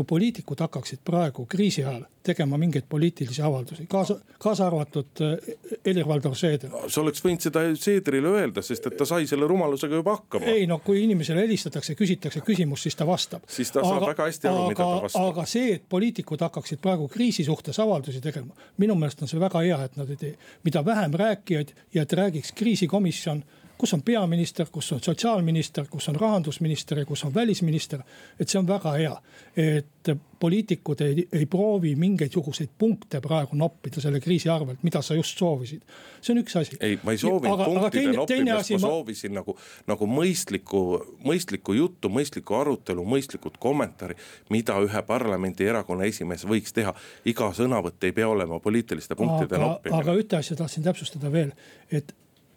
kui 0.00 0.08
poliitikud 0.08 0.60
hakkaksid 0.64 1.02
praegu 1.04 1.44
kriisi 1.46 1.82
ajal 1.84 2.06
tegema 2.24 2.56
mingeid 2.60 2.84
poliitilisi 2.88 3.42
avaldusi, 3.42 3.84
kaasa, 3.88 4.16
kaasa 4.38 4.66
arvatud 4.66 5.20
eh, 5.20 5.56
Helir-Valdor 5.86 6.36
Seeder 6.36 6.70
no,. 6.72 6.86
sa 6.88 7.02
oleks 7.02 7.20
võinud 7.24 7.44
seda 7.44 7.62
Seederile 7.76 8.32
öelda, 8.38 8.64
sest 8.64 8.88
et 8.88 8.96
ta 8.96 9.04
sai 9.08 9.28
selle 9.28 9.48
rumalusega 9.48 10.00
juba 10.00 10.16
hakkama. 10.16 10.48
ei 10.48 10.66
no 10.68 10.78
kui 10.84 11.02
inimesele 11.04 11.44
helistatakse, 11.44 11.96
küsitakse 11.98 12.40
küsimust, 12.46 12.88
siis 12.88 12.96
ta 12.96 13.06
vastab. 13.08 13.44
siis 13.48 13.72
ta 13.72 13.82
aga, 13.82 13.92
saab 13.92 14.08
väga 14.08 14.28
hästi 14.30 14.50
aru, 14.52 14.66
mida 14.72 14.80
ta 14.80 15.04
vastab. 15.04 15.28
aga 15.34 15.46
see, 15.52 15.76
et 15.76 15.86
poliitikud 15.96 16.44
hakkaksid 16.48 16.80
praegu 16.84 17.08
kriisi 17.12 17.44
suhtes 17.44 17.80
avaldusi 17.84 18.24
tegema, 18.24 18.56
minu 18.80 18.96
meelest 19.00 19.24
on 19.24 19.32
see 19.32 19.40
väga 19.40 19.64
hea, 19.66 19.80
et 19.88 20.00
nad 20.00 20.12
ei 20.12 20.20
tee. 20.24 20.34
mida 20.64 20.84
vähem 20.84 21.16
rääkijaid 21.24 21.76
ja 21.94 22.08
et 22.08 22.16
räägiks 22.22 22.52
kriisikomisjon 22.56 23.44
kus 23.80 23.94
on 23.96 24.02
peaminister, 24.04 24.66
kus 24.72 24.92
on 24.92 25.00
sotsiaalminister, 25.00 25.86
kus 25.90 26.08
on 26.12 26.16
rahandusminister 26.20 26.98
ja 26.98 27.06
kus 27.08 27.24
on 27.24 27.34
välisminister. 27.34 28.02
et 28.40 28.48
see 28.48 28.58
on 28.58 28.66
väga 28.68 28.92
hea, 28.92 29.14
et 29.56 30.10
poliitikud 30.40 31.00
ei, 31.00 31.28
ei 31.32 31.46
proovi 31.46 31.94
mingisuguseid 31.96 32.68
punkte 32.78 33.20
praegu 33.20 33.56
noppida 33.56 34.00
selle 34.00 34.20
kriisi 34.20 34.48
arvelt, 34.48 34.82
mida 34.82 35.02
sa 35.02 35.14
just 35.14 35.38
soovisid. 35.38 35.80
see 36.20 36.34
on 36.34 36.42
üks 36.42 36.56
asi. 36.60 36.76
ei, 36.80 36.98
ma 37.04 37.16
ei 37.16 37.22
soovinud 37.22 37.54
aga, 37.54 37.64
punktide 37.64 37.86
aga 37.86 37.90
teine, 37.96 38.52
noppimist, 38.52 38.70
ma 38.76 38.82
soovisin 38.84 39.32
ma... 39.32 39.40
nagu, 39.40 39.56
nagu 39.88 40.10
mõistlikku, 40.18 40.84
mõistlikku 41.24 41.76
juttu, 41.76 42.12
mõistlikku 42.12 42.60
arutelu, 42.60 43.04
mõistlikud 43.16 43.56
kommentaari. 43.58 44.16
mida 44.50 44.76
ühe 44.84 45.04
parlamendierakonna 45.08 46.08
esimees 46.12 46.44
võiks 46.48 46.76
teha, 46.76 46.94
iga 47.24 47.52
sõnavõtt 47.56 48.04
ei 48.04 48.12
pea 48.12 48.28
olema 48.28 48.60
poliitiliste 48.60 49.16
punktide 49.16 49.56
aga, 49.56 49.66
noppimine. 49.66 50.00
aga 50.04 50.20
ühte 50.20 50.40
asja 50.40 50.56
tahtsin 50.56 50.84
täpsustada 50.84 51.32
veel, 51.32 51.52
et 51.90 52.12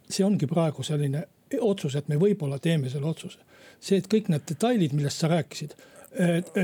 see 0.09 0.25
ongi 0.25 0.47
praegu 0.49 0.83
selline 0.83 1.23
otsus, 1.61 1.95
et 1.95 2.07
me 2.09 2.17
võib-olla 2.17 2.59
teeme 2.59 2.89
selle 2.89 3.09
otsuse. 3.09 3.39
see, 3.79 3.97
et 3.97 4.07
kõik 4.07 4.29
need 4.31 4.45
detailid, 4.49 4.93
millest 4.93 5.23
sa 5.23 5.27
rääkisid. 5.27 5.75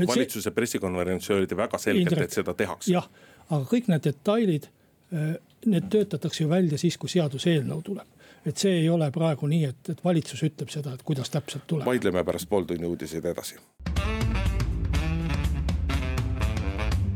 valitsuse 0.06 0.50
pressikonverentsil 0.50 1.36
öeldi 1.36 1.56
väga 1.56 1.78
selgelt, 1.78 2.22
et 2.22 2.32
seda 2.32 2.54
tehakse. 2.54 2.92
jah, 2.92 3.08
aga 3.50 3.64
kõik 3.64 3.88
need 3.88 4.04
detailid, 4.04 4.68
eh, 5.12 5.34
need 5.66 5.90
töötatakse 5.90 6.44
ju 6.44 6.48
välja 6.48 6.78
siis, 6.78 6.96
kui 6.98 7.08
seaduseelnõu 7.08 7.82
tuleb 7.82 8.18
et 8.46 8.56
see 8.56 8.72
ei 8.82 8.88
ole 8.88 9.10
praegu 9.12 9.46
nii, 9.46 9.64
et, 9.68 9.88
et 9.92 10.04
valitsus 10.04 10.42
ütleb 10.46 10.70
seda, 10.72 10.94
et 10.96 11.02
kuidas 11.04 11.30
täpselt 11.30 11.66
tuleb. 11.66 11.86
vaidleme 11.86 12.24
pärast 12.24 12.48
pooltunni 12.48 12.86
uudiseid 12.86 13.24
edasi. 13.24 13.58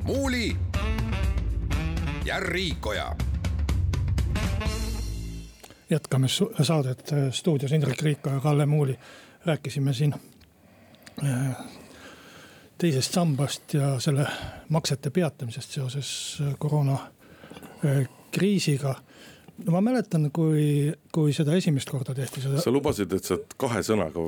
muuli 0.04 0.56
ja 2.24 2.40
Riikoja 2.40 3.16
jätkame 5.90 6.28
saadet 6.28 7.12
äh, 7.12 7.32
stuudios 7.32 7.72
Indrek 7.72 8.02
Riiko 8.02 8.30
ja 8.30 8.40
Kalle 8.40 8.66
Muuli. 8.66 8.98
rääkisime 9.44 9.92
siin 9.92 10.14
äh, 11.24 11.56
teisest 12.78 13.12
sambast 13.12 13.74
ja 13.74 14.00
selle 14.00 14.26
maksete 14.68 15.10
peatamisest 15.10 15.70
seoses 15.70 16.42
koroona 16.58 16.98
kriisiga 18.30 18.94
no 19.62 19.72
ma 19.72 19.80
mäletan, 19.84 20.28
kui, 20.34 20.92
kui 21.14 21.34
seda 21.36 21.54
esimest 21.58 21.90
korda 21.90 22.14
tehti 22.16 22.42
seda. 22.42 22.62
sa 22.62 22.72
lubasid, 22.74 23.12
et 23.14 23.28
sa 23.28 23.38
kahe 23.60 23.82
sõnaga 23.86 24.26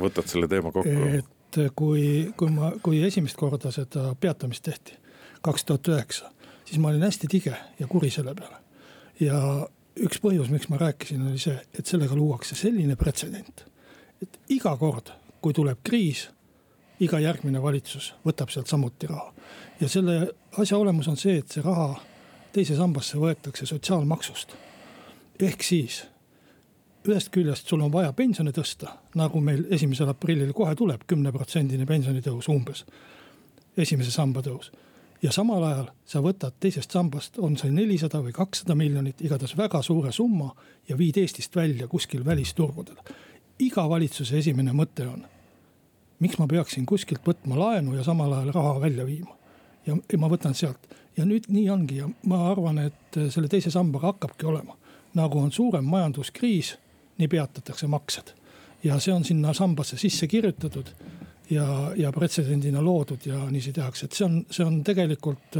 võtad 0.00 0.30
selle 0.30 0.48
teema 0.50 0.72
kokku. 0.74 1.10
et 1.18 1.60
kui, 1.76 2.04
kui 2.38 2.54
ma, 2.54 2.72
kui 2.82 3.02
esimest 3.06 3.38
korda 3.40 3.72
seda 3.74 4.10
peatamist 4.20 4.64
tehti, 4.66 4.96
kaks 5.44 5.66
tuhat 5.68 5.92
üheksa, 5.92 6.30
siis 6.64 6.80
ma 6.80 6.92
olin 6.92 7.04
hästi 7.08 7.30
tige 7.30 7.56
ja 7.78 7.90
kuri 7.90 8.10
selle 8.14 8.34
peale. 8.38 8.62
ja 9.20 9.40
üks 9.96 10.20
põhjus, 10.22 10.50
miks 10.52 10.68
ma 10.70 10.78
rääkisin, 10.80 11.22
oli 11.30 11.40
see, 11.40 11.56
et 11.74 11.86
sellega 11.86 12.16
luuakse 12.16 12.56
selline 12.58 12.96
pretsedent, 12.96 13.64
et 14.22 14.38
iga 14.52 14.76
kord, 14.78 15.10
kui 15.40 15.56
tuleb 15.56 15.80
kriis 15.84 16.28
iga 17.00 17.20
järgmine 17.20 17.62
valitsus 17.62 18.12
võtab 18.26 18.52
sealt 18.52 18.68
samuti 18.68 19.08
raha. 19.08 19.32
ja 19.80 19.88
selle 19.88 20.32
asja 20.58 20.78
olemus 20.78 21.08
on 21.08 21.16
see, 21.16 21.38
et 21.40 21.48
see 21.48 21.64
raha 21.64 21.94
teise 22.52 22.76
sambasse 22.76 23.18
võetakse 23.18 23.66
sotsiaalmaksust. 23.66 24.54
ehk 25.40 25.62
siis 25.62 26.04
ühest 27.08 27.30
küljest 27.32 27.68
sul 27.68 27.80
on 27.80 27.92
vaja 27.92 28.12
pensione 28.12 28.52
tõsta, 28.52 28.92
nagu 29.14 29.40
meil 29.40 29.64
esimesel 29.70 30.08
aprillil 30.12 30.52
kohe 30.52 30.74
tuleb 30.76 31.06
kümneprotsendine 31.06 31.86
pensionitõus 31.86 32.48
umbes. 32.48 32.84
esimese 33.76 34.10
samba 34.10 34.42
tõus 34.42 34.70
ja 35.22 35.32
samal 35.32 35.64
ajal 35.64 35.90
sa 36.08 36.22
võtad 36.24 36.56
teisest 36.60 36.92
sambast, 36.94 37.38
on 37.38 37.56
see 37.60 37.72
nelisada 37.74 38.22
või 38.24 38.32
kakssada 38.36 38.74
miljonit, 38.78 39.20
igatahes 39.20 39.56
väga 39.56 39.82
suure 39.82 40.12
summa 40.12 40.50
ja 40.88 40.96
viid 40.98 41.18
Eestist 41.20 41.56
välja 41.56 41.88
kuskil 41.88 42.24
välisturgudele. 42.24 43.02
iga 43.58 43.88
valitsuse 43.88 44.38
esimene 44.38 44.72
mõte 44.72 45.06
on, 45.06 45.26
miks 46.18 46.38
ma 46.38 46.46
peaksin 46.46 46.86
kuskilt 46.86 47.26
võtma 47.26 47.58
laenu 47.58 47.94
ja 47.96 48.04
samal 48.04 48.32
ajal 48.32 48.52
raha 48.52 48.80
välja 48.80 49.06
viima. 49.06 49.36
ja 49.86 50.18
ma 50.18 50.28
võtan 50.28 50.54
sealt 50.54 50.88
ja 51.16 51.24
nüüd 51.24 51.48
nii 51.48 51.70
ongi 51.70 51.96
ja 52.00 52.08
ma 52.26 52.50
arvan, 52.50 52.78
et 52.78 53.18
selle 53.30 53.48
teise 53.48 53.70
sambaga 53.70 54.12
hakkabki 54.12 54.46
olema. 54.46 54.76
nagu 55.14 55.38
on 55.38 55.52
suurem 55.52 55.84
majanduskriis, 55.84 56.76
nii 57.18 57.28
peatatakse 57.28 57.86
maksed. 57.86 58.32
ja 58.84 58.98
see 59.00 59.14
on 59.14 59.24
sinna 59.24 59.52
sambasse 59.52 59.96
sisse 59.96 60.26
kirjutatud 60.26 60.94
ja, 61.50 61.66
ja 61.96 62.12
pretsedendina 62.12 62.82
loodud 62.84 63.26
ja 63.26 63.44
niiviisi 63.44 63.72
tehakse, 63.72 64.06
et 64.06 64.18
see 64.18 64.26
on, 64.26 64.42
see 64.50 64.66
on 64.66 64.82
tegelikult. 64.84 65.58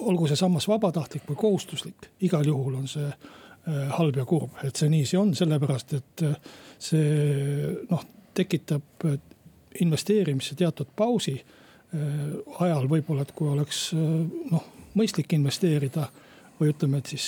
olgu 0.00 0.26
see 0.26 0.36
sammas 0.36 0.64
vabatahtlik 0.68 1.26
või 1.28 1.36
kohustuslik, 1.36 2.06
igal 2.24 2.46
juhul 2.46 2.78
on 2.78 2.86
see 2.88 3.04
äh, 3.04 3.90
halb 3.98 4.16
ja 4.16 4.24
kurb, 4.24 4.54
et 4.64 4.76
see 4.76 4.88
niiviisi 4.88 5.18
on, 5.20 5.34
sellepärast 5.36 5.92
et 5.98 6.22
äh, 6.24 6.36
see 6.78 7.74
noh, 7.90 8.04
tekitab 8.34 9.04
investeerimisse 9.80 10.56
teatud 10.56 10.88
pausi 10.96 11.36
Äh, 11.90 12.34
ajal 12.62 12.86
võib-olla, 12.86 13.24
et 13.26 13.32
kui 13.34 13.48
oleks 13.50 13.88
äh, 13.98 14.02
noh, 14.52 14.66
mõistlik 14.94 15.32
investeerida 15.34 16.04
või 16.60 16.70
ütleme, 16.70 17.00
et 17.02 17.10
siis 17.10 17.24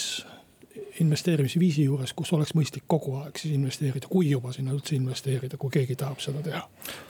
investeerimisviisi 1.01 1.87
juures, 1.87 2.13
kus 2.13 2.33
oleks 2.37 2.53
mõistlik 2.59 2.85
kogu 2.87 3.15
aeg 3.23 3.39
siis 3.41 3.55
investeerida, 3.57 4.11
kui 4.11 4.29
juba 4.31 4.53
sinna 4.53 4.75
üldse 4.77 4.97
investeerida, 4.97 5.57
kui 5.57 5.73
keegi 5.73 5.97
tahab 5.97 6.21
seda 6.21 6.43
teha. 6.45 6.63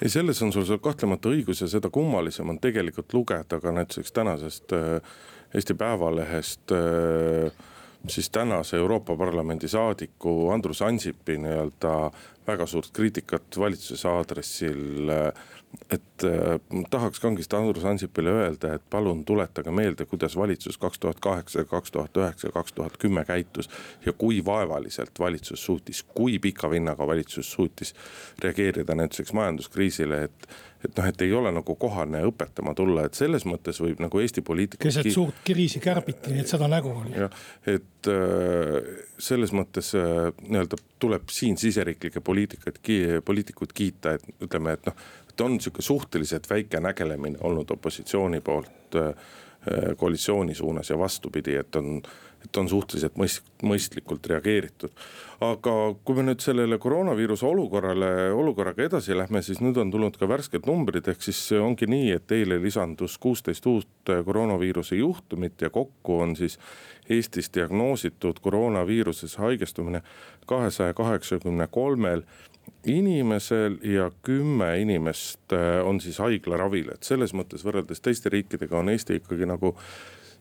ei, 0.03 0.09
selles 0.13 0.43
on 0.43 0.53
sul 0.55 0.79
kahtlemata 0.83 1.33
õigus 1.33 1.65
ja 1.65 1.69
seda 1.69 1.91
kummalisem 1.91 2.49
on 2.49 2.61
tegelikult 2.63 3.13
lugeda 3.15 3.61
ka 3.61 3.75
näiteks 3.75 4.13
tänasest 4.13 4.73
äh, 4.79 5.15
Eesti 5.55 5.75
Päevalehest 5.75 6.73
siis 8.09 8.31
tänase 8.31 8.77
Euroopa 8.77 9.17
Parlamendi 9.17 9.69
saadiku 9.69 10.51
Andrus 10.51 10.83
Ansipi 10.83 11.37
nii-öelda 11.39 12.11
väga 12.47 12.67
suurt 12.67 12.91
kriitikat 12.93 13.59
valitsuse 13.59 14.09
aadressil 14.09 15.11
et 15.91 16.25
äh, 16.25 16.61
tahaks 16.91 17.21
kangesti 17.21 17.57
Andrus 17.57 17.85
Ansipile 17.85 18.31
öelda, 18.31 18.75
et 18.75 18.83
palun 18.91 19.25
tuletage 19.25 19.71
meelde, 19.71 20.07
kuidas 20.09 20.37
valitsus 20.37 20.79
kaks 20.79 20.99
tuhat 20.99 21.21
kaheksa, 21.21 21.65
kaks 21.65 21.93
tuhat 21.93 22.17
üheksa, 22.17 22.51
kaks 22.53 22.73
tuhat 22.73 22.97
kümme 22.97 23.25
käitus. 23.25 23.71
ja 24.07 24.13
kui 24.13 24.45
vaevaliselt 24.45 25.19
valitsus 25.19 25.65
suutis, 25.65 26.03
kui 26.03 26.39
pika 26.39 26.71
vinnaga 26.71 27.07
valitsus 27.07 27.53
suutis 27.53 27.95
reageerida 28.43 28.95
näiteks 28.95 29.33
majanduskriisile, 29.33 30.23
et. 30.25 30.49
et 30.85 30.97
noh, 30.97 31.07
et 31.07 31.23
ei 31.23 31.33
ole 31.33 31.53
nagu 31.55 31.75
kohane 31.79 32.25
õpetama 32.27 32.75
tulla, 32.75 33.05
et 33.07 33.15
selles 33.15 33.45
mõttes 33.47 33.79
võib 33.81 34.01
nagu 34.03 34.21
Eesti 34.21 34.43
poliitikud. 34.43 34.83
keset 34.83 35.13
suurt 35.15 35.45
kriisi 35.47 35.81
kärbiti, 35.81 36.33
nii 36.35 36.43
et 36.43 36.51
seda 36.51 36.69
nägu 36.69 36.91
oli. 36.91 37.15
jah, 37.17 37.43
et 37.67 38.11
äh, 38.11 38.79
selles 39.19 39.53
mõttes 39.55 39.93
äh, 39.99 40.33
nii-öelda 40.49 40.81
tuleb 41.03 41.31
siin 41.31 41.57
siseriiklikke 41.59 42.21
poliitikaid, 42.21 42.79
poliitikuid 43.25 43.73
kiita, 43.75 44.17
et 44.19 44.43
ütleme, 44.43 44.75
et 44.79 44.87
noh 44.87 45.07
et 45.33 45.41
on 45.41 45.61
sihuke 45.61 45.83
suhteliselt 45.83 46.51
väike 46.51 46.81
nägelemine 46.81 47.39
olnud 47.41 47.71
opositsiooni 47.71 48.41
poolt 48.41 48.97
äh, 48.97 49.09
äh, 49.09 49.97
koalitsiooni 49.97 50.55
suunas 50.55 50.91
ja 50.91 50.99
vastupidi, 50.99 51.57
et 51.57 51.77
on, 51.77 52.03
et 52.45 52.57
on 52.57 52.69
suhteliselt 52.69 53.17
mõist-, 53.17 53.49
mõistlikult 53.63 54.27
reageeritud. 54.29 54.93
aga 55.43 55.73
kui 56.05 56.15
me 56.15 56.23
nüüd 56.23 56.39
sellele 56.45 56.77
koroonaviiruse 56.79 57.47
olukorrale, 57.47 58.31
olukorraga 58.33 58.85
edasi 58.85 59.17
lähme, 59.17 59.43
siis 59.43 59.59
nüüd 59.61 59.81
on 59.81 59.91
tulnud 59.91 60.17
ka 60.21 60.29
värsked 60.29 60.69
numbrid, 60.69 61.09
ehk 61.09 61.25
siis 61.25 61.41
ongi 61.59 61.89
nii, 61.91 62.13
et 62.19 62.33
eile 62.33 62.61
lisandus 62.63 63.17
kuusteist 63.19 63.67
uut 63.67 64.13
koroonaviiruse 64.27 65.01
juhtumit 65.01 65.61
ja 65.61 65.71
kokku 65.71 66.21
on 66.21 66.37
siis 66.37 66.59
Eestis 67.11 67.51
diagnoositud 67.55 68.39
koroonaviiruses 68.41 69.35
haigestumine 69.37 70.03
kahesaja 70.47 70.95
kaheksakümne 70.95 71.67
kolmel 71.71 72.23
inimesel 72.87 73.79
ja 73.87 74.11
kümme 74.23 74.75
inimest 74.81 75.53
äh, 75.53 75.81
on 75.87 76.01
siis 76.01 76.19
haiglaravil, 76.23 76.91
et 76.95 77.07
selles 77.07 77.35
mõttes 77.37 77.65
võrreldes 77.67 78.03
teiste 78.03 78.33
riikidega 78.33 78.79
on 78.79 78.91
Eesti 78.93 79.21
ikkagi 79.21 79.47
nagu 79.47 79.77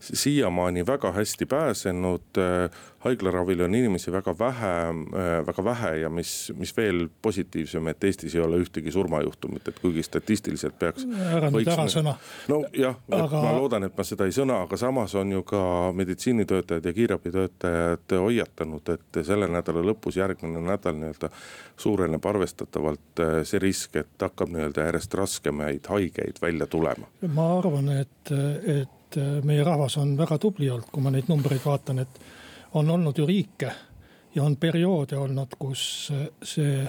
siiamaani 0.01 0.85
väga 0.87 1.11
hästi 1.11 1.45
pääsenud. 1.45 2.21
Äh, 2.37 2.69
haiglaravil 2.99 3.61
on 3.61 3.75
inimesi 3.75 4.11
väga 4.11 4.35
vähe, 4.39 4.73
äh, 4.89 5.45
väga 5.47 5.63
vähe 5.63 5.95
ja 5.97 6.09
mis, 6.09 6.53
mis 6.57 6.77
veel 6.77 7.07
positiivsem, 7.21 7.87
et 7.87 8.03
Eestis 8.03 8.35
ei 8.35 8.41
ole 8.41 8.59
ühtegi 8.61 8.91
surmajuhtumit, 8.91 9.67
et 9.67 9.79
kuigi 9.79 10.03
statistiliselt 10.03 10.77
peaks. 10.79 11.07
ära 11.33 11.49
nüüd 11.49 11.71
ära 11.73 11.87
sõna. 11.89 12.13
nojah 12.47 12.95
aga..., 13.11 13.41
ma 13.41 13.55
loodan, 13.57 13.87
et 13.89 13.97
ma 13.97 14.05
seda 14.05 14.29
ei 14.29 14.35
sõna, 14.35 14.61
aga 14.67 14.77
samas 14.77 15.15
on 15.17 15.33
ju 15.33 15.43
ka 15.43 15.63
meditsiinitöötajad 15.97 16.85
ja 16.85 16.93
kiirabitöötajad 16.93 18.17
hoiatanud, 18.21 18.93
et 18.93 19.21
selle 19.25 19.49
nädala 19.49 19.85
lõpus, 19.89 20.21
järgmine 20.21 20.61
nädal 20.61 20.97
nii-öelda 21.01 21.33
suureneb 21.81 22.25
arvestatavalt 22.25 23.25
äh, 23.25 23.35
see 23.49 23.61
risk, 23.65 23.97
et 23.97 24.29
hakkab 24.29 24.53
nii-öelda 24.53 24.89
järjest 24.91 25.13
raskemaid 25.17 25.89
haigeid 25.89 26.41
välja 26.41 26.69
tulema. 26.69 27.09
ma 27.33 27.53
arvan, 27.57 27.89
et, 27.97 28.35
et 28.61 28.97
et 29.11 29.17
äh, 29.17 29.43
meie 29.43 29.63
rahvas 29.63 29.97
on 29.97 30.15
väga 30.17 30.37
tubli 30.37 30.69
olnud, 30.69 30.89
kui 30.91 31.03
ma 31.03 31.11
neid 31.11 31.29
numbreid 31.29 31.61
vaatan, 31.65 31.99
et 31.99 32.19
on 32.73 32.89
olnud 32.89 33.17
ju 33.17 33.25
riike 33.25 33.71
ja 34.35 34.43
on 34.43 34.55
perioode 34.55 35.17
olnud, 35.17 35.55
kus 35.59 36.11
äh, 36.13 36.27
see 36.43 36.85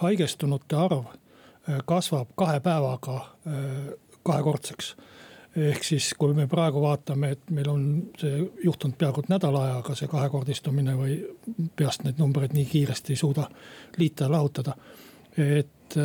haigestunute 0.00 0.76
arv 0.76 1.06
äh, 1.06 1.80
kasvab 1.86 2.34
kahe 2.36 2.60
päevaga 2.60 3.20
kahekordseks. 4.22 4.96
ehk 5.56 5.84
siis, 5.84 6.12
kui 6.14 6.34
me 6.34 6.46
praegu 6.46 6.82
vaatame, 6.82 7.30
et 7.30 7.50
meil 7.50 7.68
on 7.68 7.84
see 8.18 8.38
juhtunud 8.64 8.96
peaaegu 8.98 9.24
nädala 9.28 9.64
ajaga, 9.64 9.94
see 9.94 10.08
kahekordistumine 10.08 10.94
või 10.94 11.16
peast 11.76 12.04
neid 12.04 12.18
numbreid 12.18 12.54
nii 12.54 12.66
kiiresti 12.70 13.12
ei 13.12 13.16
suuda 13.16 13.48
liita 13.98 14.24
ja 14.24 14.30
lahutada. 14.30 14.76
et, 15.36 15.96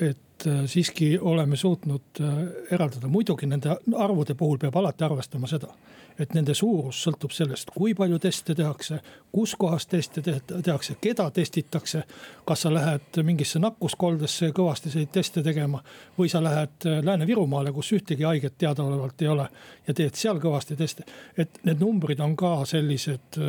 et 0.00 0.18
et 0.35 0.35
siiski 0.66 1.18
oleme 1.18 1.56
suutnud 1.56 2.20
äh, 2.20 2.34
eraldada, 2.70 3.08
muidugi 3.08 3.46
nende 3.46 3.76
arvude 3.96 4.34
puhul 4.34 4.58
peab 4.58 4.76
alati 4.76 5.04
arvestama 5.04 5.46
seda. 5.46 5.72
et 6.18 6.32
nende 6.32 6.54
suurus 6.56 6.96
sõltub 7.04 7.32
sellest, 7.36 7.68
kui 7.74 7.92
palju 7.94 8.16
teste 8.18 8.54
tehakse, 8.56 9.02
kus 9.32 9.52
kohas 9.60 9.84
teste 9.86 10.22
tehakse, 10.22 10.94
keda 11.00 11.30
testitakse. 11.30 12.02
kas 12.44 12.62
sa 12.62 12.72
lähed 12.74 13.20
mingisse 13.22 13.58
nakkuskoldesse 13.58 14.50
kõvasti 14.56 14.94
neid 14.94 15.12
teste 15.12 15.42
tegema 15.42 15.82
või 16.18 16.28
sa 16.28 16.42
lähed 16.44 16.86
äh, 16.86 17.02
Lääne-Virumaale, 17.04 17.72
kus 17.72 17.92
ühtegi 17.92 18.24
haiget 18.24 18.58
teadaolevalt 18.58 19.22
ei 19.22 19.28
ole. 19.28 19.48
ja 19.86 19.94
teed 19.94 20.14
seal 20.14 20.40
kõvasti 20.40 20.76
teste, 20.76 21.04
et 21.36 21.60
need 21.64 21.80
numbrid 21.80 22.20
on 22.20 22.36
ka 22.36 22.64
sellised 22.64 23.40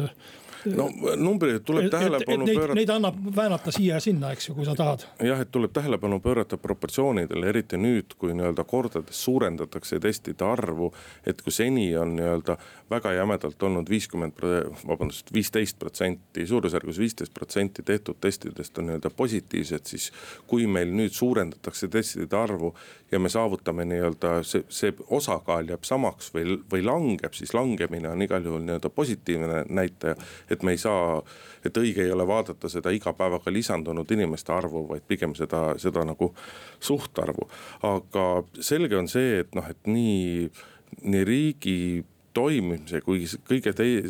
no 0.75 0.89
numbrid 1.15 1.63
tuleb 1.67 1.89
tähelepanu 1.91 2.45
neid, 2.45 2.57
pöörata. 2.57 2.77
Neid 2.79 2.93
annab 2.93 3.19
väänata 3.35 3.71
siia 3.71 3.97
ja 3.97 4.03
sinna, 4.03 4.31
eks 4.35 4.49
ju, 4.49 4.55
kui 4.57 4.65
sa 4.65 4.75
tahad. 4.75 5.05
jah, 5.23 5.41
et 5.41 5.51
tuleb 5.51 5.73
tähelepanu 5.73 6.19
pöörata 6.23 6.57
proportsioonidele, 6.57 7.47
eriti 7.49 7.79
nüüd, 7.81 8.17
kui 8.17 8.33
nii-öelda 8.37 8.63
kordades 8.67 9.23
suurendatakse 9.23 9.99
testide 9.99 10.45
arvu. 10.45 10.93
et 11.25 11.41
kui 11.41 11.51
seni 11.51 11.89
on 11.97 12.15
nii-öelda 12.15 12.57
väga 12.89 13.13
jämedalt 13.13 13.63
olnud 13.63 13.89
viiskümmend, 13.89 14.43
vabandust, 14.87 15.33
viisteist 15.33 15.79
protsenti, 15.79 16.47
suurusjärgus 16.47 16.99
viisteist 16.99 17.33
protsenti 17.33 17.83
tehtud 17.83 18.15
testidest 18.21 18.77
on 18.77 18.89
nii-öelda 18.91 19.09
positiivsed, 19.09 19.85
siis. 19.85 20.11
kui 20.47 20.67
meil 20.67 20.91
nüüd 20.95 21.11
suurendatakse 21.13 21.87
testide 21.87 22.37
arvu 22.37 22.73
ja 23.11 23.19
me 23.19 23.29
saavutame 23.29 23.85
nii-öelda 23.85 24.43
see, 24.43 24.63
see 24.69 24.93
osakaal 25.09 25.67
jääb 25.69 25.83
samaks 25.87 26.31
või, 26.33 26.57
või 26.71 26.83
langeb, 26.85 27.33
siis 27.37 27.53
langemine 27.55 28.09
on 28.09 28.21
igal 28.21 28.45
juhul 28.45 28.63
nii-öelda 28.65 28.89
positiivne 28.89 29.63
näitaja. 29.69 30.15
Et 30.57 30.65
me 30.65 30.73
ei 30.73 30.81
saa, 30.81 31.21
et 31.65 31.77
õige 31.77 32.03
ei 32.03 32.11
ole 32.11 32.25
vaadata 32.27 32.69
seda 32.71 32.91
iga 32.95 33.13
päevaga 33.13 33.53
lisandunud 33.53 34.11
inimeste 34.11 34.53
arvu, 34.53 34.87
vaid 34.89 35.05
pigem 35.07 35.35
seda, 35.37 35.69
seda 35.81 36.03
nagu 36.07 36.33
suhtarvu. 36.79 37.47
aga 37.87 38.27
selge 38.59 38.97
on 38.97 39.07
see, 39.11 39.41
et 39.45 39.55
noh, 39.55 39.69
et 39.69 39.89
nii, 39.89 40.49
nii 41.05 41.25
riigi 41.27 41.79
toimimise 42.37 43.01
kui 43.05 43.25
kõige 43.47 43.73
tei-, 43.77 44.01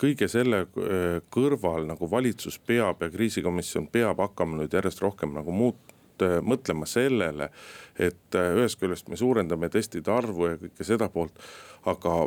kõige 0.00 0.28
selle 0.30 0.64
äh, 0.66 1.20
kõrval 1.32 1.88
nagu 1.88 2.08
valitsus 2.10 2.58
peab 2.66 3.02
ja 3.02 3.10
kriisikomisjon 3.12 3.88
peab 3.92 4.22
hakkama 4.22 4.60
nüüd 4.60 4.74
järjest 4.76 5.02
rohkem 5.02 5.34
nagu 5.36 5.54
muut-, 5.54 5.94
äh, 6.22 6.38
mõtlema 6.46 6.88
sellele, 6.90 7.50
et 7.98 8.38
äh, 8.38 8.52
ühest 8.58 8.80
küljest 8.80 9.10
me 9.10 9.18
suurendame 9.20 9.70
testide 9.72 10.14
arvu 10.14 10.52
ja 10.52 10.60
kõike 10.60 10.86
seda 10.86 11.10
poolt, 11.12 11.42
aga 11.90 12.20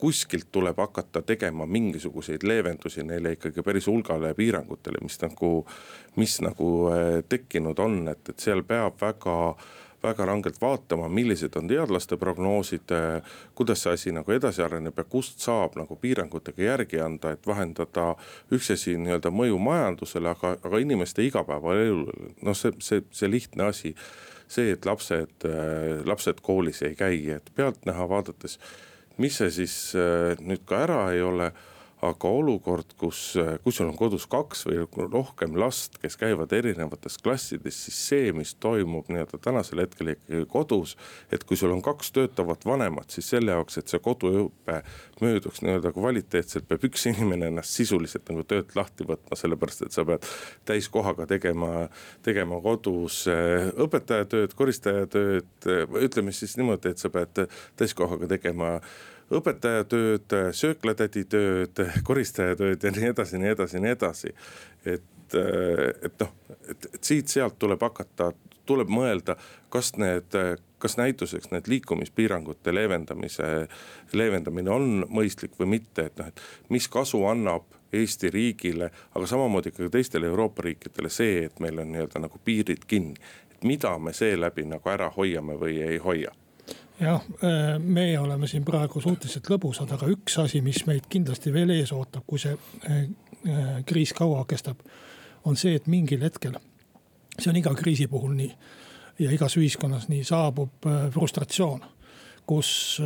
kuskilt 0.00 0.48
tuleb 0.52 0.78
hakata 0.80 1.22
tegema 1.22 1.66
mingisuguseid 1.66 2.46
leevendusi 2.48 3.04
neile 3.04 3.34
ikkagi 3.36 3.62
päris 3.62 3.86
hulgale 3.90 4.32
piirangutele, 4.34 5.02
mis 5.04 5.20
nagu, 5.20 5.52
mis 6.16 6.40
nagu 6.44 6.70
tekkinud 7.28 7.78
on, 7.84 8.02
et, 8.08 8.32
et 8.32 8.48
seal 8.48 8.64
peab 8.66 8.98
väga 9.00 9.36
väga 10.02 10.24
rangelt 10.24 10.60
vaatama, 10.60 11.08
millised 11.08 11.56
on 11.56 11.68
teadlaste 11.68 12.16
prognoosid. 12.16 12.92
kuidas 13.54 13.82
see 13.82 13.92
asi 13.92 14.12
nagu 14.12 14.32
edasi 14.32 14.62
areneb 14.62 14.96
ja 14.96 15.04
kust 15.04 15.40
saab 15.44 15.76
nagu 15.76 15.96
piirangutega 15.96 16.62
järgi 16.62 17.00
anda, 17.00 17.34
et 17.36 17.46
vahendada 17.46 18.14
üks 18.52 18.70
asi 18.72 18.96
nii-öelda 18.96 19.30
mõju 19.30 19.58
majandusele, 19.60 20.32
aga, 20.32 20.56
aga 20.62 20.80
inimeste 20.80 21.24
igapäevaelule, 21.28 22.34
noh, 22.42 22.56
see, 22.56 22.72
see, 22.80 23.04
see 23.12 23.30
lihtne 23.30 23.68
asi. 23.68 23.94
see, 24.50 24.72
et 24.74 24.86
lapsed, 24.86 25.44
lapsed 26.04 26.40
koolis 26.42 26.82
ei 26.82 26.96
käi, 26.98 27.18
et 27.30 27.52
pealtnäha 27.54 28.08
vaadates, 28.08 28.58
mis 29.18 29.36
see 29.40 29.50
siis 29.50 29.74
nüüd 30.40 30.62
ka 30.68 30.84
ära 30.86 31.00
ei 31.14 31.22
ole 31.24 31.50
aga 32.00 32.28
olukord, 32.32 32.94
kus, 33.00 33.34
kui 33.64 33.74
sul 33.74 33.90
on 33.90 33.96
kodus 33.98 34.24
kaks 34.30 34.64
või 34.68 34.84
rohkem 35.12 35.56
last, 35.60 35.98
kes 36.00 36.16
käivad 36.20 36.52
erinevates 36.56 37.18
klassides, 37.20 37.76
siis 37.84 37.98
see, 38.08 38.30
mis 38.36 38.54
toimub 38.62 39.10
nii-öelda 39.12 39.40
tänasel 39.42 39.82
hetkel 39.84 40.14
ikkagi 40.14 40.46
kodus. 40.48 40.96
et 41.32 41.44
kui 41.44 41.56
sul 41.60 41.74
on 41.74 41.82
kaks 41.84 42.12
töötavat 42.16 42.64
vanemat, 42.66 43.10
siis 43.10 43.28
selle 43.34 43.52
jaoks, 43.52 43.78
et 43.78 43.92
see 43.92 44.00
koduõpe 44.00 44.80
mööduks 45.20 45.60
nii-öelda 45.60 45.92
kvaliteetselt, 45.92 46.68
peab 46.68 46.88
üks 46.88 47.06
inimene 47.12 47.50
ennast 47.52 47.76
sisuliselt 47.76 48.28
nagu 48.32 48.46
töölt 48.48 48.74
lahti 48.76 49.04
võtma, 49.04 49.36
sellepärast 49.36 49.86
et 49.86 49.96
sa 49.96 50.06
pead 50.08 50.24
täiskohaga 50.68 51.28
tegema, 51.28 51.86
tegema 52.24 52.62
kodus 52.64 53.26
eh, 53.28 53.68
õpetajatööd, 53.76 54.56
koristajatööd, 54.56 55.70
ütleme 56.00 56.32
siis 56.32 56.56
niimoodi, 56.56 56.94
et 56.94 57.02
sa 57.02 57.12
pead 57.12 57.44
täiskohaga 57.76 58.30
tegema 58.30 58.78
õpetajatööd, 59.30 60.34
sööklatädi 60.56 61.24
tööd, 61.30 61.82
koristajatööd 62.06 62.82
ja 62.82 62.92
nii 62.94 63.10
edasi, 63.12 63.38
nii 63.38 63.52
edasi, 63.54 63.82
nii 63.82 63.94
edasi. 63.94 64.34
et, 64.84 65.34
et 65.34 66.22
noh, 66.22 66.32
et, 66.68 66.88
et 66.94 67.04
siit-sealt 67.04 67.58
tuleb 67.58 67.82
hakata, 67.82 68.32
tuleb 68.66 68.90
mõelda, 68.90 69.36
kas 69.70 69.94
need, 69.98 70.34
kas 70.82 70.96
näituseks 70.98 71.50
need 71.54 71.68
liikumispiirangute 71.70 72.74
leevendamise, 72.74 73.68
leevendamine 74.12 74.70
on 74.70 75.04
mõistlik 75.08 75.54
või 75.60 75.76
mitte, 75.78 76.10
et 76.10 76.18
noh, 76.18 76.32
et 76.32 76.42
mis 76.68 76.88
kasu 76.88 77.24
annab 77.30 77.68
Eesti 77.90 78.28
riigile, 78.30 78.86
aga 79.18 79.26
samamoodi 79.26 79.72
ka 79.74 79.88
teistele 79.90 80.28
Euroopa 80.30 80.62
riikidele 80.62 81.10
see, 81.10 81.40
et 81.48 81.58
meil 81.58 81.80
on 81.82 81.90
nii-öelda 81.90 82.22
nagu 82.22 82.38
piirid 82.44 82.86
kinni. 82.86 83.18
et 83.50 83.64
mida 83.66 83.98
me 83.98 84.12
seeläbi 84.14 84.62
nagu 84.62 84.88
ära 84.88 85.10
hoiame 85.16 85.58
või 85.58 85.80
ei 85.82 85.98
hoia 85.98 86.30
jah, 87.00 87.22
äh, 87.44 87.78
meie 87.78 88.18
oleme 88.20 88.48
siin 88.48 88.64
praegu 88.64 89.00
suhteliselt 89.00 89.48
lõbusad, 89.50 89.92
aga 89.94 90.08
üks 90.12 90.38
asi, 90.42 90.60
mis 90.64 90.82
meid 90.88 91.08
kindlasti 91.10 91.52
veel 91.54 91.72
ees 91.74 91.92
ootab, 91.96 92.26
kui 92.26 92.40
see 92.42 92.52
äh, 92.54 92.98
äh, 93.48 93.70
kriis 93.86 94.12
kaua 94.16 94.44
kestab. 94.48 94.82
on 95.44 95.56
see, 95.56 95.74
et 95.74 95.86
mingil 95.88 96.20
hetkel, 96.20 96.58
see 97.38 97.48
on 97.50 97.56
iga 97.56 97.72
kriisi 97.74 98.06
puhul 98.06 98.34
nii 98.36 98.50
ja 99.24 99.30
igas 99.32 99.56
ühiskonnas 99.56 100.08
nii, 100.08 100.24
saabub 100.24 100.88
frustratsioon 101.12 101.80
kus 102.50 103.00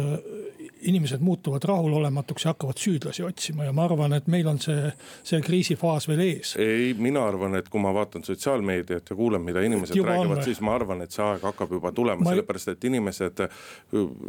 inimesed 0.85 1.21
muutuvad 1.21 1.65
rahulolematuks 1.65 2.45
ja 2.45 2.53
hakkavad 2.53 2.79
süüdlasi 2.81 3.25
otsima 3.25 3.65
ja 3.65 3.73
ma 3.73 3.85
arvan, 3.85 4.13
et 4.13 4.27
meil 4.31 4.49
on 4.49 4.59
see, 4.61 4.91
see 5.25 5.41
kriisifaas 5.45 6.09
veel 6.09 6.21
ees. 6.27 6.55
ei, 6.61 6.93
mina 6.99 7.25
arvan, 7.27 7.57
et 7.59 7.69
kui 7.73 7.81
ma 7.81 7.95
vaatan 7.95 8.25
sotsiaalmeediat 8.25 9.11
ja 9.11 9.17
kuulan, 9.17 9.43
mida 9.43 9.63
inimesed 9.65 9.97
räägivad, 9.97 10.43
siis 10.45 10.61
ma 10.65 10.75
arvan, 10.77 11.03
et 11.05 11.15
see 11.15 11.25
aeg 11.25 11.45
hakkab 11.49 11.73
juba 11.79 11.93
tulema 11.93 12.25
ma..., 12.25 12.35
sellepärast 12.35 12.75
et 12.75 12.85
inimesed. 12.85 13.45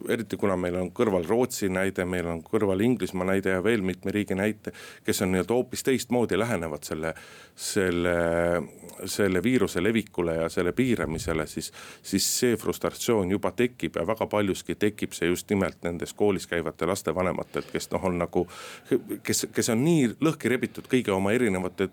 eriti 0.09 0.37
kuna 0.37 0.55
meil 0.59 0.79
on 0.79 0.91
kõrval 0.95 1.27
Rootsi 1.27 1.69
näide, 1.69 2.05
meil 2.05 2.27
on 2.31 2.43
kõrval 2.45 2.81
Inglismaa 2.85 3.27
näide 3.31 3.55
ja 3.57 3.63
veel 3.63 3.83
mitme 3.85 4.11
riigi 4.11 4.35
näite. 4.35 4.71
kes 5.03 5.21
on 5.21 5.31
nii-öelda 5.31 5.53
hoopis 5.53 5.83
teistmoodi 5.83 6.39
lähenevad 6.39 6.83
selle, 6.83 7.13
selle, 7.55 8.15
selle 9.05 9.43
viiruse 9.43 9.83
levikule 9.83 10.35
ja 10.35 10.49
selle 10.49 10.71
piiramisele, 10.71 11.47
siis. 11.47 11.71
siis 12.01 12.25
see 12.39 12.55
frustratsioon 12.57 13.31
juba 13.31 13.51
tekib 13.51 13.95
ja 13.95 14.07
väga 14.07 14.27
paljuski 14.27 14.75
tekib 14.75 15.13
see 15.13 15.27
just 15.29 15.49
nimelt 15.49 15.83
nendes 15.83 16.13
koolis 16.13 16.44
koolis 16.45 16.47
käivate 16.47 16.85
laste 16.85 17.15
vanematelt, 17.15 17.71
kes 17.71 17.91
noh, 17.91 18.03
on 18.03 18.19
nagu. 18.19 18.47
kes, 19.23 19.47
kes 19.53 19.69
on 19.69 19.83
nii 19.83 20.15
lõhki 20.21 20.49
rebitud 20.49 20.87
kõigi 20.87 21.11
oma 21.11 21.31
erinevate 21.33 21.89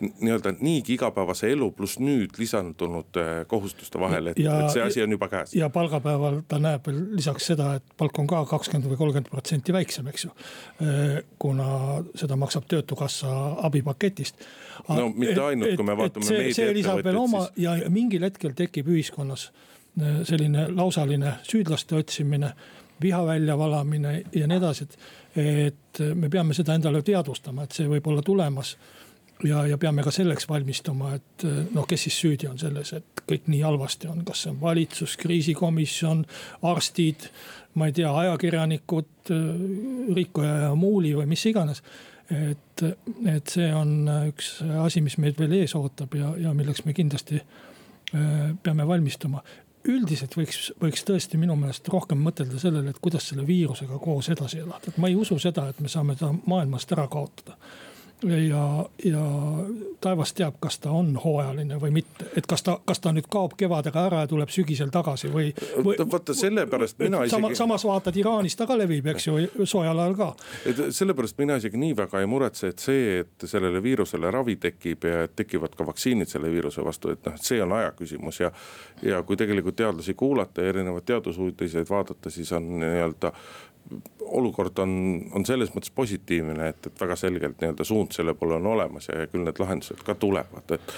nii-öelda 0.00 0.56
niigi 0.58 0.96
igapäevase 0.96 1.52
elu 1.52 1.70
pluss 1.70 2.00
nüüd 2.02 2.34
lisandunud 2.38 3.14
äh, 3.16 3.46
kohustuste 3.46 4.00
vahel, 4.00 4.32
et, 4.32 4.38
et 4.38 4.72
see 4.74 4.82
asi 4.82 5.02
on 5.04 5.12
juba 5.14 5.28
käes. 5.28 5.54
ja 5.54 5.68
palgapäeval 5.70 6.40
ta 6.48 6.58
näeb 6.58 6.86
veel 6.86 6.98
lisaks 7.14 7.46
seda, 7.52 7.76
et 7.78 7.94
palk 7.96 8.18
on 8.18 8.26
ka 8.26 8.42
kakskümmend 8.50 8.90
või 8.90 8.98
kolmkümmend 8.98 9.30
protsenti 9.30 9.72
väiksem, 9.72 10.08
eks 10.10 10.26
ju. 10.26 10.32
Äh, 10.82 11.22
kuna 11.38 12.02
seda 12.18 12.34
maksab 12.36 12.66
töötukassa 12.66 13.30
abipaketist. 13.62 14.42
no 14.88 15.12
mitte 15.14 15.40
ainult, 15.46 15.76
kui 15.78 15.86
me 15.86 15.96
vaatame 16.02 16.26
meediaettevõtteid, 16.26 17.22
siis. 17.30 17.62
ja 17.62 17.78
mingil 17.86 18.26
hetkel 18.26 18.58
tekib 18.58 18.90
ühiskonnas 18.90 19.52
äh, 19.52 20.24
selline 20.26 20.72
lausaline 20.74 21.38
süüdlaste 21.46 22.02
otsimine 22.02 22.56
viha 23.02 23.22
väljavalamine 23.26 24.22
ja 24.32 24.46
nii 24.46 24.60
edasi, 24.60 24.84
et. 24.88 24.98
et 25.36 26.00
me 26.14 26.28
peame 26.30 26.54
seda 26.54 26.74
endale 26.74 27.02
teadvustama, 27.06 27.64
et 27.64 27.74
see 27.74 27.88
võib 27.90 28.06
olla 28.10 28.22
tulemas. 28.22 28.76
ja, 29.44 29.66
ja 29.66 29.78
peame 29.78 30.02
ka 30.02 30.10
selleks 30.14 30.48
valmistuma, 30.48 31.14
et 31.14 31.44
noh, 31.74 31.86
kes 31.86 32.06
siis 32.06 32.18
süüdi 32.20 32.48
on 32.48 32.58
selles, 32.58 32.92
et 32.92 33.22
kõik 33.28 33.48
nii 33.50 33.60
halvasti 33.66 34.08
on, 34.08 34.24
kas 34.24 34.44
see 34.44 34.50
on 34.50 34.60
valitsus, 34.60 35.16
kriisikomisjon, 35.16 36.24
arstid. 36.62 37.28
ma 37.74 37.86
ei 37.86 37.92
tea, 37.92 38.10
ajakirjanikud, 38.18 39.30
Rikkoja 40.14 40.56
ja 40.68 40.74
Muuli 40.74 41.14
või 41.16 41.26
mis 41.26 41.46
iganes 41.46 41.82
et, 42.30 42.84
et 43.26 43.52
see 43.52 43.68
on 43.74 44.08
üks 44.30 44.56
asi, 44.84 45.02
mis 45.04 45.16
meid 45.20 45.38
veel 45.40 45.58
ees 45.60 45.74
ootab 45.76 46.14
ja, 46.16 46.32
ja 46.40 46.54
milleks 46.56 46.84
me 46.86 46.94
kindlasti 46.96 47.40
äh, 47.40 48.54
peame 48.62 48.86
valmistuma 48.88 49.42
üldiselt 49.88 50.36
võiks, 50.36 50.70
võiks 50.80 51.04
tõesti 51.04 51.38
minu 51.40 51.56
meelest 51.60 51.88
rohkem 51.92 52.20
mõtelda 52.24 52.60
sellele, 52.60 52.94
et 52.94 53.00
kuidas 53.04 53.28
selle 53.28 53.46
viirusega 53.46 53.98
koos 54.02 54.30
edasi 54.32 54.62
elada, 54.62 54.88
et 54.88 55.00
ma 55.00 55.10
ei 55.10 55.18
usu 55.18 55.38
seda, 55.42 55.68
et 55.68 55.80
me 55.84 55.92
saame 55.92 56.16
ta 56.20 56.32
maailmast 56.46 56.92
ära 56.96 57.08
kaotada 57.12 57.58
ja, 58.22 58.84
ja 59.04 59.24
taevas 60.00 60.32
teab, 60.34 60.54
kas 60.60 60.78
ta 60.78 60.90
on 60.90 61.14
hooajaline 61.24 61.78
või 61.80 61.90
mitte, 61.98 62.26
et 62.36 62.46
kas 62.46 62.62
ta, 62.62 62.76
kas 62.86 63.00
ta 63.00 63.12
nüüd 63.12 63.26
kaob 63.30 63.56
kevadega 63.58 64.06
ära 64.08 64.22
ja 64.24 64.30
tuleb 64.30 64.52
sügisel 64.52 64.90
tagasi 64.94 65.30
või, 65.32 65.50
või. 65.84 65.96
vaata 65.98 66.34
sellepärast 66.36 66.98
mina 67.02 67.24
isegi 67.24 67.36
sama,. 67.36 67.50
samas 67.58 67.84
vaatad 67.88 68.16
Iraanis 68.16 68.56
ta 68.56 68.66
ka 68.66 68.78
levib, 68.78 69.06
eks 69.14 69.26
ju, 69.28 69.36
soojal 69.64 69.98
ajal 70.04 70.16
ka. 70.18 70.30
et 70.70 70.82
sellepärast 70.96 71.38
mina 71.38 71.58
isegi 71.60 71.80
nii 71.80 71.96
väga 71.96 72.22
ei 72.22 72.30
muretse, 72.30 72.72
et 72.72 72.86
see, 72.86 73.20
et 73.24 73.48
sellele 73.50 73.82
viirusele 73.82 74.30
ravi 74.30 74.56
tekib 74.62 75.08
ja 75.10 75.26
tekivad 75.28 75.76
ka 75.76 75.86
vaktsiinid 75.86 76.30
selle 76.30 76.52
viiruse 76.52 76.84
vastu, 76.84 77.12
et 77.14 77.24
noh, 77.28 77.38
see 77.40 77.62
on 77.62 77.76
aja 77.76 77.92
küsimus 77.98 78.40
ja. 78.40 78.52
ja 79.02 79.22
kui 79.22 79.36
tegelikult 79.36 79.76
teadlasi 79.76 80.14
kuulata 80.14 80.62
ja 80.62 80.74
erinevaid 80.74 81.06
teadusuudiseid 81.06 81.90
vaadata, 81.90 82.30
siis 82.30 82.52
on 82.52 82.68
nii-öelda 82.80 83.32
olukord 84.24 84.78
on, 84.78 84.94
on 85.32 85.44
selles 85.46 85.72
mõttes 85.74 85.92
positiivne, 85.94 86.68
et, 86.68 86.86
et 86.86 87.00
väga 87.00 87.16
selgelt 87.20 87.60
nii-öelda 87.60 87.86
suund 87.86 88.16
selle 88.16 88.34
poole 88.38 88.58
on 88.58 88.66
olemas 88.72 89.08
ja 89.10 89.26
küll 89.30 89.44
need 89.46 89.60
lahendused 89.60 90.02
ka 90.06 90.16
tulevad, 90.18 90.76
et 90.76 90.94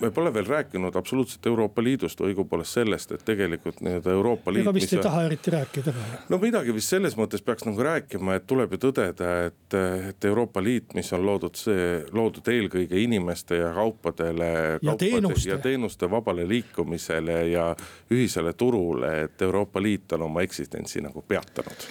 me 0.00 0.10
pole 0.10 0.32
veel 0.34 0.46
rääkinud 0.46 0.96
absoluutselt 0.96 1.46
Euroopa 1.46 1.82
Liidust, 1.82 2.20
õigupoolest 2.20 2.78
sellest, 2.78 3.12
et 3.12 3.24
tegelikult 3.24 3.80
nii-öelda 3.84 4.12
Euroopa 4.12 4.52
Liit. 4.52 4.64
ega 4.64 4.74
vist 4.76 4.92
ei 4.92 5.02
taha 5.04 5.22
eriti 5.28 5.54
rääkida 5.54 5.94
ka. 5.94 6.06
no 6.28 6.38
midagi 6.42 6.74
vist 6.74 6.92
selles 6.92 7.16
mõttes 7.16 7.44
peaks 7.44 7.66
nagu 7.68 7.86
rääkima, 7.86 8.38
et 8.38 8.46
tuleb 8.46 8.76
ju 8.76 8.80
tõdeda, 8.86 9.30
et, 9.48 9.78
et 10.10 10.28
Euroopa 10.30 10.62
Liit, 10.64 10.94
mis 10.98 11.12
on 11.16 11.24
loodud 11.26 11.56
see, 11.58 11.86
loodud 12.12 12.50
eelkõige 12.54 13.00
inimeste 13.00 13.60
ja 13.62 13.72
kaupadele. 13.74 14.50
ja 14.82 14.96
teenuste. 15.00 15.50
ja 15.50 15.58
teenuste 15.58 16.10
vabale 16.10 16.48
liikumisele 16.48 17.40
ja 17.48 17.70
ühisele 18.10 18.52
turule, 18.52 19.14
et 19.28 19.42
Euroopa 19.42 19.82
Liit 19.82 20.12
on 20.12 20.28
oma 20.28 20.44
eksistentsi 20.44 21.00
nagu 21.04 21.24
peatanud 21.28 21.88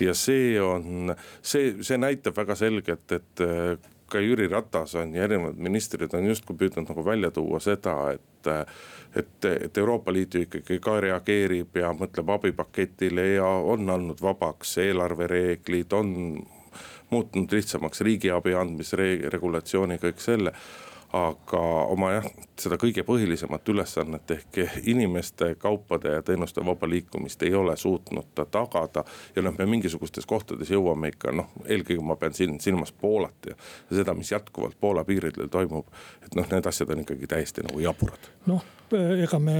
ja 0.00 0.14
see 0.14 0.60
on, 0.60 1.14
see, 1.42 1.76
see 1.84 1.98
näitab 2.00 2.36
väga 2.36 2.56
selgelt, 2.58 3.12
et 3.12 3.42
ka 4.12 4.20
Jüri 4.20 4.48
Ratas 4.50 4.94
on 5.00 5.14
ja 5.16 5.24
erinevad 5.24 5.58
ministrid 5.62 6.12
on 6.14 6.26
justkui 6.28 6.56
püüdnud 6.60 6.88
nagu 6.90 7.04
välja 7.06 7.30
tuua 7.30 7.60
seda, 7.60 7.96
et. 8.12 8.50
et, 9.16 9.44
et 9.44 9.78
Euroopa 9.78 10.12
Liit 10.12 10.34
ju 10.34 10.40
ikkagi 10.46 10.78
ka 10.80 10.94
reageerib 11.04 11.76
ja 11.76 11.90
mõtleb 11.92 12.30
abipaketile 12.32 13.26
ja 13.34 13.46
on 13.46 13.90
andnud 13.92 14.22
vabaks 14.24 14.78
eelarvereeglid, 14.80 15.92
on 15.92 16.14
muutnud 17.12 17.52
lihtsamaks 17.52 18.00
riigiabi 18.00 18.54
andmise 18.56 18.96
regulatsiooni, 19.34 20.00
kõik 20.00 20.24
selle 20.24 20.54
aga 21.12 21.60
oma 21.92 22.08
jah, 22.14 22.26
seda 22.60 22.78
kõige 22.80 23.04
põhilisemat 23.04 23.68
ülesannet 23.68 24.30
ehk 24.32 24.58
inimeste, 24.88 25.50
kaupade 25.60 26.14
ja 26.14 26.22
teenuste 26.24 26.64
vaba 26.64 26.88
liikumist 26.88 27.42
ei 27.44 27.54
ole 27.54 27.76
suutnud 27.76 28.30
ta 28.34 28.46
tagada. 28.48 29.04
ja 29.36 29.42
noh, 29.42 29.54
me 29.58 29.66
mingisugustes 29.66 30.26
kohtades 30.26 30.70
jõuame 30.72 31.12
ikka 31.12 31.34
noh, 31.36 31.50
eelkõige 31.66 32.04
ma 32.04 32.16
pean 32.16 32.34
siin 32.34 32.60
silmas 32.60 32.92
Poolat 32.92 33.50
ja, 33.50 33.56
seda, 33.92 34.14
mis 34.14 34.32
jätkuvalt 34.32 34.78
Poola 34.80 35.04
piiridel 35.04 35.52
toimub. 35.52 35.86
et 36.24 36.34
noh, 36.34 36.48
need 36.48 36.66
asjad 36.66 36.90
on 36.90 37.04
ikkagi 37.04 37.28
täiesti 37.28 37.66
nagu 37.68 37.84
jaburad. 37.84 38.32
noh, 38.46 38.64
ega 38.92 39.38
me 39.38 39.58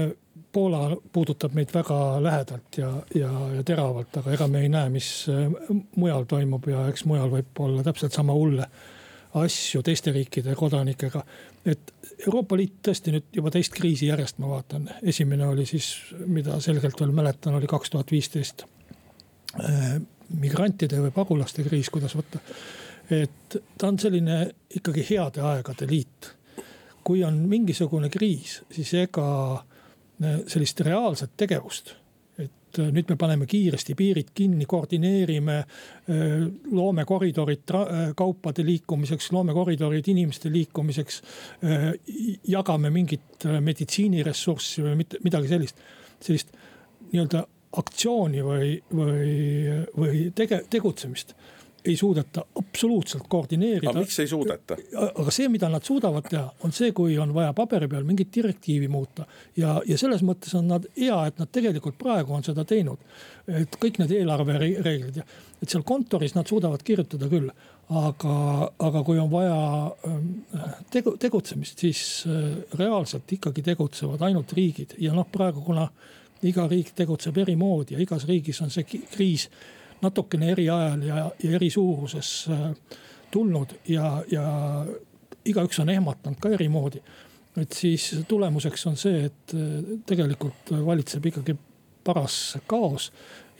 Poola 0.51 0.97
puudutab 1.13 1.53
meid 1.53 1.69
väga 1.73 1.99
lähedalt 2.23 2.77
ja, 2.77 2.89
ja, 3.15 3.29
ja 3.53 3.63
teravalt, 3.63 4.17
aga 4.17 4.33
ega 4.33 4.47
me 4.47 4.65
ei 4.65 4.73
näe, 4.73 4.89
mis 4.89 5.27
mujal 5.95 6.25
toimub 6.25 6.65
ja 6.69 6.87
eks 6.89 7.05
mujal 7.05 7.29
võib 7.29 7.61
olla 7.61 7.85
täpselt 7.85 8.13
sama 8.13 8.33
hulle 8.33 8.69
asju 9.33 9.81
teiste 9.83 10.11
riikide 10.11 10.55
kodanikega. 10.55 11.23
et 11.65 11.93
Euroopa 12.27 12.57
Liit 12.57 12.75
tõesti 12.87 13.11
nüüd 13.13 13.35
juba 13.35 13.51
teist 13.51 13.73
kriisi 13.73 14.07
järjest 14.07 14.37
ma 14.39 14.51
vaatan, 14.51 14.89
esimene 15.01 15.47
oli 15.47 15.65
siis, 15.65 15.89
mida 16.25 16.59
selgelt 16.61 16.99
veel 16.99 17.11
mäletan, 17.15 17.55
oli 17.55 17.67
kaks 17.67 17.89
tuhat 17.89 18.11
viisteist. 18.11 18.65
Äh, 19.63 19.97
migrantide 20.33 21.01
või 21.01 21.11
pagulaste 21.13 21.63
kriis, 21.63 21.89
kuidas 21.93 22.15
võtta. 22.17 22.39
et 23.11 23.57
ta 23.77 23.87
on 23.87 23.99
selline 23.99 24.53
ikkagi 24.75 25.05
heade 25.09 25.41
aegade 25.41 25.87
liit. 25.89 26.31
kui 27.03 27.23
on 27.23 27.35
mingisugune 27.49 28.09
kriis, 28.09 28.61
siis 28.71 28.93
ega 28.93 29.27
äh, 29.55 30.39
sellist 30.47 30.79
reaalset 30.79 31.31
tegevust 31.37 31.95
et 32.73 32.81
äh, 32.81 32.91
nüüd 32.93 33.09
me 33.09 33.17
paneme 33.19 33.45
kiiresti 33.49 33.95
piirid 33.97 34.31
kinni, 34.35 34.65
koordineerime, 34.69 35.57
äh, 36.09 36.35
loome 36.71 37.05
koridorid 37.05 37.73
äh, 37.73 38.03
kaupade 38.17 38.65
liikumiseks, 38.65 39.31
loome 39.31 39.53
koridorid 39.53 40.07
inimeste 40.07 40.51
liikumiseks. 40.51 41.21
jagame 42.47 42.89
mingit 42.89 43.45
meditsiiniressurssi 43.61 44.83
või 44.83 44.95
mitte 44.99 45.19
midagi 45.23 45.49
sellist, 45.51 45.79
sellist 46.23 46.51
nii-öelda 47.11 47.43
aktsiooni 47.79 48.43
või, 48.45 48.73
või, 48.93 49.33
või 49.97 50.23
tege-, 50.35 50.63
tegutsemist 50.69 51.33
ei 51.85 51.95
suudeta 51.97 52.45
absoluutselt 52.55 53.23
koordineerida. 53.29 53.89
aga 53.89 53.99
miks 53.99 54.19
ei 54.19 54.27
suudeta? 54.27 54.77
aga 55.01 55.31
see, 55.31 55.49
mida 55.51 55.69
nad 55.69 55.83
suudavad 55.83 56.27
teha, 56.29 56.45
on 56.63 56.71
see, 56.75 56.91
kui 56.95 57.17
on 57.19 57.33
vaja 57.35 57.53
paberi 57.53 57.89
peal 57.91 58.05
mingit 58.07 58.31
direktiivi 58.35 58.87
muuta. 58.87 59.25
ja, 59.57 59.75
ja 59.87 59.97
selles 59.99 60.23
mõttes 60.23 60.55
on 60.57 60.69
nad 60.71 60.87
hea, 60.97 61.19
et 61.27 61.41
nad 61.41 61.51
tegelikult 61.51 61.97
praegu 61.99 62.33
on 62.33 62.43
seda 62.43 62.65
teinud. 62.65 63.03
et 63.47 63.77
kõik 63.79 63.99
need 63.99 64.15
eelarvereeglid 64.19 65.21
ja, 65.21 65.27
et 65.61 65.69
seal 65.69 65.83
kontoris 65.83 66.35
nad 66.37 66.47
suudavad 66.47 66.83
kirjutada 66.83 67.29
küll. 67.31 67.51
aga, 67.89 68.35
aga 68.79 69.03
kui 69.03 69.19
on 69.19 69.29
vaja 69.31 69.59
ähm, 70.07 70.27
tegu, 70.91 71.17
tegutsemist, 71.19 71.79
siis 71.83 72.23
äh, 72.31 72.49
reaalselt 72.79 73.31
ikkagi 73.31 73.61
tegutsevad 73.61 74.21
ainult 74.23 74.53
riigid 74.55 74.95
ja 75.03 75.11
noh, 75.13 75.27
praegu 75.31 75.61
kuna 75.61 75.89
iga 76.47 76.67
riik 76.67 76.93
tegutseb 76.95 77.37
eri 77.43 77.55
moodi 77.59 77.95
ja 77.95 78.01
igas 78.03 78.25
riigis 78.27 78.61
on 78.63 78.71
see 78.71 78.87
kriis 78.87 79.49
natukene 80.03 80.51
eri 80.51 80.69
ajal 80.69 81.03
ja, 81.07 81.25
ja 81.43 81.51
eri 81.57 81.69
suuruses 81.73 82.31
äh, 82.51 82.69
tulnud 83.31 83.75
ja, 83.89 84.15
ja 84.31 84.45
igaüks 85.45 85.79
on 85.83 85.89
ehmatanud 85.89 86.39
ka 86.41 86.53
eri 86.53 86.69
moodi. 86.69 87.01
et 87.57 87.71
siis 87.71 88.09
tulemuseks 88.27 88.87
on 88.89 88.97
see, 88.97 89.25
et 89.29 89.55
äh, 89.55 89.99
tegelikult 90.05 90.73
valitseb 90.85 91.25
ikkagi 91.31 91.57
paras 92.03 92.57
kaos 92.67 93.11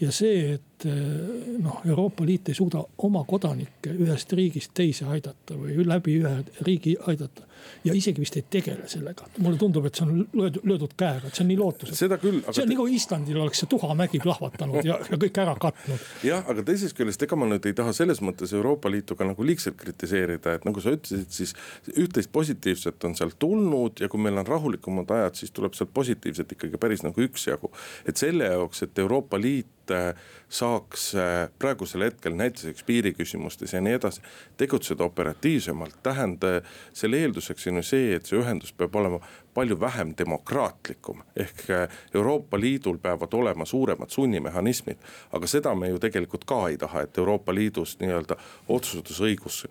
ja 0.01 0.12
see, 0.12 0.58
et 0.58 0.72
eh, 0.86 1.58
noh, 1.63 1.82
Euroopa 1.86 2.26
Liit 2.26 2.50
ei 2.50 2.58
suuda 2.58 2.84
oma 3.06 3.24
kodanikke 3.28 3.93
ühest 3.93 4.34
riigist 4.36 4.74
teise 4.76 5.08
aidata 5.10 5.58
või 5.58 5.86
läbi 5.88 6.19
ühe 6.22 6.36
riigi 6.67 6.96
aidata. 7.08 7.48
ja 7.84 7.93
isegi 7.96 8.19
vist 8.19 8.36
ei 8.36 8.43
tegele 8.52 8.88
sellega, 8.91 9.24
mulle 9.38 9.58
tundub, 9.58 9.86
et 9.88 9.96
see 9.96 10.04
on 10.04 10.26
löödud, 10.36 10.65
löödud 10.67 10.96
käega, 11.00 11.30
et 11.30 11.38
see 11.38 11.43
on 11.46 11.48
nii 11.48 11.58
lootusetu. 11.58 11.96
seda 11.96 12.17
küll. 12.19 12.41
see 12.50 12.63
on 12.63 12.69
te... 12.69 12.74
nagu 12.74 12.88
Islandil 12.98 13.39
oleks 13.39 13.63
see 13.63 13.69
tuhamägi 13.72 14.19
plahvatanud 14.24 14.88
ja, 14.88 14.98
ja 15.10 15.19
kõik 15.22 15.39
ära 15.43 15.54
katnud. 15.62 16.08
jah, 16.28 16.43
aga 16.52 16.65
teisest 16.67 16.98
küljest, 16.98 17.24
ega 17.24 17.39
ma 17.39 17.48
nüüd 17.52 17.67
ei 17.69 17.78
taha 17.78 17.93
selles 17.96 18.19
mõttes 18.26 18.56
Euroopa 18.58 18.91
Liitu 18.91 19.15
ka 19.19 19.28
nagu 19.28 19.48
liigselt 19.48 19.78
kritiseerida, 19.80 20.58
et 20.58 20.67
nagu 20.67 20.84
sa 20.84 20.96
ütlesid, 20.98 21.30
siis 21.32 21.56
üht-teist 21.93 22.34
positiivset 22.36 23.08
on 23.08 23.15
sealt 23.19 23.39
tulnud 23.39 24.04
ja 24.04 24.12
kui 24.12 24.22
meil 24.24 24.41
on 24.43 24.50
rahulikumad 24.50 25.15
ajad, 25.15 25.39
siis 25.39 25.56
tuleb 25.56 25.78
sealt 25.78 25.93
positiivset 25.93 26.58
ikkagi 26.58 26.82
päris 26.82 27.06
nagu 27.08 27.28
üksjagu. 27.28 27.72
et 28.06 28.19
selle 28.19 28.52
jaoks, 28.52 28.84
et 28.84 29.00
Euroopa 29.00 29.39
Liit 29.39 29.72
Äh, 29.91 30.15
saaks 30.53 31.13
äh, 31.17 31.49
praegusel 31.59 32.05
hetkel 32.07 32.35
näiteks 32.37 32.83
piiriküsimustes 32.85 33.73
ja 33.73 33.81
nii 33.81 33.97
edasi 33.97 34.21
tegutseda 34.57 35.03
operatiivsemalt, 35.03 35.97
tähendab 36.05 36.67
selle 36.93 37.23
eelduseks 37.23 37.67
on 37.71 37.81
ju 37.81 37.85
see, 37.87 38.11
et 38.17 38.29
see 38.29 38.37
ühendus 38.37 38.73
peab 38.77 38.95
olema 39.01 39.21
palju 39.53 39.79
vähem 39.79 40.13
demokraatlikum. 40.17 41.23
ehk 41.35 41.69
äh, 41.69 41.87
Euroopa 42.13 42.59
Liidul 42.59 42.97
peavad 42.97 43.33
olema 43.33 43.65
suuremad 43.65 44.09
sunnimehhanismid, 44.09 44.97
aga 45.31 45.47
seda 45.47 45.75
me 45.75 45.89
ju 45.89 45.99
tegelikult 45.99 46.45
ka 46.45 46.67
ei 46.69 46.77
taha, 46.77 47.01
et 47.01 47.17
Euroopa 47.17 47.55
Liidus 47.55 47.97
nii-öelda 47.99 48.37
otsustusõigus 48.69 49.65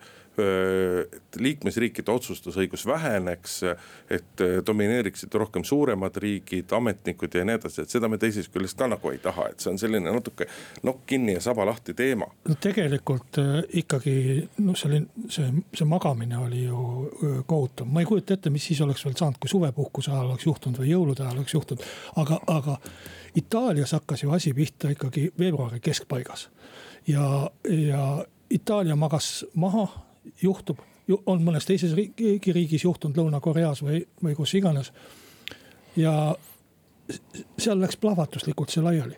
liikmesriikide 1.37 2.11
otsustusõigus 2.11 2.85
väheneks, 2.89 3.59
et 4.09 4.43
domineeriksid 4.65 5.33
rohkem 5.37 5.63
suuremad 5.63 6.15
riigid, 6.17 6.71
ametnikud 6.73 7.35
ja 7.37 7.43
nii 7.45 7.57
edasi, 7.59 7.83
et 7.83 7.93
seda 7.93 8.09
me 8.09 8.17
teisest 8.17 8.49
küljest 8.53 8.77
ka 8.79 8.87
nagu 8.89 9.11
ei 9.13 9.19
taha, 9.21 9.51
et 9.51 9.61
see 9.61 9.69
on 9.69 9.77
selline 9.81 10.09
natuke 10.09 10.47
nokk 10.83 11.05
kinni 11.09 11.35
ja 11.37 11.43
saba 11.43 11.67
lahti 11.69 11.93
teema. 11.93 12.25
no 12.49 12.57
tegelikult 12.61 13.37
ikkagi 13.83 14.15
noh, 14.65 14.77
selline 14.77 15.29
see, 15.29 15.51
see 15.73 15.89
magamine 15.89 16.39
oli 16.41 16.63
ju 16.65 17.43
kohutav, 17.45 17.87
ma 17.89 18.01
ei 18.01 18.09
kujuta 18.09 18.37
ette, 18.37 18.53
mis 18.53 18.65
siis 18.71 18.81
oleks 18.81 19.05
veel 19.05 19.17
saanud, 19.19 19.37
kui 19.37 19.53
suvepuhkuse 19.73 20.11
ajal 20.11 20.29
oleks 20.29 20.45
juhtunud 20.45 20.79
või 20.79 20.89
jõulude 20.89 21.23
ajal 21.23 21.37
oleks 21.37 21.53
juhtunud, 21.53 21.83
aga, 22.15 22.39
aga 22.47 22.77
Itaalias 23.35 23.91
hakkas 23.91 24.23
ju 24.23 24.31
asi 24.31 24.53
pihta 24.53 24.89
ikkagi 24.89 25.31
veebruari 25.39 25.79
keskpaigas. 25.79 26.49
Ja, 27.07 27.49
ja 27.69 28.25
Itaalia 28.49 28.95
magas 28.95 29.45
maha 29.55 29.87
juhtub, 30.41 30.79
on 31.25 31.41
mõnes 31.43 31.65
teises 31.65 31.93
riigis 31.93 32.83
juhtunud, 32.83 33.17
Lõuna-Koreas 33.17 33.81
või, 33.83 34.05
või 34.23 34.35
kus 34.35 34.53
iganes. 34.53 34.93
ja 35.95 36.35
seal 37.59 37.81
läks 37.81 37.97
plahvatuslikult 37.97 38.69
see 38.69 38.83
laiali 38.83 39.17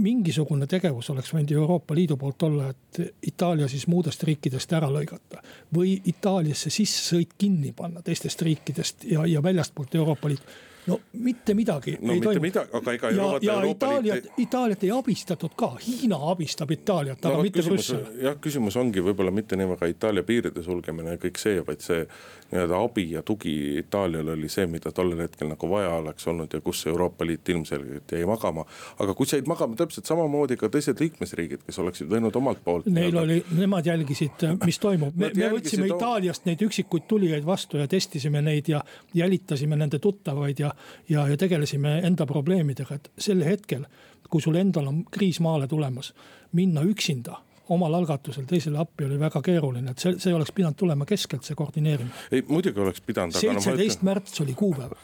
mingisugune 0.00 0.66
tegevus 0.66 1.10
oleks 1.12 1.32
võinud 1.34 1.52
Euroopa 1.54 1.94
Liidu 1.94 2.16
poolt 2.16 2.42
olla, 2.48 2.70
et 2.70 3.00
Itaalia 3.26 3.68
siis 3.68 3.86
muudest 3.86 4.22
riikidest 4.26 4.72
ära 4.72 4.88
lõigata. 4.92 5.42
või 5.76 6.00
Itaaliasse 6.06 6.70
sissesõit 6.70 7.36
kinni 7.38 7.72
panna 7.76 8.02
teistest 8.02 8.42
riikidest 8.42 9.04
ja, 9.04 9.26
ja 9.26 9.42
väljastpoolt 9.42 9.94
Euroopa 9.94 10.28
Liitu 10.28 10.58
no 10.86 11.00
mitte 11.12 11.54
midagi 11.54 11.96
no, 12.00 12.12
ei 12.12 12.20
toimu. 12.20 12.50
aga 12.72 12.92
ega 12.96 13.10
ja, 13.10 13.28
ja 13.42 13.56
Itaaliat, 13.70 14.28
Itaaliat 14.38 14.84
ei 14.84 14.90
abistatud 14.94 15.54
ka, 15.56 15.74
Hiina 15.86 16.18
abistab 16.32 16.70
Itaaliat 16.70 17.22
no,, 17.24 17.34
aga 17.34 17.44
mitte 17.44 17.64
Brüssel. 17.66 18.04
jah, 18.22 18.36
küsimus 18.40 18.76
ongi 18.80 19.04
võib-olla 19.04 19.32
mitte 19.34 19.58
nii 19.60 19.68
väga 19.74 19.90
Itaalia 19.92 20.24
piiride 20.26 20.64
sulgemine 20.64 21.16
ja 21.16 21.20
kõik 21.20 21.40
see, 21.40 21.60
vaid 21.66 21.84
see 21.84 22.04
nii-öelda 22.50 22.80
abi 22.84 23.06
ja 23.12 23.22
tugi 23.26 23.54
Itaaliale 23.78 24.32
oli 24.32 24.48
see, 24.48 24.66
mida 24.70 24.92
tollel 24.92 25.20
hetkel 25.26 25.50
nagu 25.52 25.70
vaja 25.70 25.92
oleks 26.00 26.26
olnud 26.30 26.54
ja 26.54 26.60
kus 26.64 26.82
Euroopa 26.86 27.26
Liit 27.26 27.48
ilmselgelt 27.48 28.12
jäi 28.12 28.24
magama. 28.26 28.64
aga 28.98 29.14
kus 29.14 29.36
jäid 29.36 29.46
magama 29.50 29.76
täpselt 29.76 30.06
samamoodi 30.06 30.56
ka 30.56 30.68
teised 30.68 31.00
liikmesriigid, 31.00 31.62
kes 31.66 31.78
oleksid 31.78 32.10
võinud 32.10 32.36
omalt 32.36 32.64
poolt. 32.64 32.88
Neil 32.90 33.16
oli, 33.16 33.38
nemad 33.56 33.86
jälgisid, 33.86 34.46
mis 34.64 34.78
toimub, 34.82 35.14
me, 35.16 35.30
me 35.36 35.52
võtsime 35.54 35.90
Itaaliast 35.92 36.48
neid 36.48 36.64
üksikuid 36.66 37.06
tulijaid 37.10 37.46
vastu 37.46 37.78
ja 37.78 37.86
testisime 37.90 38.42
neid 38.42 38.68
ja 38.72 38.82
jälitasime 39.14 39.76
nende 39.76 39.98
tuttavaid 40.02 40.58
ja 40.58 40.69
ja, 41.08 41.28
ja 41.28 41.36
tegelesime 41.36 41.98
enda 42.06 42.26
probleemidega, 42.26 42.94
et 42.94 43.10
sel 43.18 43.44
hetkel, 43.44 43.86
kui 44.30 44.42
sul 44.42 44.58
endal 44.60 44.86
on 44.86 45.04
kriis 45.10 45.40
maale 45.40 45.68
tulemas, 45.68 46.12
minna 46.52 46.82
üksinda 46.86 47.40
omal 47.70 47.94
algatusel 47.94 48.44
teisele 48.50 48.78
appi 48.82 49.04
oli 49.06 49.18
väga 49.20 49.42
keeruline, 49.46 49.92
et 49.94 50.02
see, 50.02 50.16
see 50.18 50.34
oleks 50.34 50.52
pidanud 50.54 50.78
tulema 50.78 51.06
keskelt, 51.06 51.46
see 51.46 51.58
koordineerimine. 51.58 52.26
ei, 52.32 52.42
muidugi 52.48 52.82
oleks 52.82 53.02
pidanud. 53.06 53.36
seitseteist 53.38 54.02
märts 54.06 54.40
oli 54.42 54.54
kuupäev, 54.58 54.96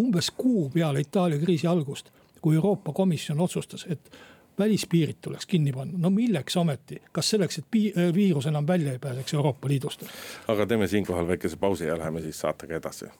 umbes 0.00 0.30
kuu 0.36 0.70
peale 0.74 1.04
Itaalia 1.04 1.38
kriisi 1.42 1.68
algust, 1.68 2.08
kui 2.40 2.56
Euroopa 2.56 2.92
Komisjon 2.92 3.40
otsustas, 3.40 3.86
et 3.88 4.10
välispiirid 4.58 5.20
tuleks 5.20 5.46
kinni 5.46 5.72
panna, 5.72 5.98
no 5.98 6.10
milleks 6.10 6.56
ometi, 6.56 7.02
kas 7.12 7.30
selleks, 7.34 7.58
et 7.60 7.78
viirus 8.14 8.46
enam 8.46 8.66
välja 8.66 8.92
ei 8.92 8.98
pääseks 8.98 9.34
Euroopa 9.34 9.68
Liidust? 9.68 10.08
aga 10.48 10.66
teeme 10.66 10.88
siinkohal 10.88 11.28
väikese 11.28 11.56
pausi 11.56 11.86
ja 11.86 11.98
läheme 11.98 12.20
siis 12.24 12.40
saatega 12.40 12.80
edasi 12.80 13.12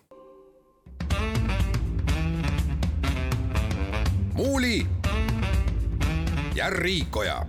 Muuli 4.35 4.87
ja 6.55 6.70
Riikoja 6.70 7.47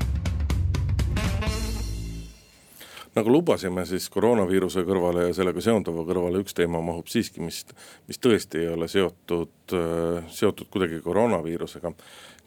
nagu 3.16 3.32
lubasime, 3.32 3.86
siis 3.90 4.06
koroonaviiruse 4.12 4.84
kõrvale 4.86 5.30
ja 5.30 5.34
sellega 5.34 5.64
seonduva 5.64 6.04
kõrvale 6.06 6.44
üks 6.44 6.54
teema 6.54 6.82
mahub 6.84 7.08
siiski, 7.10 7.42
mis, 7.42 7.64
mis 8.06 8.20
tõesti 8.22 8.62
ei 8.62 8.70
ole 8.76 8.90
seotud, 8.92 9.74
seotud 10.30 10.70
kuidagi 10.70 11.00
koroonaviirusega. 11.02 11.94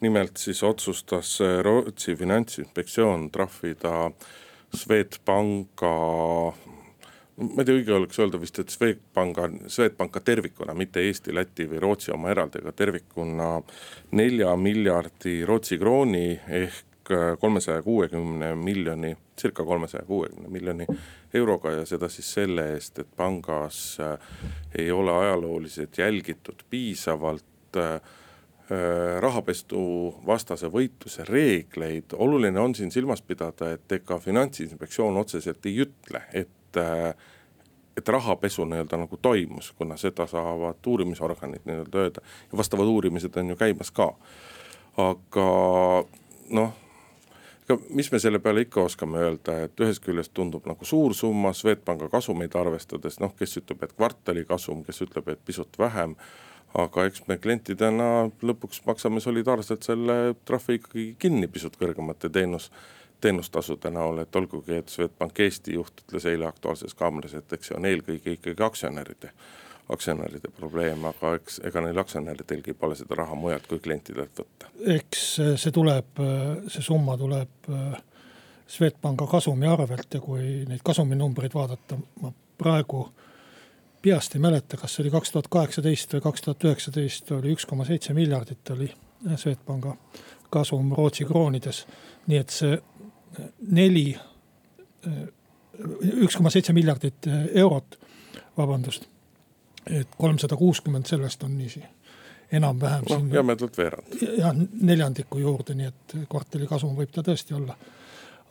nimelt 0.01 0.37
siis 0.37 0.63
otsustas 0.63 1.39
Rootsi 1.61 2.15
finantsinspektsioon 2.15 3.31
trahvida 3.31 4.11
Swedbanka 4.75 5.93
ma 7.39 7.63
ei 7.63 7.67
tea, 7.67 7.77
õige 7.79 7.95
oleks 7.95 8.19
öelda 8.19 8.39
vist, 8.41 8.59
et 8.59 8.73
Swedbanka, 8.73 9.47
Swedbanka 9.71 10.21
tervikuna, 10.25 10.75
mitte 10.77 11.03
Eesti, 11.07 11.33
Läti 11.35 11.69
või 11.71 11.81
Rootsi 11.83 12.11
oma 12.15 12.33
eraldi, 12.33 12.61
aga 12.63 12.73
tervikuna 12.75 13.49
nelja 14.19 14.55
miljardi 14.59 15.39
Rootsi 15.47 15.79
krooni 15.79 16.25
ehk 16.61 16.85
kolmesaja 17.39 17.81
kuuekümne 17.81 18.53
miljoni, 18.55 19.15
circa 19.39 19.63
kolmesaja 19.65 20.03
kuuekümne 20.05 20.49
miljoni 20.49 20.85
euroga 21.33 21.71
ja 21.71 21.85
seda 21.89 22.09
siis 22.09 22.27
selle 22.33 22.67
eest, 22.75 22.99
et 23.01 23.09
pangas 23.17 23.97
ei 24.77 24.91
ole 24.91 25.15
ajalooliselt 25.23 25.97
jälgitud 25.97 26.61
piisavalt 26.69 27.79
äh, 27.81 27.97
rahapestuvastase 29.19 30.69
võitluse 30.69 31.25
reegleid, 31.25 32.13
oluline 32.13 32.59
on 32.61 32.75
siin 32.77 32.91
silmas 32.93 33.21
pidada, 33.25 33.71
et 33.73 33.97
ega 33.97 34.19
finantsinspektsioon 34.21 35.17
otseselt 35.17 35.65
ei 35.65 35.79
ütle, 35.87 36.21
et 36.33 36.58
et, 36.69 37.23
et 37.97 38.09
rahapesu 38.09 38.65
nii-öelda 38.65 38.99
nagu 39.01 39.19
toimus, 39.21 39.71
kuna 39.77 39.97
seda 39.97 40.27
saavad 40.27 40.85
uurimisorganid 40.87 41.65
nii-öelda 41.65 42.03
öelda 42.03 42.21
ja 42.51 42.57
vastavad 42.57 42.91
uurimised 42.91 43.37
on 43.37 43.49
ju 43.49 43.55
käimas 43.55 43.91
ka. 43.91 44.13
aga 44.97 45.47
noh, 46.49 46.73
ega 47.63 47.79
mis 47.89 48.11
me 48.11 48.19
selle 48.19 48.39
peale 48.39 48.65
ikka 48.65 48.81
oskame 48.81 49.21
öelda, 49.23 49.61
et 49.65 49.79
ühest 49.79 50.03
küljest 50.03 50.33
tundub 50.33 50.67
nagu 50.67 50.85
suur 50.85 51.15
summa 51.15 51.53
Swedbanka 51.53 52.09
kasumeid 52.09 52.55
arvestades, 52.55 53.19
noh, 53.19 53.35
kes 53.39 53.57
ütleb, 53.61 53.83
et 53.83 53.95
kvartali 53.95 54.45
kasum, 54.45 54.83
kes 54.83 55.01
ütleb, 55.05 55.29
et 55.29 55.43
pisut 55.45 55.79
vähem 55.79 56.15
aga 56.77 57.05
eks 57.09 57.23
me 57.27 57.37
klientidena 57.41 58.29
lõpuks 58.45 58.83
maksame 58.85 59.21
solidaarselt 59.23 59.85
selle 59.85 60.35
trahvi 60.45 60.77
ikkagi 60.77 61.05
kinni 61.21 61.49
pisut 61.49 61.77
kõrgemate 61.79 62.29
teenus 62.33 62.69
teenustasude 63.21 63.91
näol, 63.93 64.23
et 64.23 64.35
olgugi, 64.35 64.75
et 64.75 64.89
Swedbank 64.89 65.39
Eesti 65.39 65.73
juht 65.73 66.03
ütles 66.03 66.25
eile 66.29 66.47
Aktuaalses 66.47 66.95
Kaameras, 66.95 67.33
et 67.35 67.53
eks 67.53 67.71
see 67.71 67.77
on 67.77 67.87
eelkõige 67.89 68.35
ikkagi 68.37 68.63
aktsionäride, 68.63 69.31
aktsionäride 69.89 70.51
probleem, 70.55 71.05
aga 71.09 71.33
eks 71.39 71.61
ega 71.67 71.83
neil 71.85 71.99
aktsionäridelgi 71.99 72.75
pole 72.79 72.95
seda 72.99 73.19
raha 73.19 73.35
mujalt 73.35 73.67
kui 73.67 73.79
klientidelt 73.83 74.43
võtta. 74.43 74.71
eks 74.95 75.25
see 75.63 75.75
tuleb, 75.75 76.23
see 76.67 76.85
summa 76.85 77.17
tuleb 77.17 77.71
äh, 77.73 77.97
Swedbanka 78.69 79.27
kasumi 79.27 79.67
arvelt 79.67 80.13
ja 80.13 80.21
kui 80.21 80.63
neid 80.69 80.83
kasuminumbreid 80.85 81.55
vaadata, 81.57 81.97
ma 82.21 82.31
praegu 82.57 83.07
peast 84.01 84.35
ei 84.35 84.41
mäleta, 84.41 84.77
kas 84.77 84.95
see 84.95 85.03
oli 85.03 85.11
kaks 85.11 85.31
tuhat 85.33 85.47
kaheksateist 85.51 86.13
või 86.13 86.25
kaks 86.27 86.45
tuhat 86.45 86.65
üheksateist, 86.69 87.31
oli 87.35 87.55
üks 87.55 87.65
koma 87.67 87.87
seitse 87.87 88.13
miljardit 88.13 88.69
oli 88.75 88.91
Swedbanka 89.35 89.95
kasum 90.49 90.93
Rootsi 90.97 91.25
kroonides. 91.25 91.85
nii 92.27 92.37
et 92.37 92.53
see 92.53 92.77
neli, 93.71 94.07
üks 96.25 96.35
koma 96.35 96.51
seitse 96.53 96.73
miljardit 96.73 97.29
eurot, 97.53 97.99
vabandust. 98.57 99.07
et 99.89 100.07
kolmsada 100.17 100.55
kuuskümmend 100.55 101.07
sellest 101.07 101.43
on 101.43 101.57
niiviisi 101.57 101.83
enam-vähem 102.51 103.03
no, 103.09 103.35
jämedalt 103.35 103.77
veerand. 103.77 104.21
jah, 104.37 104.55
neljandiku 104.81 105.39
juurde, 105.39 105.75
nii 105.77 105.87
et 105.87 106.15
kvartali 106.29 106.67
kasum 106.67 106.95
võib 106.97 107.11
ta 107.13 107.23
tõesti 107.25 107.55
olla. 107.57 107.75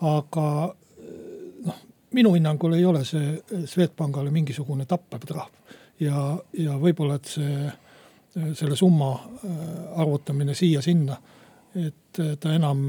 aga 0.07 0.45
noh, 1.67 1.81
minu 2.15 2.35
hinnangul 2.37 2.77
ei 2.79 2.85
ole 2.87 3.05
see 3.05 3.65
Swedbankale 3.67 4.31
mingisugune 4.31 4.87
tappev 4.87 5.27
trahv. 5.27 5.75
ja, 6.01 6.37
ja 6.59 6.77
võib-olla, 6.79 7.19
et 7.19 7.33
see, 7.35 7.73
selle 8.55 8.77
summa 8.77 9.11
arvutamine 9.97 10.55
siia-sinna, 10.55 11.17
et 11.75 12.21
ta 12.41 12.55
enam 12.55 12.87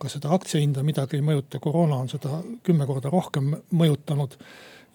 ka 0.00 0.08
seda 0.08 0.32
aktsiahinda 0.34 0.82
midagi 0.86 1.18
ei 1.18 1.24
mõjuta, 1.24 1.60
koroona 1.62 2.00
on 2.00 2.08
seda 2.08 2.40
kümme 2.66 2.86
korda 2.88 3.12
rohkem 3.12 3.52
mõjutanud. 3.76 4.36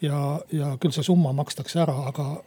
ja, 0.02 0.42
ja 0.52 0.76
küll 0.82 0.92
see 0.92 1.06
summa 1.06 1.32
makstakse 1.34 1.80
ära, 1.80 1.96
aga 2.10 2.42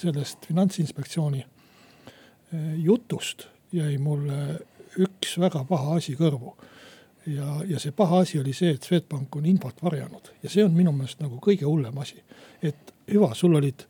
sellest 0.00 0.46
finantsinspektsiooni 0.48 1.40
eh, 1.44 2.74
jutust 2.82 3.46
jäi 3.72 3.98
mulle 3.98 4.60
üks 4.98 5.36
väga 5.38 5.64
paha 5.68 5.96
asi 6.00 6.16
kõrvu. 6.18 6.54
ja, 7.26 7.60
ja 7.68 7.78
see 7.78 7.92
paha 7.92 8.24
asi 8.24 8.40
oli 8.40 8.52
see, 8.56 8.72
et 8.74 8.82
Swedbank 8.82 9.36
on 9.36 9.46
infot 9.46 9.82
varjanud 9.82 10.32
ja 10.42 10.50
see 10.50 10.64
on 10.64 10.72
minu 10.74 10.92
meelest 10.92 11.20
nagu 11.20 11.38
kõige 11.42 11.68
hullem 11.68 11.98
asi. 11.98 12.22
et 12.62 12.94
hüva, 13.12 13.34
sul 13.34 13.54
olid 13.54 13.86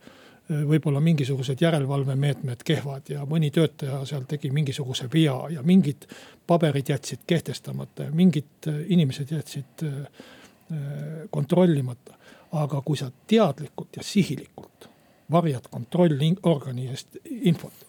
võib-olla 0.51 0.99
mingisugused 0.99 1.61
järelevalvemeetmed 1.61 2.63
kehvad 2.65 3.09
ja 3.13 3.25
mõni 3.29 3.51
töötaja 3.53 4.01
seal 4.09 4.25
tegi 4.29 4.51
mingisuguse 4.51 5.07
vea 5.13 5.35
ja 5.53 5.63
mingid 5.63 6.07
paberid 6.47 6.89
jätsid 6.89 7.23
kehtestamata 7.27 8.09
ja 8.09 8.11
mingid 8.11 8.67
äh, 8.67 8.81
inimesed 8.87 9.31
jätsid 9.31 9.83
äh, 9.83 9.97
äh, 9.97 10.87
kontrollimata. 11.29 12.17
aga 12.51 12.81
kui 12.85 12.97
sa 12.97 13.05
teadlikult 13.27 13.95
ja 13.95 14.03
sihilikult 14.03 14.89
varjad 15.31 15.69
kontrollorgani 15.71 16.87
eest 16.91 17.15
infot, 17.31 17.85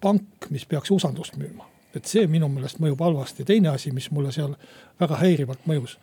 pank, 0.00 0.46
mis 0.50 0.66
peaks 0.66 0.90
usaldust 0.94 1.34
müüma, 1.36 1.66
et 1.94 2.06
see 2.06 2.28
minu 2.30 2.48
meelest 2.48 2.78
mõjub 2.78 3.02
halvasti. 3.02 3.44
teine 3.44 3.68
asi, 3.68 3.90
mis 3.90 4.10
mulle 4.10 4.30
seal 4.32 4.54
väga 5.00 5.16
häirivalt 5.16 5.66
mõjus, 5.66 5.98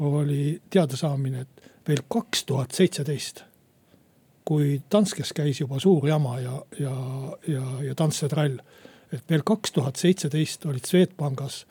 oli 0.00 0.60
teadasaamine, 0.70 1.40
et 1.40 1.70
veel 1.88 2.02
kaks 2.08 2.44
tuhat 2.44 2.74
seitseteist 2.74 3.44
kui 4.48 4.78
Danskes 4.92 5.34
käis 5.36 5.60
juba 5.60 5.80
suur 5.82 6.06
jama 6.08 6.38
ja, 6.40 6.54
ja, 6.80 6.94
ja, 7.48 7.64
ja 7.90 7.96
Danske 7.98 8.30
trall. 8.32 8.56
et 9.12 9.24
veel 9.28 9.44
kaks 9.44 9.72
tuhat 9.72 9.96
seitseteist 9.96 10.66
olid 10.68 10.84
Swedbankis 10.84 11.62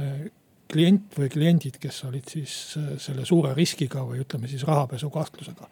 eh, 0.00 0.28
klient 0.70 1.16
või 1.18 1.28
kliendid, 1.32 1.76
kes 1.80 2.04
olid 2.08 2.28
siis 2.28 2.54
eh, 2.80 2.92
selle 3.00 3.24
suure 3.28 3.54
riskiga 3.56 4.04
või 4.06 4.22
ütleme 4.24 4.48
siis 4.48 4.64
rahapesu 4.68 5.10
kahtlusega. 5.10 5.68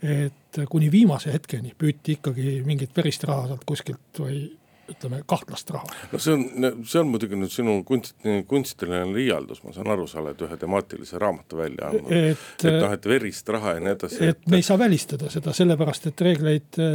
et 0.00 0.62
kuni 0.72 0.88
viimase 0.92 1.32
hetkeni 1.32 1.74
püüti 1.76 2.16
ikkagi 2.16 2.62
mingit 2.64 2.96
verist 2.96 3.24
raha 3.28 3.50
sealt 3.50 3.66
kuskilt 3.68 4.20
või 4.24 4.46
ütleme, 4.90 5.20
kahtlast 5.28 5.70
raha. 5.74 5.86
no 6.12 6.18
see 6.22 6.34
on, 6.34 6.44
see 6.88 7.00
on 7.00 7.10
muidugi 7.12 7.38
nüüd 7.38 7.52
sinu 7.54 7.76
kunst, 7.86 8.14
kunstiline 8.50 9.04
liialdus, 9.14 9.62
ma 9.64 9.74
saan 9.76 9.90
aru, 9.94 10.06
sa 10.10 10.20
oled 10.22 10.40
ühe 10.46 10.56
temaatilise 10.60 11.20
raamatu 11.22 11.60
välja 11.60 11.90
andnud. 11.90 12.12
et, 12.12 12.64
et 12.64 12.78
noh, 12.78 12.92
et 12.96 13.10
verist 13.12 13.48
raha 13.54 13.76
ja 13.76 13.84
nii 13.84 13.94
edasi. 13.96 14.20
et, 14.32 14.40
me 14.50 14.60
ei 14.60 14.66
saa 14.66 14.78
välistada 14.80 15.30
seda, 15.32 15.54
sellepärast 15.56 16.10
et 16.10 16.24
reegleid 16.26 16.80
äh, 16.82 16.86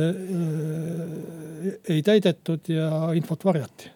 ei 1.95 2.01
täidetud 2.05 2.63
ja 2.71 2.89
infot 3.17 3.45
varjati. 3.45 3.91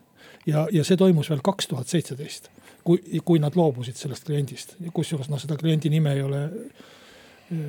ja, 0.47 0.67
ja 0.71 0.85
see 0.87 0.97
toimus 0.99 1.29
veel 1.33 1.43
kaks 1.45 1.71
tuhat 1.71 1.87
seitseteist, 1.91 2.51
kui, 2.83 3.01
kui 3.25 3.41
nad 3.41 3.57
loobusid 3.59 3.97
sellest 3.99 4.23
kliendist, 4.29 4.77
kusjuures 4.93 5.29
noh, 5.31 5.41
seda 5.41 5.59
kliendi 5.59 5.91
nime 5.93 6.15
ei 6.17 6.23
ole 6.25 6.45
äh, 6.45 7.59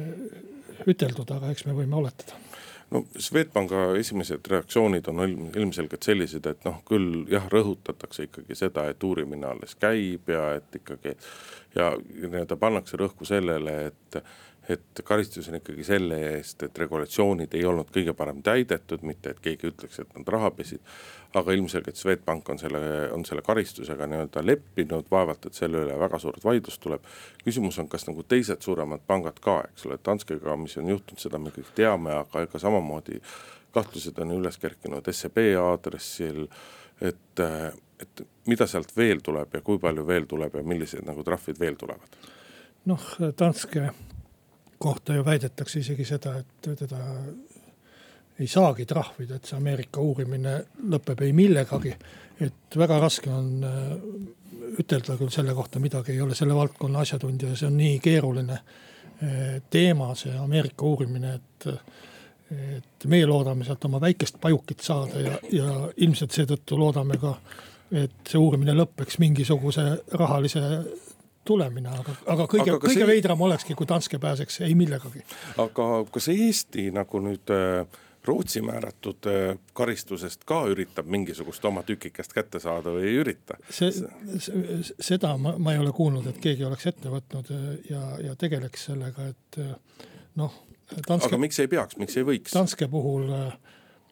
üteldud, 0.88 1.28
aga 1.36 1.50
eks 1.52 1.66
me 1.68 1.76
võime 1.76 1.98
oletada 2.00 2.49
no 2.90 3.04
Swedbanka 3.18 3.84
esimesed 3.98 4.46
reaktsioonid 4.50 5.08
on 5.08 5.22
ilmselgelt 5.56 6.02
sellised, 6.02 6.46
et 6.46 6.64
noh, 6.66 6.80
küll 6.88 7.24
jah, 7.30 7.46
rõhutatakse 7.52 8.26
ikkagi 8.28 8.56
seda, 8.58 8.88
et 8.90 9.04
uurimine 9.06 9.46
alles 9.46 9.76
käib 9.80 10.30
ja 10.30 10.54
et 10.58 10.80
ikkagi 10.80 11.14
ja 11.74 11.92
nii-öelda 11.94 12.58
pannakse 12.58 12.98
rõhku 12.98 13.28
sellele, 13.28 13.76
et 13.90 14.22
et 14.70 15.00
karistus 15.04 15.48
on 15.48 15.56
ikkagi 15.58 15.84
selle 15.84 16.18
eest, 16.34 16.62
et 16.62 16.78
regulatsioonid 16.78 17.54
ei 17.58 17.64
olnud 17.66 17.88
kõige 17.94 18.14
parem 18.16 18.42
täidetud, 18.46 19.02
mitte 19.06 19.32
et 19.34 19.40
keegi 19.42 19.70
ütleks, 19.70 19.98
et 20.02 20.12
nad 20.16 20.28
raha 20.34 20.50
pesid. 20.54 20.80
aga 21.34 21.52
ilmselgelt 21.54 21.96
Swedbank 21.96 22.48
on 22.50 22.58
selle, 22.58 22.80
on 23.14 23.24
selle 23.24 23.42
karistusega 23.46 24.06
nii-öelda 24.10 24.42
leppinud, 24.42 25.06
vaevalt, 25.10 25.46
et 25.46 25.54
selle 25.54 25.84
üle 25.84 25.98
väga 25.98 26.18
suurt 26.18 26.44
vaidlust 26.44 26.80
tuleb. 26.80 27.06
küsimus 27.44 27.78
on, 27.78 27.88
kas 27.88 28.06
nagu 28.06 28.22
teised 28.22 28.62
suuremad 28.62 29.00
pangad 29.06 29.38
ka, 29.40 29.60
eks 29.70 29.86
ole, 29.86 29.98
Danskega, 30.04 30.56
mis 30.56 30.76
on 30.76 30.88
juhtunud, 30.88 31.22
seda 31.22 31.38
me 31.38 31.54
kõik 31.54 31.72
teame, 31.74 32.14
aga 32.14 32.42
ega 32.46 32.58
samamoodi 32.58 33.20
kahtlused 33.74 34.18
on 34.18 34.34
üles 34.38 34.58
kerkinud 34.58 35.06
SEB 35.12 35.38
aadressil, 35.62 36.46
et, 37.00 37.42
et 38.02 38.26
mida 38.46 38.66
sealt 38.66 38.94
veel 38.96 39.22
tuleb 39.22 39.54
ja 39.54 39.62
kui 39.66 39.78
palju 39.78 40.06
veel 40.06 40.26
tuleb 40.30 40.54
ja 40.58 40.62
millised 40.66 41.06
nagu 41.06 41.26
trahvid 41.26 41.58
veel 41.58 41.78
tulevad? 41.78 42.22
noh, 42.90 43.02
Danske 43.38 43.90
kohta 44.80 45.14
ju 45.14 45.24
väidetakse 45.24 45.80
isegi 45.80 46.04
seda, 46.08 46.38
et 46.40 46.68
teda 46.78 47.00
ei 48.40 48.48
saagi 48.48 48.86
trahvida, 48.88 49.36
et 49.36 49.48
see 49.48 49.58
Ameerika 49.58 50.00
uurimine 50.00 50.54
lõpeb 50.92 51.24
ei 51.26 51.32
millegagi. 51.36 51.94
et 52.40 52.76
väga 52.76 52.96
raske 53.00 53.28
on 53.30 53.64
äh, 53.64 53.90
ütelda 54.80 55.16
küll 55.20 55.32
selle 55.32 55.52
kohta 55.54 55.78
midagi, 55.78 56.12
ei 56.12 56.22
ole 56.24 56.34
selle 56.34 56.54
valdkonna 56.56 57.02
asjatundja 57.04 57.50
ja 57.50 57.56
see 57.56 57.68
on 57.68 57.76
nii 57.76 57.98
keeruline 58.00 58.56
äh, 58.56 59.58
teema, 59.70 60.14
see 60.14 60.32
Ameerika 60.38 60.86
uurimine, 60.88 61.34
et 61.34 61.68
et 62.50 63.04
meie 63.06 63.26
loodame 63.30 63.62
sealt 63.62 63.84
oma 63.86 64.00
väikest 64.02 64.40
pajukit 64.42 64.80
saada 64.82 65.20
ja, 65.22 65.36
ja 65.54 65.74
ilmselt 66.02 66.34
seetõttu 66.34 66.78
loodame 66.80 67.14
ka, 67.22 67.36
et 67.94 68.26
see 68.26 68.40
uurimine 68.40 68.74
lõpeks 68.74 69.20
mingisuguse 69.22 69.84
rahalise 70.18 70.64
tulemine, 71.50 71.90
aga, 72.02 72.14
aga 72.34 72.46
kõige, 72.50 72.76
kõige 72.78 73.02
see... 73.02 73.08
veidram 73.10 73.42
olekski, 73.48 73.74
kui 73.78 73.88
Danske 73.90 74.20
pääseks 74.22 74.62
ei 74.68 74.76
millegagi. 74.78 75.24
aga 75.58 75.90
kas 76.14 76.30
Eesti 76.32 76.90
nagu 76.94 77.22
nüüd 77.24 77.52
äh, 77.54 78.00
Rootsi 78.24 78.60
määratud 78.60 79.26
äh, 79.26 79.58
karistusest 79.72 80.44
ka 80.44 80.60
üritab 80.68 81.08
mingisugust 81.08 81.64
oma 81.64 81.82
tükikest 81.82 82.34
kätte 82.36 82.60
saada 82.60 82.92
või 82.92 83.06
ei 83.08 83.20
ürita? 83.22 83.56
see, 83.72 83.88
seda 85.00 85.32
ma, 85.40 85.54
ma 85.56 85.72
ei 85.72 85.80
ole 85.80 85.92
kuulnud, 85.96 86.26
et 86.28 86.40
keegi 86.42 86.66
oleks 86.68 86.90
ette 86.92 87.12
võtnud 87.12 87.48
äh, 87.56 87.70
ja, 87.88 88.02
ja 88.28 88.36
tegeleks 88.36 88.84
sellega, 88.90 89.30
et 89.32 89.60
äh, 89.64 89.72
noh. 90.36 90.58
aga 91.16 91.40
miks 91.40 91.62
ei 91.64 91.70
peaks, 91.72 91.96
miks 91.96 92.18
ei 92.20 92.26
võiks? 92.28 92.52
Danske 92.52 92.90
puhul 92.92 93.30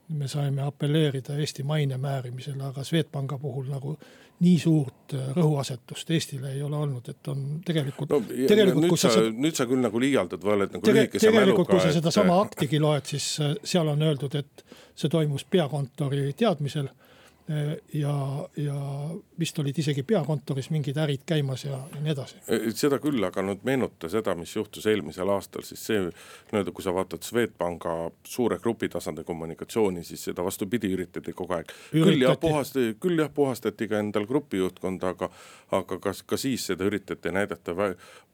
me 0.09 0.29
saime 0.29 0.65
apelleerida 0.65 1.37
Eesti 1.37 1.67
maine 1.69 2.01
määrimisele, 2.01 2.65
aga 2.65 2.85
Swedbanka 2.89 3.37
puhul 3.39 3.69
nagu 3.69 3.99
nii 4.45 4.59
suurt 4.63 5.15
äh, 5.17 5.31
rõhuasetust 5.37 6.11
Eestile 6.15 6.53
ei 6.55 6.63
ole 6.63 6.79
olnud, 6.79 7.09
et 7.11 7.31
on 7.33 7.45
tegelikult 7.67 8.13
no,. 8.15 8.21
tegelikult 8.23 8.87
nüüd 8.87 9.01
sa, 9.01 9.11
sa, 9.15 9.25
nüüd 9.33 9.59
sa 9.59 9.67
küll 9.71 9.83
nagu 9.83 10.03
liialdad 10.03 10.45
või 10.45 10.55
oled 10.55 10.77
nagu 10.77 10.87
tege, 10.87 11.05
lühikese 11.05 11.27
mäluga. 11.27 11.41
tegelikult, 11.43 11.71
kui 11.73 11.83
sa 11.83 11.95
sedasama 11.97 12.39
aktigi 12.45 12.81
loed, 12.83 13.09
siis 13.11 13.27
äh, 13.43 13.57
seal 13.67 13.91
on 13.91 14.05
öeldud, 14.07 14.39
et 14.39 14.65
see 14.99 15.11
toimus 15.11 15.47
peakontori 15.51 16.33
teadmisel 16.39 16.91
ja, 17.97 18.15
ja 18.61 18.79
vist 19.39 19.59
olid 19.59 19.79
isegi 19.79 20.03
peakontoris 20.03 20.71
mingid 20.75 20.97
ärid 20.99 21.23
käimas 21.27 21.65
ja, 21.65 21.79
ja 21.95 22.01
nii 22.03 22.13
edasi. 22.13 22.41
seda 22.75 22.99
küll, 23.03 23.23
aga 23.25 23.43
nüüd 23.47 23.63
meenuta 23.69 24.11
seda, 24.11 24.35
mis 24.39 24.55
juhtus 24.57 24.87
eelmisel 24.91 25.31
aastal, 25.35 25.65
siis 25.67 25.85
see 25.91 26.01
nii-öelda, 26.03 26.75
kui 26.75 26.85
sa 26.85 26.95
vaatad 26.95 27.23
Swedbanka 27.27 27.95
suure 28.27 28.59
grupi 28.63 28.89
tasandi 28.93 29.25
kommunikatsiooni, 29.29 30.05
siis 30.05 30.25
seda 30.31 30.45
vastupidi 30.45 30.91
üritati 30.95 31.35
kogu 31.37 31.59
aeg. 31.59 31.73
küll 31.93 32.23
jah, 32.23 32.39
puhastati, 32.41 32.97
küll 33.01 33.23
jah, 33.23 33.31
puhastati 33.35 33.89
ka 33.91 34.03
endal 34.03 34.27
grupi 34.27 34.63
juhtkonda, 34.63 35.15
aga, 35.15 35.31
aga 35.79 36.01
ka, 36.03 36.15
ka 36.27 36.41
siis 36.41 36.67
seda 36.73 36.89
üritati 36.89 37.33
näidata 37.35 37.77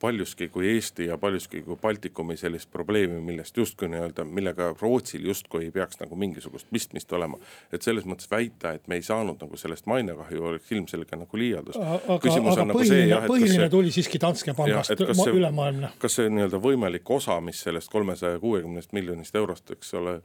paljuski 0.00 0.48
kui 0.48 0.68
Eesti 0.74 1.09
ja 1.11 1.18
paljuski 1.18 1.62
kui 1.62 1.76
Baltikumi 1.80 2.36
sellist 2.36 2.70
probleemi, 2.72 3.20
millest 3.20 3.57
justkui 3.57 3.88
nii-öelda, 3.92 4.24
millega 4.24 4.72
Rootsil 4.80 5.26
justkui 5.28 5.68
ei 5.68 5.70
peaks 5.74 6.00
nagu 6.00 6.16
mingisugust 6.16 6.70
pistmist 6.72 7.12
olema. 7.12 7.38
et 7.72 7.82
selles 7.82 8.05
mõttes 8.05 8.30
väita, 8.30 8.72
et 8.72 8.88
me 8.88 8.98
ei 8.98 9.02
saanud 9.02 9.40
nagu 9.40 9.57
sellest 9.57 9.86
mainekahju, 9.90 10.44
oleks 10.44 10.72
ilmselge 10.95 11.20
nagu 11.20 11.38
liialdus. 11.38 11.76
aga, 11.76 12.16
aga 12.16 12.64
nagu 12.64 12.78
põhiline, 12.78 13.07
jah, 13.11 13.28
põhiline 13.28 13.61
see, 13.64 13.70
tuli 13.70 13.92
siiski 13.95 14.20
Danske 14.20 14.55
pangast, 14.55 14.95
ülemaailmne. 15.30 15.95
kas 15.99 16.18
see 16.20 16.32
nii-öelda 16.32 16.61
võimalik 16.62 17.11
osa, 17.11 17.40
mis 17.40 17.62
sellest 17.66 17.92
kolmesaja 17.92 18.38
kuuekümnest 18.42 18.92
miljonist 18.92 19.34
eurost, 19.36 19.70
eks 19.70 19.95
ole 20.01 20.20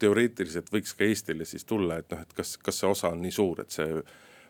teoreetiliselt 0.00 0.70
võiks 0.72 0.94
ka 0.96 1.04
Eestile 1.04 1.44
siis 1.44 1.66
tulla, 1.68 1.98
et 2.00 2.08
noh, 2.10 2.22
et 2.22 2.32
kas, 2.32 2.56
kas 2.56 2.78
see 2.80 2.88
osa 2.88 3.10
on 3.12 3.20
nii 3.20 3.34
suur, 3.34 3.60
et 3.60 3.74
see 3.74 4.00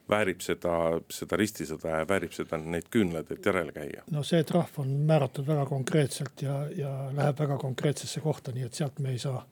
väärib 0.07 0.43
seda, 0.45 0.75
seda 1.11 1.39
ristisõda 1.41 1.97
ja 1.97 2.07
väärib 2.07 2.35
seda 2.35 2.59
neid 2.63 2.87
küünlaid, 2.95 3.31
et 3.35 3.47
järele 3.47 3.75
käia. 3.75 4.05
no 4.15 4.23
see 4.23 4.45
trahv 4.47 4.79
on 4.85 4.93
määratud 5.09 5.49
väga 5.49 5.67
konkreetselt 5.67 6.47
ja, 6.47 6.61
ja 6.71 6.93
läheb 7.17 7.43
väga 7.43 7.59
konkreetsesse 7.59 8.23
kohta, 8.23 8.55
nii 8.55 8.69
et 8.69 8.79
sealt 8.79 9.03
me 9.03 9.17
ei 9.17 9.19
saa 9.19 9.43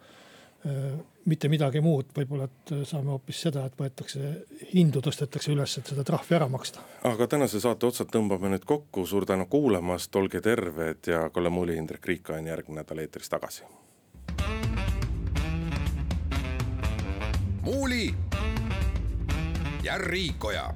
mitte 1.24 1.48
midagi 1.48 1.80
muud, 1.84 2.10
võib-olla, 2.16 2.46
et 2.48 2.72
saame 2.88 3.12
hoopis 3.12 3.40
seda, 3.46 3.64
et 3.68 3.76
võetakse, 3.78 4.32
hindu 4.72 5.02
tõstetakse 5.04 5.52
üles, 5.52 5.76
et 5.78 5.92
seda 5.92 6.04
trahvi 6.04 6.36
ära 6.36 6.48
maksta. 6.48 6.84
aga 7.04 7.26
tänase 7.26 7.60
saate 7.60 7.86
otsad 7.86 8.12
tõmbame 8.12 8.52
nüüd 8.52 8.64
kokku, 8.68 9.06
suur 9.06 9.26
tänu 9.28 9.46
kuulamast, 9.46 10.16
olge 10.16 10.40
terved 10.40 11.08
ja 11.12 11.28
Kalle 11.30 11.52
Muuli, 11.52 11.76
Indrek 11.76 12.06
Riika 12.06 12.38
on 12.38 12.46
järgmine 12.46 12.80
nädal 12.82 13.04
eetris 13.04 13.28
tagasi. 13.28 13.64
muuli 17.64 18.14
ja 19.82 19.98
Riikoja 19.98 20.74